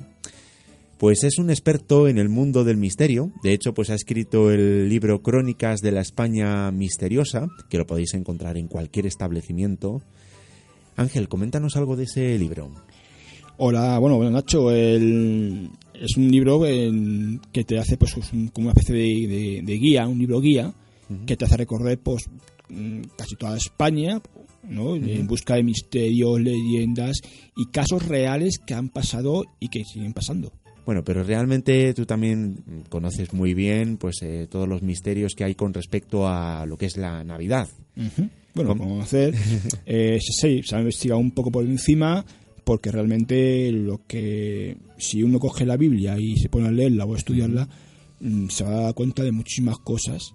pues 0.99 1.23
es 1.23 1.39
un 1.39 1.49
experto 1.49 2.07
en 2.07 2.19
el 2.19 2.29
mundo 2.29 2.63
del 2.63 2.77
misterio. 2.77 3.31
De 3.41 3.51
hecho, 3.51 3.73
pues 3.73 3.89
ha 3.89 3.95
escrito 3.95 4.51
el 4.51 4.89
libro 4.89 5.23
Crónicas 5.23 5.79
de 5.79 5.91
la 5.91 6.01
España 6.01 6.69
Misteriosa, 6.69 7.47
que 7.67 7.79
lo 7.79 7.87
podéis 7.87 8.13
encontrar 8.13 8.57
en 8.57 8.67
cualquier 8.67 9.07
establecimiento. 9.07 10.03
Ángel, 10.95 11.27
coméntanos 11.27 11.77
algo 11.77 11.95
de 11.95 12.03
ese 12.03 12.37
libro. 12.37 12.71
Hola, 13.59 13.97
bueno, 13.97 14.17
bueno 14.17 14.31
Nacho, 14.31 14.71
el, 14.71 15.69
es 15.95 16.15
un 16.15 16.29
libro 16.29 16.61
que 16.61 17.63
te 17.63 17.79
hace 17.79 17.97
pues 17.97 18.13
como 18.13 18.69
una 18.69 18.73
especie 18.77 19.27
de, 19.63 19.77
guía, 19.77 20.07
un 20.07 20.19
libro 20.19 20.39
guía, 20.39 20.71
que 21.25 21.35
te 21.35 21.45
hace 21.45 21.57
recorrer 21.57 21.97
pues 21.97 22.25
mm, 22.69 23.01
casi 23.17 23.35
toda 23.35 23.57
España, 23.57 24.21
¿no? 24.61 24.95
En 24.95 25.25
busca 25.25 25.55
de 25.55 25.63
misterios, 25.63 26.39
leyendas 26.39 27.17
y 27.55 27.65
casos 27.71 28.07
reales 28.07 28.59
que 28.59 28.75
han 28.75 28.89
pasado 28.89 29.45
y 29.59 29.69
que 29.69 29.83
siguen 29.85 30.13
pasando. 30.13 30.51
Bueno, 30.85 31.03
pero 31.03 31.23
realmente 31.23 31.95
tú 31.95 32.05
también 32.05 32.63
conoces 32.89 33.33
muy 33.33 33.55
bien 33.55 33.97
pues 33.97 34.21
eh, 34.21 34.47
todos 34.49 34.69
los 34.69 34.83
misterios 34.83 35.33
que 35.33 35.43
hay 35.43 35.55
con 35.55 35.73
respecto 35.73 36.27
a 36.27 36.65
lo 36.67 36.77
que 36.77 36.85
es 36.85 36.95
la 36.95 37.23
Navidad. 37.23 37.67
Bueno, 38.53 38.77
como 38.77 39.01
hacer, 39.01 39.33
eh, 39.87 40.19
sí, 40.21 40.61
se 40.63 40.75
ha 40.75 40.79
investigado 40.79 41.19
un 41.19 41.31
poco 41.31 41.51
por 41.51 41.65
encima, 41.65 42.23
porque 42.67 42.91
realmente 42.91 43.71
lo 43.71 44.05
que 44.05 44.75
si 44.97 45.23
uno 45.23 45.39
coge 45.39 45.65
la 45.65 45.77
Biblia 45.77 46.19
y 46.19 46.35
se 46.35 46.49
pone 46.49 46.67
a 46.67 46.71
leerla 46.71 47.05
o 47.05 47.13
a 47.13 47.17
estudiarla, 47.17 47.69
mm, 48.19 48.49
se 48.49 48.65
va 48.65 48.71
a 48.71 48.81
dar 48.81 48.93
cuenta 48.93 49.23
de 49.23 49.31
muchísimas 49.31 49.77
cosas. 49.77 50.33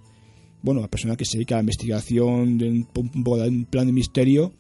Bueno, 0.63 0.81
la 0.81 0.89
persona 0.89 1.15
que 1.15 1.27
se 1.27 1.37
dedica 1.37 1.57
a 1.57 1.59
la 1.59 1.65
investigación 1.65 2.57
de 2.57 2.71
un, 2.71 3.67
plan 3.67 3.87
de 3.87 3.93
misterio 3.93 4.55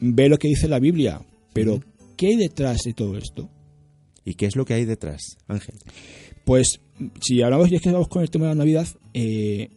ve 0.00 0.28
lo 0.28 0.38
que 0.38 0.46
dice 0.46 0.68
la 0.68 0.78
Biblia, 0.78 1.20
pero 1.52 1.80
¿qué 2.16 2.28
hay 2.28 2.36
detrás 2.36 2.82
de 2.84 2.92
todo 2.92 3.18
esto? 3.18 3.50
¿Y 4.24 4.34
qué 4.34 4.46
es 4.46 4.54
lo 4.54 4.64
que 4.64 4.74
hay 4.74 4.84
detrás, 4.84 5.38
Ángel? 5.48 5.74
Pues 6.44 6.82
si 7.20 7.42
hablamos, 7.42 7.72
y 7.72 7.74
es 7.74 7.82
que 7.82 7.90
vamos 7.90 8.06
con 8.06 8.22
el 8.22 8.30
tema 8.30 8.44
de 8.44 8.50
la 8.52 8.58
Navidad, 8.58 8.86
eh, 9.12 9.70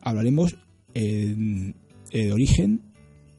hablaremos 0.00 0.56
del 0.94 1.74
origen 2.32 2.80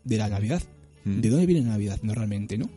de 0.04 0.18
la 0.18 0.30
Navidad. 0.30 0.62
¿De 1.04 1.30
dónde 1.32 1.48
viene 1.48 1.64
la 1.64 1.72
Navidad 1.72 2.00
normalmente, 2.04 2.60
no? 2.60 2.70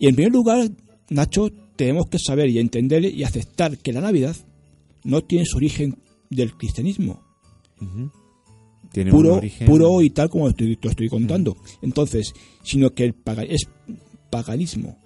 Y 0.00 0.08
en 0.08 0.16
primer 0.16 0.32
lugar, 0.32 0.70
Nacho, 1.10 1.50
tenemos 1.76 2.06
que 2.08 2.18
saber 2.18 2.48
y 2.48 2.58
entender 2.58 3.04
y 3.04 3.22
aceptar 3.22 3.76
que 3.76 3.92
la 3.92 4.00
Navidad 4.00 4.34
no 5.04 5.20
tiene 5.22 5.44
su 5.44 5.58
origen 5.58 5.98
del 6.30 6.54
cristianismo. 6.56 7.22
Tiene 8.92 9.10
puro, 9.10 9.36
origen... 9.36 9.66
puro 9.66 10.00
y 10.00 10.08
tal 10.08 10.30
como 10.30 10.50
te 10.52 10.72
estoy, 10.72 10.90
estoy 10.90 11.08
contando. 11.10 11.58
Entonces, 11.82 12.32
sino 12.62 12.90
que 12.94 13.04
el 13.04 13.14
es 13.46 13.68
paganismo. 14.30 14.96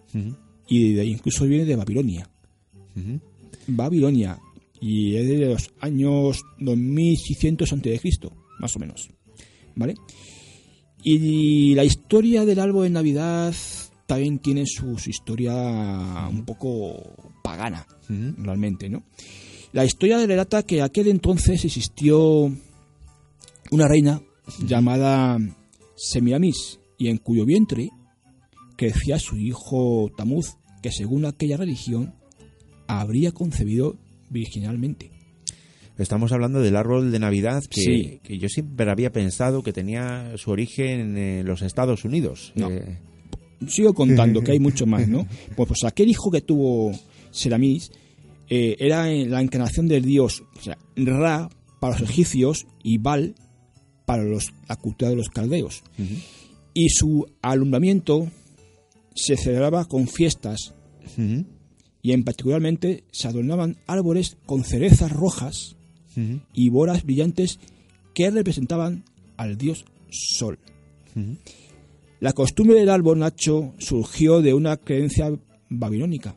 Y 0.68 0.92
de, 0.92 1.04
incluso 1.04 1.44
viene 1.44 1.64
de 1.64 1.74
Babilonia. 1.74 2.30
Babilonia. 3.66 4.38
Y 4.80 5.16
es 5.16 5.26
de 5.26 5.38
los 5.46 5.72
años 5.80 6.40
2600 6.60 7.72
a.C., 7.72 8.00
más 8.60 8.76
o 8.76 8.78
menos. 8.78 9.10
¿Vale? 9.74 9.96
Y 11.02 11.74
la 11.74 11.84
historia 11.84 12.44
del 12.44 12.60
árbol 12.60 12.84
de 12.84 12.90
Navidad 12.90 13.54
también 14.06 14.38
tiene 14.38 14.64
su, 14.66 14.96
historia 15.06 15.54
un 16.28 16.44
poco 16.44 17.32
pagana, 17.42 17.86
realmente, 18.08 18.88
¿no? 18.88 19.02
La 19.72 19.84
historia 19.84 20.24
relata 20.24 20.62
que 20.62 20.82
aquel 20.82 21.08
entonces 21.08 21.64
existió 21.64 22.52
una 23.70 23.88
reina 23.88 24.22
llamada 24.64 25.38
Semiramis 25.96 26.78
y 26.96 27.08
en 27.08 27.18
cuyo 27.18 27.44
vientre 27.44 27.90
crecía 28.76 29.18
su 29.18 29.36
hijo 29.36 30.12
Tamuz, 30.16 30.56
que 30.82 30.92
según 30.92 31.24
aquella 31.24 31.56
religión 31.56 32.14
habría 32.86 33.32
concebido 33.32 33.96
virginalmente. 34.30 35.10
Estamos 35.96 36.32
hablando 36.32 36.60
del 36.60 36.76
árbol 36.76 37.12
de 37.12 37.18
Navidad 37.20 37.62
que, 37.70 38.20
que 38.22 38.38
yo 38.38 38.48
siempre 38.48 38.90
había 38.90 39.12
pensado 39.12 39.62
que 39.62 39.72
tenía 39.72 40.36
su 40.36 40.50
origen 40.50 41.16
en 41.16 41.46
los 41.46 41.62
Estados 41.62 42.04
Unidos. 42.04 42.52
No. 42.56 42.70
Eh, 42.70 42.98
sigo 43.66 43.94
contando 43.94 44.42
que 44.42 44.52
hay 44.52 44.58
mucho 44.60 44.86
más, 44.86 45.08
¿no? 45.08 45.26
Pues, 45.56 45.68
pues 45.68 45.84
aquel 45.84 46.08
hijo 46.08 46.30
que 46.30 46.40
tuvo 46.40 46.92
Seramis 47.30 47.90
eh, 48.48 48.76
era 48.78 49.06
la 49.06 49.40
encarnación 49.40 49.88
del 49.88 50.04
dios 50.04 50.44
o 50.56 50.62
sea, 50.62 50.78
Ra 50.96 51.48
para 51.80 51.98
los 51.98 52.10
egipcios 52.10 52.66
y 52.82 52.98
Baal 52.98 53.34
para 54.06 54.22
los, 54.22 54.52
la 54.68 54.76
cultura 54.76 55.10
de 55.10 55.16
los 55.16 55.28
caldeos. 55.28 55.82
Y 56.74 56.88
su 56.90 57.26
alumbramiento 57.42 58.28
se 59.14 59.36
celebraba 59.36 59.84
con 59.86 60.08
fiestas 60.08 60.74
y 62.02 62.12
en 62.12 62.24
particularmente 62.24 63.04
se 63.12 63.28
adornaban 63.28 63.76
árboles 63.86 64.36
con 64.46 64.64
cerezas 64.64 65.12
rojas 65.12 65.76
y 66.52 66.68
bolas 66.68 67.04
brillantes 67.04 67.58
que 68.14 68.30
representaban 68.30 69.04
al 69.36 69.56
dios 69.56 69.84
Sol. 70.10 70.58
La 72.24 72.32
costumbre 72.32 72.76
del 72.76 72.88
árbol 72.88 73.18
Nacho 73.18 73.74
surgió 73.76 74.40
de 74.40 74.54
una 74.54 74.78
creencia 74.78 75.30
babilónica. 75.68 76.34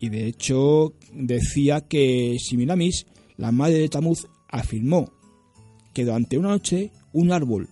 Y 0.00 0.08
de 0.08 0.26
hecho 0.26 0.94
decía 1.12 1.82
que 1.82 2.38
Simiramis, 2.40 3.04
la 3.36 3.52
madre 3.52 3.80
de 3.80 3.90
Tamuz, 3.90 4.28
afirmó 4.48 5.12
que 5.92 6.06
durante 6.06 6.38
una 6.38 6.48
noche 6.48 6.90
un 7.12 7.32
árbol 7.32 7.68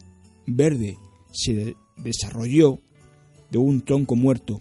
verde 0.46 0.98
se 1.32 1.74
desarrolló 1.96 2.80
de 3.50 3.56
un 3.56 3.80
tronco 3.80 4.14
muerto. 4.14 4.60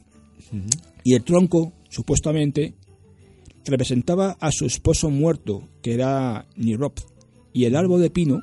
Y 1.04 1.16
el 1.16 1.26
tronco, 1.26 1.74
supuestamente, 1.90 2.74
representaba 3.66 4.38
a 4.40 4.50
su 4.54 4.66
esposo 4.66 5.10
muerto, 5.10 5.68
que 5.82 5.94
era 5.94 6.48
Nirop. 6.56 7.00
Y 7.52 7.66
el 7.66 7.76
árbol 7.76 8.00
de 8.00 8.12
pino 8.12 8.40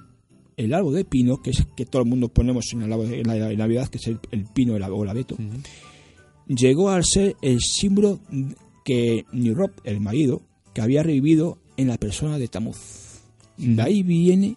el 0.56 0.72
árbol 0.72 0.94
de 0.94 1.04
pino, 1.04 1.42
que 1.42 1.50
es 1.50 1.66
que 1.76 1.84
todo 1.84 2.02
el 2.02 2.08
mundo 2.08 2.28
ponemos 2.28 2.72
en 2.72 2.88
la, 2.88 2.96
Navidad, 3.56 3.88
que 3.88 3.98
es 3.98 4.06
el, 4.06 4.18
pino 4.54 4.74
o 4.74 4.76
el 4.76 5.08
abeto, 5.08 5.36
llegó 6.46 6.90
a 6.90 7.02
ser 7.02 7.36
el 7.42 7.60
símbolo 7.60 8.20
que 8.84 9.24
Nirop, 9.32 9.72
el 9.84 10.00
marido, 10.00 10.42
que 10.72 10.80
había 10.80 11.02
revivido 11.02 11.58
en 11.76 11.88
la 11.88 11.98
persona 11.98 12.38
de 12.38 12.48
Tamuz. 12.48 13.20
De 13.58 13.82
ahí 13.82 14.02
viene 14.02 14.56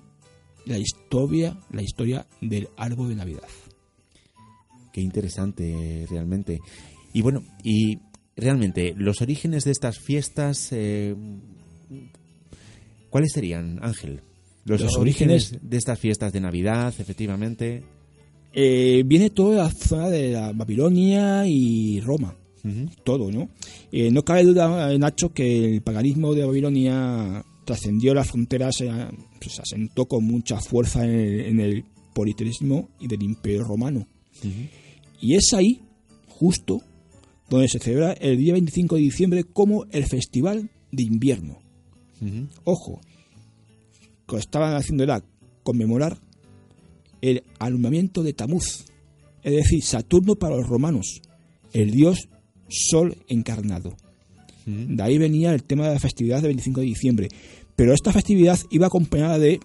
la 0.66 0.78
historia, 0.78 1.58
la 1.72 1.82
historia 1.82 2.28
del 2.42 2.70
árbol 2.78 3.10
de 3.10 3.16
Navidad. 3.16 3.50
Qué 4.94 5.02
interesante, 5.02 6.06
realmente. 6.10 6.60
Y 7.14 7.22
bueno, 7.22 7.44
y 7.64 8.00
realmente, 8.36 8.94
los 8.96 9.22
orígenes 9.22 9.64
de 9.64 9.72
estas 9.72 10.00
fiestas, 10.00 10.70
eh, 10.72 11.16
¿cuáles 13.10 13.32
serían, 13.34 13.80
Ángel? 13.82 14.22
Los, 14.78 14.98
orígenes, 14.98 15.58
de 15.62 15.78
estas 15.78 16.00
fiestas 16.00 16.32
de 16.34 16.42
Navidad, 16.42 16.94
efectivamente. 16.98 17.84
Eh, 18.54 19.04
viene 19.06 19.30
toda 19.30 19.64
la 19.64 19.72
zona 19.72 20.10
de 20.10 20.32
la 20.32 20.52
Babilonia 20.54 21.46
y 21.48 22.00
Roma. 22.02 22.36
Todo, 23.06 23.32
¿no? 23.32 23.50
Eh, 23.92 24.12
no 24.12 24.24
cabe 24.24 24.44
duda, 24.44 24.96
Nacho, 24.98 25.34
que 25.34 25.76
el 25.76 25.82
paganismo 25.82 26.36
de 26.36 26.46
Babilonia 26.46 27.44
trascendió 27.66 28.14
las 28.14 28.28
fronteras, 28.28 28.76
se, 28.76 28.92
pues, 29.42 29.60
asentó 29.60 30.08
con 30.08 30.26
mucha 30.26 30.60
fuerza 30.60 31.06
en 31.06 31.60
el, 31.62 31.86
politeísmo 32.14 32.90
y 33.00 33.08
del 33.08 33.24
imperio 33.24 33.64
romano. 33.64 34.06
Y 35.22 35.36
es 35.36 35.54
ahí, 35.54 35.82
justo, 36.28 36.82
donde 37.50 37.70
se 37.70 37.80
celebra 37.80 38.12
el 38.14 38.38
día 38.38 38.54
25 38.54 38.96
de 38.96 39.02
diciembre 39.02 39.44
como 39.46 39.86
el 39.92 40.06
Festival 40.06 40.70
de 40.92 41.04
Invierno. 41.04 41.60
Ojo, 42.66 43.00
que 44.36 44.42
estaban 44.42 44.76
haciendo 44.76 45.04
era 45.04 45.24
conmemorar 45.64 46.18
el 47.22 47.44
alumbramiento 47.60 48.24
de 48.24 48.34
Tamuz, 48.34 48.86
es 49.44 49.54
decir, 49.54 49.84
Saturno 49.84 50.36
para 50.36 50.56
los 50.56 50.68
romanos, 50.68 51.22
el 51.74 51.92
dios 51.92 52.30
Sol 52.68 53.18
encarnado. 53.28 53.96
De 54.66 55.02
ahí 55.02 55.18
venía 55.18 55.52
el 55.54 55.64
tema 55.64 55.88
de 55.88 55.96
la 55.96 56.00
festividad 56.00 56.38
del 56.38 56.50
25 56.50 56.82
de 56.82 56.86
diciembre. 56.86 57.30
Pero 57.76 57.94
esta 57.94 58.14
festividad 58.14 58.60
iba 58.70 58.88
acompañada 58.88 59.40
de 59.40 59.60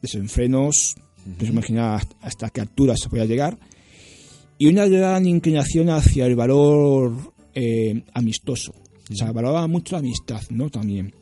desenfrenos, 0.00 0.94
no 1.26 1.40
se 1.40 1.46
imagina 1.46 2.00
hasta 2.20 2.50
qué 2.50 2.60
altura 2.60 2.94
se 2.96 3.08
podía 3.08 3.24
llegar, 3.24 3.58
y 4.58 4.66
una 4.66 4.86
gran 4.86 5.26
inclinación 5.26 5.90
hacia 5.90 6.26
el 6.26 6.36
valor 6.36 7.34
eh, 7.54 8.04
amistoso. 8.14 8.72
O 9.10 9.14
sea, 9.14 9.32
valoraba 9.32 9.66
mucho 9.66 9.96
la 9.96 10.00
amistad, 10.00 10.42
¿no? 10.50 10.70
También. 10.70 11.12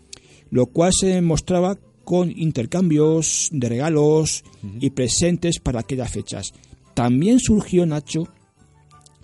Lo 0.51 0.67
cual 0.67 0.93
se 0.93 1.23
mostraba 1.23 1.79
con 2.09 2.33
intercambios 2.35 3.51
de 3.53 3.69
regalos 3.69 4.43
y 4.81 4.89
presentes 4.89 5.59
para 5.59 5.81
aquellas 5.81 6.11
fechas. 6.11 6.55
También 6.95 7.39
surgió, 7.39 7.85
Nacho, 7.85 8.27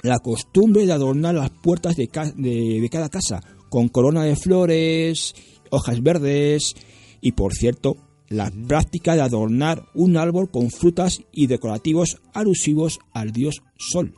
la 0.03 0.19
costumbre 0.19 0.85
de 0.85 0.93
adornar 0.93 1.35
las 1.35 1.49
puertas 1.49 1.97
de, 1.97 2.11
de, 2.37 2.89
cada 2.91 3.09
casa 3.09 3.41
con 3.71 3.89
corona 3.89 4.25
de 4.25 4.37
flores, 4.37 5.35
hojas 5.71 6.03
verdes 6.03 6.75
y, 7.23 7.33
por 7.33 7.55
cierto, 7.55 7.97
la 8.29 8.53
práctica 8.69 9.15
de 9.15 9.23
adornar 9.23 9.87
un 9.95 10.19
árbol 10.19 10.51
con 10.51 10.71
frutas 10.71 11.23
y 11.33 11.47
decorativos 11.47 12.19
alusivos 12.35 12.99
al 13.15 13.33
dios 13.33 13.63
Sol. 13.79 14.13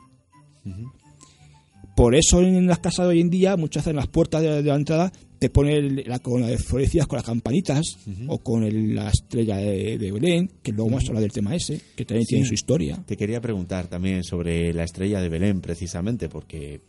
Por 1.95 2.15
eso 2.15 2.41
en 2.41 2.67
las 2.67 2.79
casas 2.79 3.05
de 3.05 3.11
hoy 3.11 3.21
en 3.21 3.29
día, 3.29 3.55
muchas 3.55 3.83
veces 3.83 3.91
en 3.91 3.95
las 3.95 4.07
puertas 4.07 4.41
de 4.41 4.61
la 4.61 4.75
entrada 4.75 5.13
te 5.39 5.49
pone 5.49 5.81
la 6.05 6.19
corona 6.19 6.47
de 6.47 6.57
florecidas 6.57 7.07
con 7.07 7.17
las 7.17 7.25
campanitas 7.25 7.97
o 8.27 8.39
con 8.39 8.95
la 8.95 9.09
estrella 9.09 9.57
de, 9.57 10.11
Belén, 10.11 10.49
que 10.61 10.71
luego 10.71 10.89
vamos 10.89 11.05
a 11.05 11.07
hablar 11.07 11.21
del 11.21 11.31
tema 11.31 11.55
ese, 11.55 11.79
que 11.95 12.05
también 12.05 12.25
tiene 12.25 12.45
su 12.45 12.53
historia. 12.53 13.03
Te 13.05 13.17
quería 13.17 13.39
preguntar 13.41 13.87
también 13.87 14.23
sobre 14.23 14.73
la 14.73 14.83
estrella 14.83 15.21
de 15.21 15.29
Belén, 15.29 15.61
precisamente, 15.61 16.29
porque, 16.29 16.81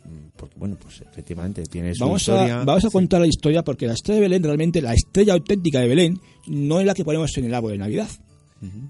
bueno, 0.55 0.77
pues 0.81 1.01
efectivamente 1.01 1.63
tiene 1.63 1.93
su 1.93 2.03
vamos 2.03 2.21
historia. 2.21 2.61
A, 2.61 2.65
vamos 2.65 2.85
a 2.85 2.89
contar 2.89 3.21
la 3.21 3.27
historia 3.27 3.63
porque 3.63 3.87
la 3.87 3.93
estrella 3.93 4.15
de 4.15 4.27
Belén, 4.27 4.43
realmente 4.43 4.81
la 4.81 4.93
estrella 4.93 5.33
auténtica 5.33 5.79
de 5.79 5.87
Belén, 5.87 6.19
no 6.47 6.79
es 6.79 6.85
la 6.85 6.93
que 6.93 7.05
ponemos 7.05 7.35
en 7.37 7.45
el 7.45 7.53
árbol 7.53 7.73
de 7.73 7.77
Navidad. 7.77 8.09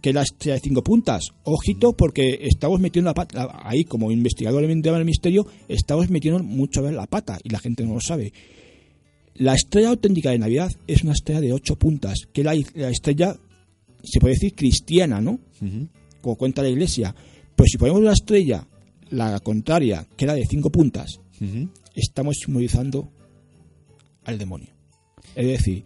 que 0.01 0.09
es 0.09 0.15
la 0.15 0.23
estrella 0.23 0.55
de 0.55 0.61
cinco 0.61 0.83
puntas. 0.83 1.29
Ojito, 1.43 1.93
porque 1.93 2.39
estamos 2.41 2.79
metiendo 2.79 3.09
la 3.09 3.13
pata, 3.13 3.59
ahí 3.63 3.83
como 3.83 4.11
investigador 4.11 4.65
del 4.65 5.05
misterio, 5.05 5.45
estamos 5.67 6.09
metiendo 6.09 6.41
mucho 6.43 6.85
a 6.85 6.91
la 6.91 7.05
pata 7.05 7.37
y 7.43 7.49
la 7.49 7.59
gente 7.59 7.83
no 7.85 7.93
lo 7.93 8.01
sabe. 8.01 8.33
La 9.39 9.53
estrella 9.53 9.89
auténtica 9.89 10.31
de 10.31 10.37
Navidad 10.37 10.69
es 10.85 11.03
una 11.03 11.13
estrella 11.13 11.39
de 11.39 11.53
ocho 11.53 11.77
puntas, 11.77 12.27
que 12.33 12.41
es 12.41 12.45
la, 12.45 12.89
estrella, 12.89 13.37
se 14.03 14.19
puede 14.19 14.33
decir, 14.33 14.53
cristiana, 14.53 15.21
¿no? 15.21 15.39
Como 16.21 16.35
cuenta 16.35 16.61
la 16.61 16.67
iglesia. 16.67 17.15
Pero 17.55 17.65
si 17.65 17.77
ponemos 17.77 18.03
la 18.03 18.11
estrella, 18.11 18.67
la 19.11 19.39
contraria, 19.39 20.05
que 20.17 20.25
era 20.25 20.33
de 20.33 20.45
cinco 20.45 20.69
puntas, 20.69 21.21
estamos 21.95 22.35
simbolizando 22.43 23.13
al 24.25 24.37
demonio. 24.37 24.73
Es 25.35 25.47
decir, 25.47 25.85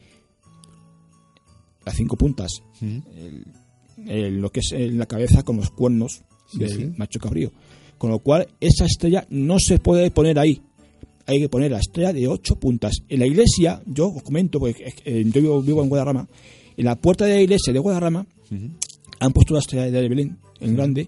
las 1.86 1.96
cinco 1.96 2.18
puntas, 2.18 2.64
lo 3.98 4.52
que 4.52 4.62
es 4.62 4.72
en 4.72 4.98
la 4.98 5.06
cabeza 5.06 5.44
con 5.44 5.58
los 5.58 5.70
cuernos 5.70 6.24
del 6.54 6.96
macho 6.98 7.20
cabrío. 7.20 7.52
Con 8.00 8.10
lo 8.10 8.18
cual, 8.18 8.48
esa 8.60 8.86
estrella 8.86 9.28
no 9.30 9.60
se 9.60 9.78
puede 9.78 10.10
poner 10.10 10.40
ahí, 10.40 10.60
hay 11.26 11.40
que 11.40 11.50
poner 11.50 11.72
la 11.72 11.80
estrella 11.80 12.14
de 12.14 12.28
ocho 12.28 12.56
puntas. 12.56 12.94
En 13.08 13.20
la 13.20 13.28
iglesia, 13.28 13.82
yo 13.86 14.10
os 14.10 14.24
comento, 14.24 14.60
porque 14.60 14.94
eh, 15.06 15.24
yo 15.26 15.62
vivo, 15.62 15.84
en 15.84 15.90
Guadarrama, 15.90 16.28
en 16.76 16.86
la 16.86 16.96
puerta 16.96 17.26
de 17.26 17.36
la 17.36 17.42
iglesia 17.42 17.72
de 17.72 17.80
Guadarrama 17.80 18.26
han 19.20 19.32
puesto 19.32 19.54
la 19.54 19.62
estrella 19.62 19.90
de 19.90 20.10
Belén 20.10 20.38
en 20.60 20.76
grande 20.76 21.08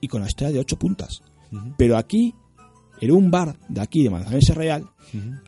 y 0.00 0.08
con 0.08 0.20
la 0.20 0.26
estrella 0.26 0.52
de 0.52 0.58
ocho 0.60 0.76
puntas. 0.76 1.22
Pero 1.78 1.96
aquí, 1.96 2.34
en 3.00 3.10
un 3.12 3.30
bar 3.30 3.56
de 3.68 3.80
aquí, 3.80 4.02
de 4.02 4.10
Manzanares 4.10 4.54
Real, 4.54 4.84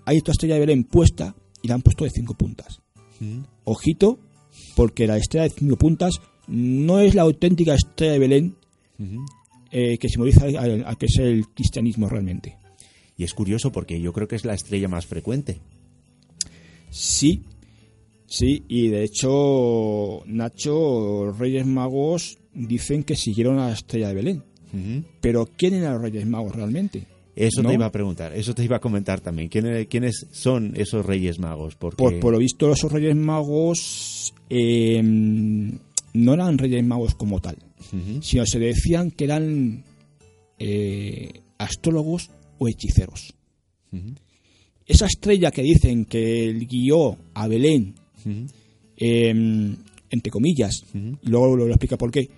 hay 0.04 0.16
esta 0.16 0.32
estrella 0.32 0.54
de 0.54 0.60
Belén 0.60 0.84
puesta 0.84 1.34
y 1.62 1.68
la 1.68 1.74
han 1.74 1.82
puesto 1.82 2.04
de 2.04 2.10
cinco 2.10 2.34
puntas. 2.34 2.80
Ojito, 3.64 4.18
porque 4.74 5.06
la 5.06 5.16
estrella 5.16 5.44
de 5.44 5.50
cinco 5.50 5.76
puntas 5.76 6.20
no 6.48 7.00
es 7.00 7.14
la 7.14 7.22
auténtica 7.22 7.74
estrella 7.74 8.12
de 8.12 8.18
Belén 8.18 8.56
eh, 9.70 9.98
que 9.98 10.08
simboliza 10.08 10.46
a, 10.46 10.90
a 10.90 10.94
que 10.94 11.06
es 11.06 11.18
el 11.18 11.48
cristianismo 11.48 12.08
realmente. 12.08 12.56
Y 13.16 13.24
es 13.24 13.34
curioso 13.34 13.72
porque 13.72 14.00
yo 14.00 14.12
creo 14.12 14.28
que 14.28 14.36
es 14.36 14.44
la 14.44 14.54
estrella 14.54 14.88
más 14.88 15.06
frecuente. 15.06 15.58
Sí, 16.90 17.42
sí, 18.26 18.64
y 18.68 18.88
de 18.88 19.04
hecho, 19.04 20.22
Nacho, 20.26 21.32
Reyes 21.32 21.66
Magos 21.66 22.38
dicen 22.52 23.04
que 23.04 23.16
siguieron 23.16 23.58
a 23.58 23.68
la 23.68 23.74
estrella 23.74 24.08
de 24.08 24.14
Belén. 24.14 24.42
Pero 25.22 25.48
¿quién 25.56 25.74
eran 25.74 25.94
los 25.94 26.02
Reyes 26.02 26.26
Magos 26.26 26.54
realmente? 26.54 27.06
Eso 27.34 27.62
te 27.62 27.74
iba 27.74 27.86
a 27.86 27.92
preguntar, 27.92 28.34
eso 28.34 28.54
te 28.54 28.64
iba 28.64 28.76
a 28.76 28.80
comentar 28.80 29.20
también. 29.20 29.48
¿Quiénes 29.48 30.26
son 30.32 30.72
esos 30.74 31.04
Reyes 31.04 31.38
Magos? 31.38 31.74
Porque... 31.76 31.96
Por, 31.96 32.20
por 32.20 32.32
lo 32.32 32.38
visto, 32.38 32.70
esos 32.72 32.90
Reyes 32.90 33.16
Magos 33.16 34.34
em, 34.48 35.78
no 36.14 36.34
eran 36.34 36.56
Reyes 36.56 36.84
Magos 36.84 37.14
como 37.14 37.40
tal, 37.40 37.56
sino 38.20 38.46
se 38.46 38.58
decían 38.58 39.10
que 39.10 39.24
eran 39.24 39.84
eh, 40.58 41.42
astrólogos 41.58 42.30
o 42.58 42.68
hechiceros. 42.68 43.34
Esa 44.86 45.06
estrella 45.06 45.50
que 45.50 45.62
dicen 45.62 46.04
que 46.04 46.52
guió 46.68 47.16
a 47.34 47.48
Belén, 47.48 47.94
em, 48.96 49.76
entre 50.10 50.30
comillas, 50.30 50.84
y 50.94 51.28
luego 51.28 51.56
lo, 51.56 51.66
explica 51.68 51.96
por 51.96 52.10
qué, 52.10 52.30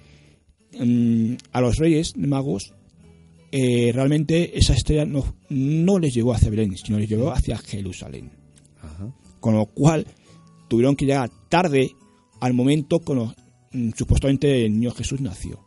em, 0.72 1.36
a 1.52 1.60
los 1.60 1.76
reyes 1.76 2.16
magos, 2.16 2.72
eh, 3.50 3.90
realmente 3.94 4.58
esa 4.58 4.74
estrella 4.74 5.04
no, 5.04 5.24
no 5.48 5.98
les 5.98 6.14
llevó 6.14 6.34
hacia 6.34 6.50
Belén, 6.50 6.76
sino 6.76 6.98
les 6.98 7.08
llevó 7.08 7.32
hacia 7.32 7.58
Jerusalén. 7.58 8.30
Con 9.40 9.54
lo 9.54 9.66
cual 9.66 10.06
tuvieron 10.68 10.96
que 10.96 11.06
llegar 11.06 11.30
tarde 11.48 11.92
al 12.40 12.54
momento 12.54 12.98
cuando 13.00 13.34
mm, 13.72 13.90
supuestamente 13.96 14.64
el 14.64 14.72
niño 14.72 14.90
Jesús 14.92 15.20
nació. 15.20 15.64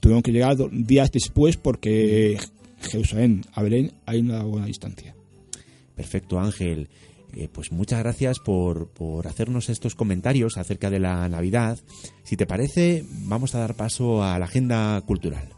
Tuvieron 0.00 0.22
que 0.22 0.30
llegar 0.30 0.56
días 0.70 1.10
después 1.10 1.56
porque 1.56 2.38
Jerusalén 2.80 3.44
a 3.54 3.62
hay 4.06 4.20
una 4.20 4.42
buena 4.42 4.66
distancia. 4.66 5.14
Perfecto, 5.94 6.38
Ángel. 6.38 6.88
Eh, 7.34 7.48
pues 7.52 7.72
muchas 7.72 7.98
gracias 7.98 8.38
por, 8.38 8.88
por, 8.88 9.26
hacernos 9.26 9.68
estos 9.68 9.94
comentarios 9.94 10.56
acerca 10.56 10.88
de 10.90 10.98
la 10.98 11.28
Navidad. 11.28 11.78
Si 12.24 12.36
te 12.36 12.46
parece, 12.46 13.04
vamos 13.26 13.54
a 13.54 13.58
dar 13.58 13.74
paso 13.74 14.22
a 14.22 14.38
la 14.38 14.46
agenda 14.46 15.00
cultural. 15.02 15.48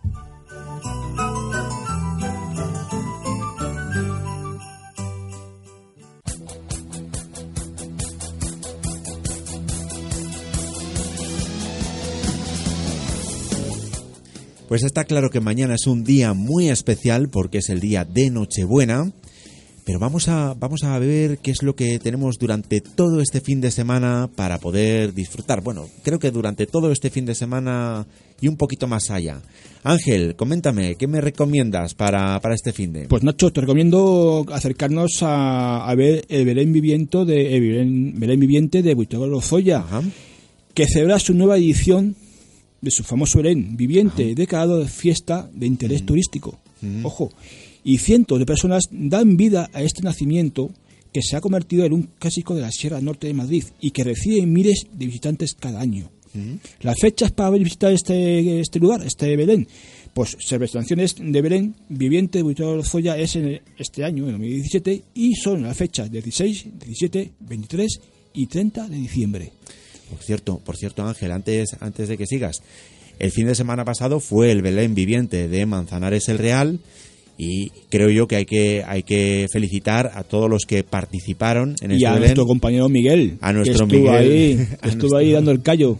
Pues 14.71 14.85
está 14.85 15.03
claro 15.03 15.31
que 15.31 15.41
mañana 15.41 15.75
es 15.75 15.89
un 15.89 16.05
día 16.05 16.33
muy 16.33 16.68
especial 16.68 17.29
porque 17.29 17.59
es 17.59 17.71
el 17.71 17.81
día 17.81 18.05
de 18.05 18.31
Nochebuena. 18.31 19.11
Pero 19.85 19.99
vamos 19.99 20.29
a, 20.29 20.55
vamos 20.55 20.85
a 20.85 20.97
ver 21.01 21.39
qué 21.39 21.51
es 21.51 21.64
lo 21.64 21.75
que 21.75 21.99
tenemos 21.99 22.39
durante 22.39 22.81
todo 22.81 23.21
este 23.21 23.41
fin 23.41 23.61
de 23.61 23.73
semana 23.73 24.31
para 24.33 24.59
poder 24.59 25.12
disfrutar. 25.12 25.61
Bueno, 25.61 25.89
creo 26.05 26.21
que 26.21 26.31
durante 26.31 26.68
todo 26.68 26.93
este 26.93 27.11
fin 27.11 27.27
de 27.27 27.35
semana 27.35 28.07
y 28.41 28.47
un 28.47 28.57
poquito 28.57 28.87
más 28.87 29.11
allá. 29.11 29.43
Ángel, 29.83 30.37
coméntame, 30.37 30.95
¿qué 30.95 31.09
me 31.09 31.21
recomiendas 31.21 31.95
para, 31.95 32.41
este 32.55 32.73
fin 32.73 32.93
de? 32.93 33.09
Pues 33.09 33.25
Nacho, 33.25 33.53
te 33.53 33.62
recomiendo 33.62 34.47
acercarnos 34.53 35.18
a, 35.23 35.93
ver 35.97 36.25
el 36.29 36.45
Belén 36.45 36.73
Viviente 36.73 37.25
de, 37.25 37.59
Belén, 38.14 38.39
Viviente 38.39 38.83
de 38.85 38.95
Lozoya, 38.95 39.85
que 40.75 40.87
celebra 40.87 41.18
su 41.18 41.35
nueva 41.35 41.57
edición 41.57 42.14
de 42.81 42.91
su 42.91 43.03
famoso 43.05 43.39
Belén 43.39 43.76
viviente, 43.76 44.35
declarado 44.35 44.78
de 44.78 44.89
fiesta 44.89 45.51
de 45.53 45.66
interés 45.66 46.03
mm. 46.03 46.07
turístico. 46.07 46.59
Mm. 46.81 47.05
Ojo, 47.05 47.31
y 47.85 47.99
cientos 47.99 48.39
de 48.39 48.47
personas 48.47 48.85
dan 48.91 49.37
vida 49.37 49.68
a 49.72 49.83
este 49.83 50.03
nacimiento 50.03 50.70
que 51.12 51.22
se 51.22 51.37
ha 51.37 51.41
convertido 51.41 51.85
en 51.85 51.93
un 51.93 52.03
clásico 52.18 52.55
de 52.55 52.62
la 52.62 52.70
Sierra 52.70 53.01
Norte 53.01 53.26
de 53.26 53.35
Madrid 53.35 53.64
y 53.81 53.91
que 53.91 54.05
recibe 54.05 54.47
miles 54.47 54.87
de 54.93 55.07
visitantes 55.07 55.55
cada 55.55 55.81
año. 55.81 56.11
Mm. 56.33 56.55
Las 56.83 56.99
fechas 57.01 57.33
para 57.33 57.51
visitar 57.51 57.93
este, 57.93 58.61
este 58.61 58.78
lugar, 58.78 59.05
este 59.05 59.37
Belén, 59.37 59.66
pues 60.14 60.37
celebraciones 60.41 61.16
de 61.18 61.43
Belén 61.43 61.74
viviente 61.89 62.43
de 62.43 62.55
de 62.55 62.85
Zoya 62.85 63.16
es 63.16 63.37
en 63.37 63.61
este 63.78 64.05
año, 64.05 64.26
en 64.26 64.33
2017, 64.33 65.03
y 65.14 65.35
son 65.35 65.62
las 65.62 65.76
fechas 65.76 66.11
16, 66.11 66.66
17, 66.78 67.33
23 67.41 68.01
y 68.35 68.47
30 68.47 68.89
de 68.89 68.97
diciembre. 68.97 69.53
Por 70.11 70.22
cierto, 70.22 70.61
por 70.64 70.76
cierto, 70.76 71.02
Ángel, 71.04 71.32
antes, 71.32 71.76
antes 71.80 72.08
de 72.08 72.18
que 72.18 72.26
sigas, 72.26 72.56
el 73.18 73.30
fin 73.30 73.46
de 73.46 73.54
semana 73.54 73.84
pasado 73.84 74.20
fue 74.20 74.50
el 74.50 74.62
Belén 74.62 74.94
viviente 74.94 75.48
de 75.48 75.66
Manzanares 75.66 76.28
el 76.28 76.38
Real 76.38 76.80
y 77.38 77.70
creo 77.90 78.11
yo 78.11 78.26
que 78.28 78.36
hay 78.36 78.44
que 78.44 78.84
hay 78.86 79.02
que 79.02 79.46
felicitar 79.50 80.11
a 80.14 80.24
todos 80.24 80.50
los 80.50 80.64
que 80.66 80.84
participaron 80.84 81.74
en 81.80 81.92
y 81.92 81.94
este 81.94 82.06
a 82.06 82.11
Belén. 82.12 82.20
nuestro 82.28 82.46
compañero 82.46 82.88
Miguel 82.90 83.38
A 83.40 83.52
nuestro 83.54 83.86
que 83.86 83.96
estuvo 83.96 84.12
Miguel. 84.12 84.30
ahí 84.30 84.52
A 84.82 84.88
estuvo 84.88 85.11
nuestro- 85.12 85.16
ahí 85.18 85.32
dando 85.32 85.50
el 85.50 85.62
callo 85.62 85.98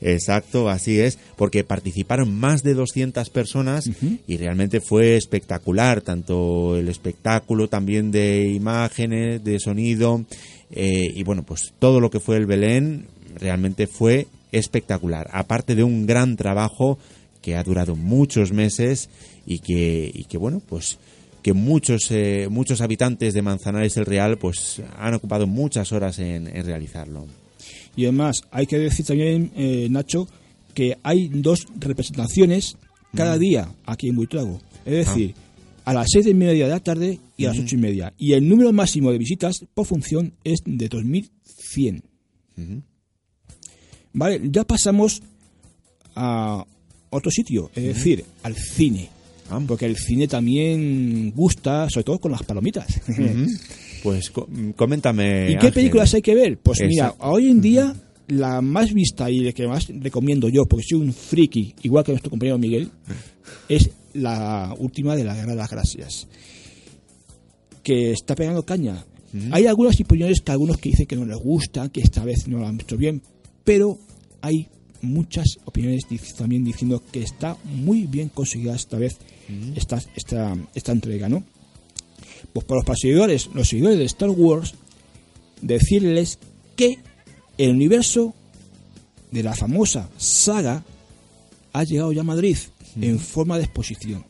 Exacto, 0.00 0.68
así 0.68 1.00
es, 1.00 1.18
porque 1.36 1.64
participaron 1.64 2.32
más 2.32 2.62
de 2.62 2.74
200 2.74 3.30
personas 3.30 3.90
y 4.28 4.36
realmente 4.36 4.80
fue 4.80 5.16
espectacular, 5.16 6.02
tanto 6.02 6.76
el 6.76 6.88
espectáculo 6.88 7.66
también 7.68 8.12
de 8.12 8.46
imágenes, 8.48 9.42
de 9.42 9.58
sonido 9.58 10.24
eh, 10.70 11.10
y 11.14 11.22
bueno, 11.24 11.42
pues 11.44 11.72
todo 11.80 11.98
lo 11.98 12.10
que 12.10 12.20
fue 12.20 12.36
el 12.36 12.46
Belén 12.46 13.06
realmente 13.38 13.86
fue 13.86 14.26
espectacular, 14.52 15.28
aparte 15.32 15.74
de 15.74 15.84
un 15.84 16.06
gran 16.06 16.36
trabajo 16.36 16.98
que 17.42 17.56
ha 17.56 17.62
durado 17.64 17.94
muchos 17.96 18.52
meses 18.52 19.08
y 19.46 19.60
que, 19.60 20.10
y 20.12 20.24
que 20.24 20.38
bueno, 20.38 20.60
pues 20.66 20.98
que 21.42 21.52
muchos 21.52 22.10
eh, 22.10 22.48
muchos 22.50 22.80
habitantes 22.80 23.32
de 23.32 23.42
Manzanares 23.42 23.96
el 23.96 24.06
Real 24.06 24.38
pues 24.38 24.82
han 24.98 25.14
ocupado 25.14 25.46
muchas 25.46 25.92
horas 25.92 26.18
en, 26.18 26.48
en 26.48 26.66
realizarlo. 26.66 27.26
y 27.96 28.04
además 28.04 28.42
hay 28.50 28.66
que 28.66 28.76
decir 28.78 29.06
también 29.06 29.52
eh, 29.56 29.86
Nacho 29.90 30.26
que 30.74 30.96
hay 31.02 31.28
dos 31.28 31.66
representaciones 31.78 32.76
cada 33.14 33.36
Mm. 33.36 33.40
día 33.40 33.68
aquí 33.86 34.08
en 34.08 34.16
Buitrago 34.16 34.60
es 34.84 35.06
Ah. 35.06 35.10
decir 35.14 35.34
a 35.84 35.94
las 35.94 36.06
seis 36.12 36.26
y 36.26 36.34
media 36.34 36.64
de 36.66 36.72
la 36.72 36.80
tarde 36.80 37.18
y 37.36 37.44
a 37.46 37.48
las 37.50 37.58
ocho 37.60 37.76
y 37.76 37.78
media 37.78 38.12
y 38.18 38.32
el 38.32 38.46
número 38.48 38.72
máximo 38.72 39.10
de 39.12 39.18
visitas 39.18 39.64
por 39.74 39.86
función 39.86 40.32
es 40.44 40.58
de 40.66 40.88
2100 40.88 42.02
Vale, 44.12 44.40
ya 44.44 44.64
pasamos 44.64 45.22
a 46.14 46.64
otro 47.10 47.30
sitio, 47.30 47.70
es 47.74 47.84
decir, 47.84 48.24
al 48.42 48.54
cine. 48.54 49.08
Ah. 49.50 49.60
Porque 49.66 49.86
el 49.86 49.96
cine 49.96 50.28
también 50.28 51.32
gusta, 51.34 51.88
sobre 51.88 52.04
todo 52.04 52.18
con 52.18 52.32
las 52.32 52.42
palomitas. 52.42 52.86
Pues 54.02 54.30
mm, 54.30 54.70
coméntame. 54.70 55.46
¿Y 55.46 55.48
qué 55.52 55.56
Ángel. 55.56 55.72
películas 55.72 56.14
hay 56.14 56.22
que 56.22 56.34
ver? 56.34 56.58
Pues 56.58 56.80
mira, 56.86 57.14
hoy 57.18 57.48
en 57.48 57.60
día 57.60 57.94
la 58.28 58.60
más 58.60 58.92
vista 58.92 59.30
y 59.30 59.40
la 59.40 59.52
que 59.52 59.66
más 59.66 59.88
recomiendo 59.88 60.48
yo, 60.48 60.66
porque 60.66 60.84
soy 60.88 61.00
un 61.00 61.12
friki, 61.12 61.74
igual 61.82 62.04
que 62.04 62.12
nuestro 62.12 62.30
compañero 62.30 62.58
Miguel, 62.58 62.90
es 63.68 63.90
la 64.14 64.74
última 64.78 65.16
de 65.16 65.24
la 65.24 65.34
Guerra 65.34 65.52
de 65.52 65.56
las 65.56 65.70
Gracias. 65.70 66.28
Que 67.82 68.12
está 68.12 68.34
pegando 68.34 68.64
caña. 68.64 69.04
Hay 69.50 69.66
algunas 69.66 69.98
opiniones 70.00 70.40
que 70.40 70.52
algunos 70.52 70.78
que 70.78 70.90
dicen 70.90 71.06
que 71.06 71.16
no 71.16 71.24
les 71.24 71.36
gusta, 71.36 71.88
que 71.90 72.00
esta 72.00 72.24
vez 72.24 72.48
no 72.48 72.58
lo 72.58 72.66
han 72.66 72.76
visto 72.76 72.96
bien, 72.96 73.22
pero 73.68 73.98
hay 74.40 74.66
muchas 75.02 75.58
opiniones 75.66 76.06
también 76.38 76.64
diciendo 76.64 77.02
que 77.12 77.22
está 77.22 77.54
muy 77.64 78.06
bien 78.06 78.30
conseguida 78.30 78.74
esta 78.74 78.96
vez 78.96 79.18
esta, 79.76 80.00
esta, 80.16 80.56
esta 80.74 80.92
entrega, 80.92 81.28
¿no? 81.28 81.44
Pues 82.54 82.64
para 82.64 82.80
los 82.80 82.98
seguidores, 82.98 83.50
los 83.52 83.68
seguidores 83.68 83.98
de 83.98 84.06
Star 84.06 84.30
Wars, 84.30 84.72
decirles 85.60 86.38
que 86.76 86.96
el 87.58 87.72
universo 87.72 88.32
de 89.32 89.42
la 89.42 89.54
famosa 89.54 90.08
saga 90.16 90.82
ha 91.74 91.84
llegado 91.84 92.12
ya 92.12 92.22
a 92.22 92.24
Madrid 92.24 92.56
en 92.98 93.18
forma 93.18 93.58
de 93.58 93.64
exposición. 93.64 94.24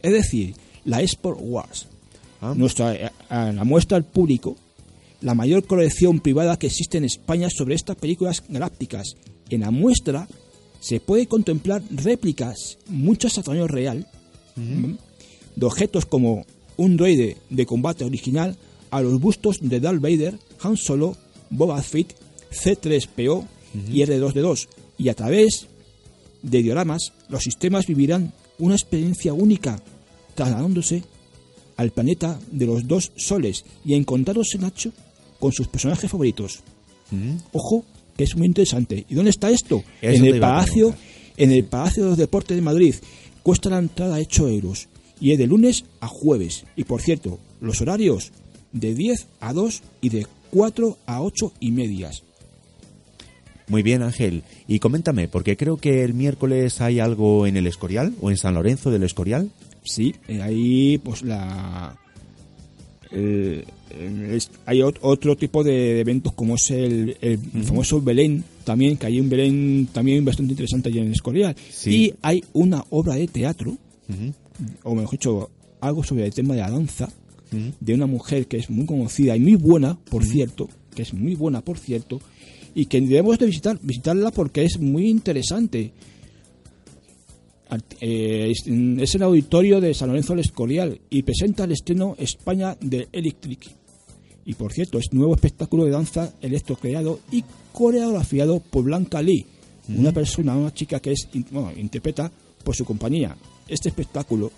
Es 0.00 0.12
decir, 0.12 0.54
la 0.84 1.00
Sport 1.00 1.40
Wars. 1.42 1.88
Ah. 2.40 2.54
Nuestra, 2.56 2.94
eh, 2.94 3.10
a 3.30 3.50
la 3.50 3.64
muestra 3.64 3.96
al 3.96 4.04
público 4.04 4.56
la 5.20 5.34
mayor 5.34 5.64
colección 5.64 6.20
privada 6.20 6.58
que 6.58 6.66
existe 6.66 6.98
en 6.98 7.04
España 7.04 7.48
sobre 7.50 7.74
estas 7.74 7.96
películas 7.96 8.42
galácticas. 8.48 9.16
En 9.48 9.60
la 9.60 9.70
muestra 9.70 10.28
se 10.80 11.00
puede 11.00 11.26
contemplar 11.26 11.82
réplicas, 11.90 12.78
muchas 12.88 13.38
a 13.38 13.42
tamaño 13.42 13.66
real, 13.66 14.06
de 14.54 15.66
objetos 15.66 16.06
como 16.06 16.46
un 16.76 16.96
droide 16.96 17.36
de 17.50 17.66
combate 17.66 18.04
original 18.04 18.56
a 18.90 19.00
los 19.02 19.20
bustos 19.20 19.58
de 19.60 19.80
Darth 19.80 20.00
Vader, 20.00 20.38
Han 20.60 20.76
Solo, 20.76 21.16
Boba 21.50 21.80
Fett, 21.82 22.14
C3PO 22.50 23.46
y 23.90 24.00
R2D2. 24.00 24.68
Y 24.98 25.08
a 25.08 25.14
través 25.14 25.66
de 26.42 26.62
dioramas, 26.62 27.12
los 27.28 27.42
sistemas 27.42 27.86
vivirán 27.86 28.32
una 28.58 28.74
experiencia 28.74 29.32
única, 29.34 29.82
trasladándose 30.34 31.02
al 31.76 31.90
planeta 31.90 32.38
de 32.50 32.66
los 32.66 32.86
dos 32.86 33.12
soles 33.16 33.64
y 33.84 33.94
encontrándose 33.94 34.58
Nacho 34.58 34.92
con 35.46 35.52
sus 35.52 35.68
personajes 35.68 36.10
favoritos. 36.10 36.58
Ojo, 37.52 37.84
que 38.16 38.24
es 38.24 38.34
muy 38.36 38.48
interesante. 38.48 39.06
¿Y 39.08 39.14
dónde 39.14 39.30
está 39.30 39.48
esto? 39.48 39.84
Eso 40.02 40.24
en 40.24 40.34
el 40.34 40.40
Palacio, 40.40 40.92
en 41.36 41.52
el 41.52 41.62
Palacio 41.62 42.02
de 42.02 42.08
los 42.10 42.18
Deportes 42.18 42.56
de 42.56 42.62
Madrid. 42.62 42.96
Cuesta 43.44 43.70
la 43.70 43.78
entrada 43.78 44.16
8 44.16 44.48
euros 44.48 44.88
y 45.20 45.30
es 45.30 45.38
de 45.38 45.46
lunes 45.46 45.84
a 46.00 46.08
jueves. 46.08 46.64
Y 46.74 46.82
por 46.82 47.00
cierto, 47.00 47.38
los 47.60 47.80
horarios 47.80 48.32
de 48.72 48.92
10 48.92 49.28
a 49.38 49.52
2 49.52 49.82
y 50.00 50.08
de 50.08 50.26
4 50.50 50.98
a 51.06 51.22
8 51.22 51.52
y 51.60 51.70
medias. 51.70 52.24
Muy 53.68 53.84
bien, 53.84 54.02
Ángel. 54.02 54.42
Y 54.66 54.80
coméntame, 54.80 55.28
porque 55.28 55.56
creo 55.56 55.76
que 55.76 56.02
el 56.02 56.12
miércoles 56.12 56.80
hay 56.80 56.98
algo 56.98 57.46
en 57.46 57.56
el 57.56 57.68
Escorial 57.68 58.14
o 58.20 58.32
en 58.32 58.36
San 58.36 58.54
Lorenzo 58.54 58.90
del 58.90 59.04
Escorial. 59.04 59.52
Sí, 59.84 60.16
eh, 60.26 60.42
ahí 60.42 60.98
pues 60.98 61.22
la 61.22 61.96
el- 63.10 63.64
el- 63.98 64.34
es- 64.34 64.50
hay 64.66 64.78
ot- 64.80 64.98
otro 65.00 65.36
tipo 65.36 65.62
de 65.64 66.00
eventos 66.00 66.32
como 66.34 66.54
es 66.56 66.70
el, 66.70 67.16
el 67.20 67.38
famoso 67.64 68.00
Belén 68.00 68.44
también 68.64 68.96
que 68.96 69.06
hay 69.06 69.20
un 69.20 69.28
Belén 69.28 69.88
también 69.92 70.24
bastante 70.24 70.52
interesante 70.52 70.88
allí 70.88 70.98
en 70.98 71.06
el 71.06 71.12
Escorial. 71.12 71.54
Sí. 71.70 71.90
y 72.06 72.14
hay 72.22 72.42
una 72.52 72.84
obra 72.90 73.14
de 73.14 73.26
teatro 73.28 73.76
o 74.84 74.94
mejor 74.94 75.10
dicho 75.10 75.50
algo 75.80 76.02
sobre 76.04 76.26
el 76.26 76.32
tema 76.34 76.54
de 76.54 76.60
la 76.60 76.70
danza 76.70 77.08
de 77.80 77.94
una 77.94 78.06
mujer 78.06 78.46
que 78.48 78.56
es 78.58 78.68
muy 78.70 78.86
conocida 78.86 79.36
y 79.36 79.40
muy 79.40 79.54
buena 79.54 79.96
por 80.10 80.24
cierto 80.24 80.68
que 80.94 81.02
es 81.02 81.14
muy 81.14 81.34
buena 81.34 81.60
por 81.62 81.78
cierto 81.78 82.20
y 82.74 82.86
que 82.86 83.00
debemos 83.00 83.38
de 83.38 83.46
visitar 83.46 83.78
visitarla 83.82 84.30
porque 84.32 84.64
es 84.64 84.78
muy 84.80 85.08
interesante 85.08 85.92
eh, 88.00 88.52
es, 88.52 88.66
mm, 88.66 89.00
es 89.00 89.14
el 89.14 89.22
auditorio 89.22 89.80
de 89.80 89.94
San 89.94 90.08
Lorenzo 90.08 90.32
del 90.32 90.40
Escorial 90.40 91.00
y 91.10 91.22
presenta 91.22 91.64
el 91.64 91.72
estreno 91.72 92.14
España 92.18 92.76
de 92.80 93.08
Electric. 93.12 93.68
Y 94.44 94.54
por 94.54 94.72
cierto, 94.72 94.98
es 94.98 95.12
nuevo 95.12 95.34
espectáculo 95.34 95.84
de 95.84 95.90
danza 95.90 96.32
electrocreado 96.40 97.18
y 97.32 97.44
coreografiado 97.72 98.60
por 98.60 98.84
Blanca 98.84 99.20
Lee, 99.20 99.44
una 99.88 100.12
persona, 100.12 100.56
una 100.56 100.72
chica 100.72 101.00
que 101.00 101.12
es 101.12 101.28
bueno, 101.50 101.72
interpreta 101.76 102.30
por 102.62 102.76
su 102.76 102.84
compañía. 102.84 103.36
Este 103.66 103.88
espectáculo, 103.88 104.52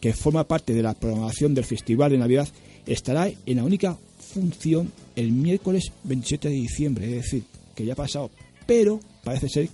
que 0.00 0.14
forma 0.14 0.44
parte 0.44 0.72
de 0.72 0.82
la 0.82 0.94
programación 0.94 1.54
del 1.54 1.64
Festival 1.64 2.10
de 2.10 2.18
Navidad, 2.18 2.48
estará 2.86 3.28
en 3.28 3.56
la 3.56 3.64
única 3.64 3.98
función 4.18 4.90
el 5.16 5.32
miércoles 5.32 5.92
27 6.04 6.48
de 6.48 6.54
diciembre, 6.54 7.04
es 7.06 7.24
decir, 7.24 7.44
que 7.74 7.84
ya 7.84 7.92
ha 7.92 7.96
pasado, 7.96 8.30
pero 8.66 9.00
parece 9.22 9.48
ser 9.48 9.68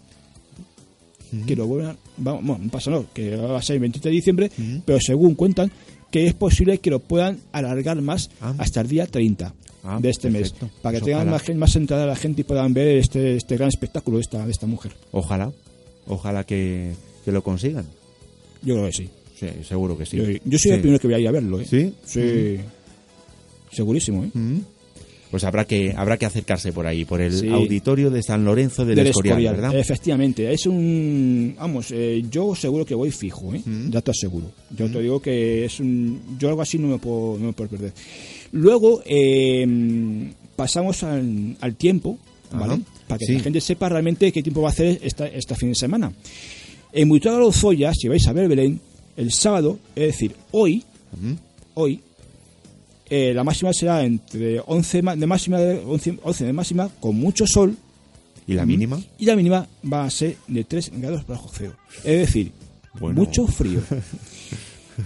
que 1.47 1.57
lo 1.57 1.67
vuelvan, 1.67 1.97
vamos, 2.17 2.45
bueno, 2.45 2.65
no 2.65 2.71
pasa 2.71 2.91
nada, 2.91 3.05
que 3.13 3.35
va 3.37 3.59
a 3.59 3.63
ser 3.63 3.75
el 3.75 3.81
27 3.81 4.09
de 4.09 4.15
diciembre, 4.15 4.51
pero 4.85 4.99
según 5.01 5.35
cuentan 5.35 5.71
que 6.11 6.27
es 6.27 6.35
posible 6.35 6.79
que 6.79 6.91
lo 6.91 7.01
puedan 7.01 7.41
alargar 7.53 8.01
más 8.01 8.31
Ah. 8.41 8.55
hasta 8.59 8.81
el 8.81 8.89
día 8.89 9.07
30 9.07 9.53
Ah, 9.83 9.99
de 10.01 10.11
este 10.11 10.31
perfecto. 10.31 10.67
mes, 10.67 10.75
para 10.83 10.95
que 10.95 11.01
Pues 11.01 11.11
tengan 11.11 11.29
ojalá. 11.29 11.43
más, 11.49 11.57
más 11.57 11.77
entrada 11.77 12.07
la 12.07 12.17
gente 12.17 12.41
y 12.41 12.45
puedan 12.45 12.73
ver 12.75 12.97
este, 12.99 13.37
este 13.37 13.57
gran 13.57 13.69
espectáculo 13.69 14.17
de 14.19 14.23
esta, 14.23 14.45
de 14.45 14.51
esta 14.53 14.67
mujer. 14.67 14.93
Ojalá, 15.13 15.53
ojalá 16.07 16.45
que, 16.45 16.93
que 17.25 17.31
lo 17.33 17.43
consigan. 17.45 17.85
Yo 18.63 18.75
creo 18.75 18.87
que 18.87 18.93
sí. 18.93 19.09
Sí, 19.39 19.47
seguro 19.69 19.97
que 19.99 20.07
sí. 20.07 20.17
Yo, 20.17 20.25
yo 20.45 20.59
soy 20.59 20.71
el 20.73 20.77
Sí. 20.79 20.81
primero 20.83 20.99
que 20.99 21.07
voy 21.09 21.15
a 21.15 21.19
ir 21.21 21.29
a 21.29 21.33
verlo, 21.33 21.61
¿eh? 21.61 21.67
¿Sí? 21.69 21.93
Sí. 22.05 22.57
Segurísimo, 23.71 24.25
¿eh? 24.25 24.31
Pues 25.31 25.43
habrá 25.45 25.65
que 25.65 25.93
habrá 25.97 26.17
que 26.17 26.25
acercarse 26.27 26.73
por 26.73 26.87
ahí, 26.87 27.05
por 27.05 27.21
el 27.21 27.33
Sí. 27.33 27.49
auditorio 27.49 28.11
de 28.11 28.23
San 28.23 28.45
Lorenzo 28.45 28.85
del, 28.85 28.95
Del 28.97 29.09
Escorial, 29.09 29.39
Escorial, 29.39 29.57
¿verdad? 29.57 29.79
Efectivamente, 29.79 30.53
es 30.53 30.67
un. 30.67 31.55
Vamos, 31.59 31.89
eh, 31.91 32.23
yo 32.31 32.55
seguro 32.55 32.87
que 32.87 32.95
voy 32.95 33.11
fijo, 33.11 33.53
¿eh? 33.55 33.61
Mm. 33.65 33.91
Ya 33.91 34.01
te 34.03 34.13
aseguro. 34.13 34.51
Yo 34.77 34.89
te 34.91 35.01
digo 35.03 35.21
que 35.21 35.65
es 35.65 35.81
un. 35.81 36.21
Yo 36.39 36.49
algo 36.49 36.63
así 36.63 36.79
no 36.79 36.89
me 36.89 36.99
puedo, 36.99 37.39
no 37.39 37.47
me 37.47 37.53
puedo 37.53 37.71
perder. 37.71 37.93
Luego, 38.53 39.03
eh, 39.05 40.31
pasamos 40.55 41.03
al, 41.03 41.57
al 41.61 41.75
tiempo, 41.75 42.19
¿vale? 42.53 42.75
Ajá, 42.75 42.83
Para 43.09 43.19
que 43.19 43.27
sí. 43.27 43.33
la 43.35 43.41
gente 43.41 43.61
sepa 43.61 43.89
realmente 43.89 44.31
qué 44.33 44.43
tiempo 44.43 44.63
va 44.63 44.69
a 44.69 44.73
hacer 44.73 45.01
esta, 45.03 45.27
esta 45.27 45.55
fin 45.57 45.71
de 45.71 45.75
semana. 45.75 46.13
En 46.93 47.09
Buitrago 47.09 47.41
Lozoya, 47.41 47.93
si 47.93 48.09
vais 48.09 48.27
a 48.29 48.33
ver 48.33 48.49
Belén, 48.49 48.81
el 49.17 49.33
sábado, 49.33 49.79
es 49.97 50.07
decir, 50.07 50.33
hoy, 50.53 50.83
hoy, 51.75 52.01
eh, 53.09 53.33
la 53.35 53.45
máxima 53.45 53.73
será 53.73 54.05
entre 54.05 54.61
11 54.67 55.03
ma- 55.03 55.17
de 55.17 55.27
máxima, 55.27 55.59
11, 55.61 56.19
11 56.23 56.45
de 56.45 56.53
máxima, 56.53 56.89
con 57.01 57.17
mucho 57.17 57.45
sol, 57.47 57.77
¿Y 58.47 58.55
la 58.55 58.65
mínima? 58.67 59.01
y 59.19 59.25
la 59.27 59.37
mínima 59.37 59.67
va 59.93 60.05
a 60.05 60.11
ser 60.11 60.37
de 60.49 60.65
3 60.65 60.93
grados 60.97 61.27
bajo 61.27 61.51
cero. 61.53 61.75
Es 62.05 62.19
decir, 62.27 62.53
Bueno. 62.99 63.21
mucho 63.21 63.47
frío. 63.47 63.81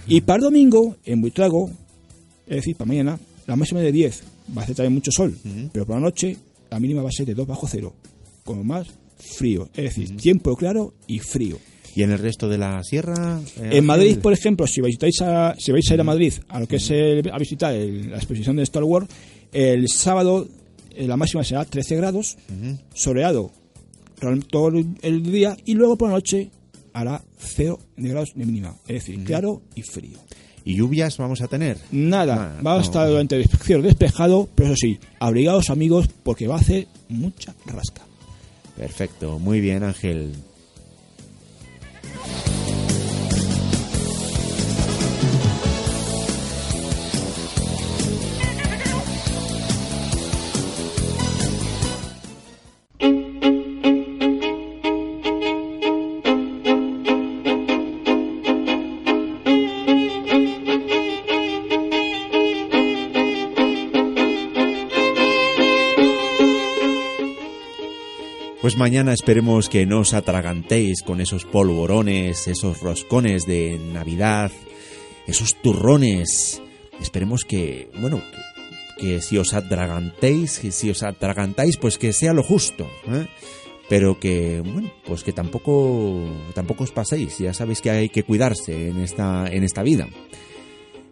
y 0.07 0.21
para 0.21 0.37
el 0.37 0.43
domingo, 0.43 0.95
en 1.05 1.21
Buitrago, 1.21 1.69
es 2.47 2.57
decir, 2.57 2.75
para 2.75 2.87
mañana, 2.87 3.19
la 3.47 3.55
máxima 3.55 3.79
de 3.81 3.91
10 3.91 4.23
va 4.57 4.63
a 4.63 4.65
ser 4.65 4.75
también 4.75 4.93
mucho 4.93 5.11
sol, 5.11 5.37
pero 5.71 5.85
por 5.85 5.95
la 5.95 6.01
noche 6.01 6.37
la 6.69 6.79
mínima 6.79 7.01
va 7.01 7.09
a 7.09 7.11
ser 7.11 7.25
de 7.25 7.33
2 7.35 7.47
bajo 7.47 7.67
cero, 7.67 7.93
con 8.43 8.65
más 8.65 8.87
frío. 9.17 9.69
Es 9.75 9.95
decir, 9.95 10.15
tiempo 10.17 10.55
claro 10.55 10.93
y 11.07 11.19
frío. 11.19 11.57
¿Y 11.95 12.03
en 12.03 12.11
el 12.11 12.19
resto 12.19 12.47
de 12.47 12.57
la 12.57 12.83
sierra? 12.83 13.39
Eh, 13.57 13.69
en 13.73 13.85
Madrid, 13.85 14.17
por 14.19 14.33
ejemplo, 14.33 14.65
si 14.67 14.81
visitáis 14.81 15.21
a, 15.21 15.55
si 15.57 15.71
vais 15.71 15.89
a 15.89 15.93
ir 15.93 16.01
a 16.01 16.03
Madrid 16.03 16.33
a 16.49 16.59
lo 16.59 16.67
que 16.67 16.77
es 16.77 16.91
a 16.91 17.37
visitar 17.37 17.73
la 17.73 18.17
exposición 18.17 18.55
de 18.55 18.63
Star 18.63 18.83
Wars, 18.83 19.07
el 19.51 19.87
sábado 19.89 20.47
eh, 20.91 21.07
la 21.07 21.17
máxima 21.17 21.43
será 21.43 21.65
13 21.65 21.95
grados, 21.97 22.37
soleado 22.93 23.51
todo 24.49 24.71
el 25.01 25.23
día 25.23 25.57
y 25.65 25.73
luego 25.73 25.97
por 25.97 26.09
la 26.09 26.15
noche 26.15 26.51
hará 26.93 27.23
0 27.39 27.79
grados 27.97 28.33
de 28.35 28.45
mínima, 28.45 28.75
es 28.87 29.05
decir, 29.05 29.23
claro 29.23 29.61
y 29.75 29.81
frío. 29.81 30.19
¿Y 30.63 30.75
lluvias 30.75 31.17
vamos 31.17 31.41
a 31.41 31.47
tener? 31.47 31.77
Nada, 31.91 32.59
va 32.65 32.77
a 32.77 32.81
estar 32.81 33.07
durante 33.07 33.35
el 33.35 33.47
cielo 33.47 33.81
despejado, 33.81 34.47
pero 34.53 34.69
eso 34.69 34.75
sí, 34.79 34.99
abrigados 35.19 35.71
amigos 35.71 36.07
porque 36.23 36.47
va 36.47 36.55
a 36.55 36.59
hacer 36.59 36.87
mucha 37.09 37.55
rasca. 37.65 38.03
Perfecto, 38.77 39.39
muy 39.39 39.59
bien 39.59 39.83
Ángel. 39.83 40.33
Mañana 68.81 69.13
esperemos 69.13 69.69
que 69.69 69.85
no 69.85 69.99
os 69.99 70.15
atragantéis 70.15 71.03
con 71.03 71.21
esos 71.21 71.45
polvorones, 71.45 72.47
esos 72.47 72.81
roscones 72.81 73.45
de 73.45 73.77
Navidad, 73.77 74.51
esos 75.27 75.53
turrones. 75.61 76.63
Esperemos 76.99 77.45
que, 77.45 77.91
bueno, 78.01 78.23
que, 78.97 79.21
si 79.21 79.37
os 79.37 79.53
atragantéis, 79.53 80.63
si 80.71 80.89
os 80.89 81.03
atragantáis, 81.03 81.77
pues 81.77 81.99
que 81.99 82.11
sea 82.11 82.33
lo 82.33 82.41
justo. 82.41 82.89
¿eh? 83.05 83.27
Pero 83.87 84.19
que, 84.19 84.63
bueno, 84.65 84.91
pues 85.05 85.23
que 85.23 85.31
tampoco, 85.31 86.25
tampoco 86.55 86.83
os 86.83 86.91
paséis. 86.91 87.37
Ya 87.37 87.53
sabéis 87.53 87.81
que 87.81 87.91
hay 87.91 88.09
que 88.09 88.23
cuidarse 88.23 88.89
en 88.89 88.99
esta, 89.01 89.45
en 89.45 89.63
esta 89.63 89.83
vida 89.83 90.07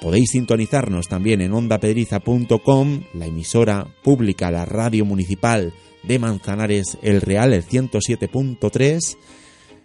Podéis 0.00 0.30
sintonizarnos 0.30 1.08
también 1.08 1.40
en 1.40 1.52
ondapedriza.com, 1.52 3.02
la 3.14 3.26
emisora 3.26 3.86
pública, 4.02 4.50
la 4.50 4.64
radio 4.64 5.04
municipal 5.04 5.72
de 6.02 6.18
Manzanares 6.18 6.98
El 7.02 7.20
Real, 7.20 7.52
el 7.52 7.64
107.3. 7.64 9.16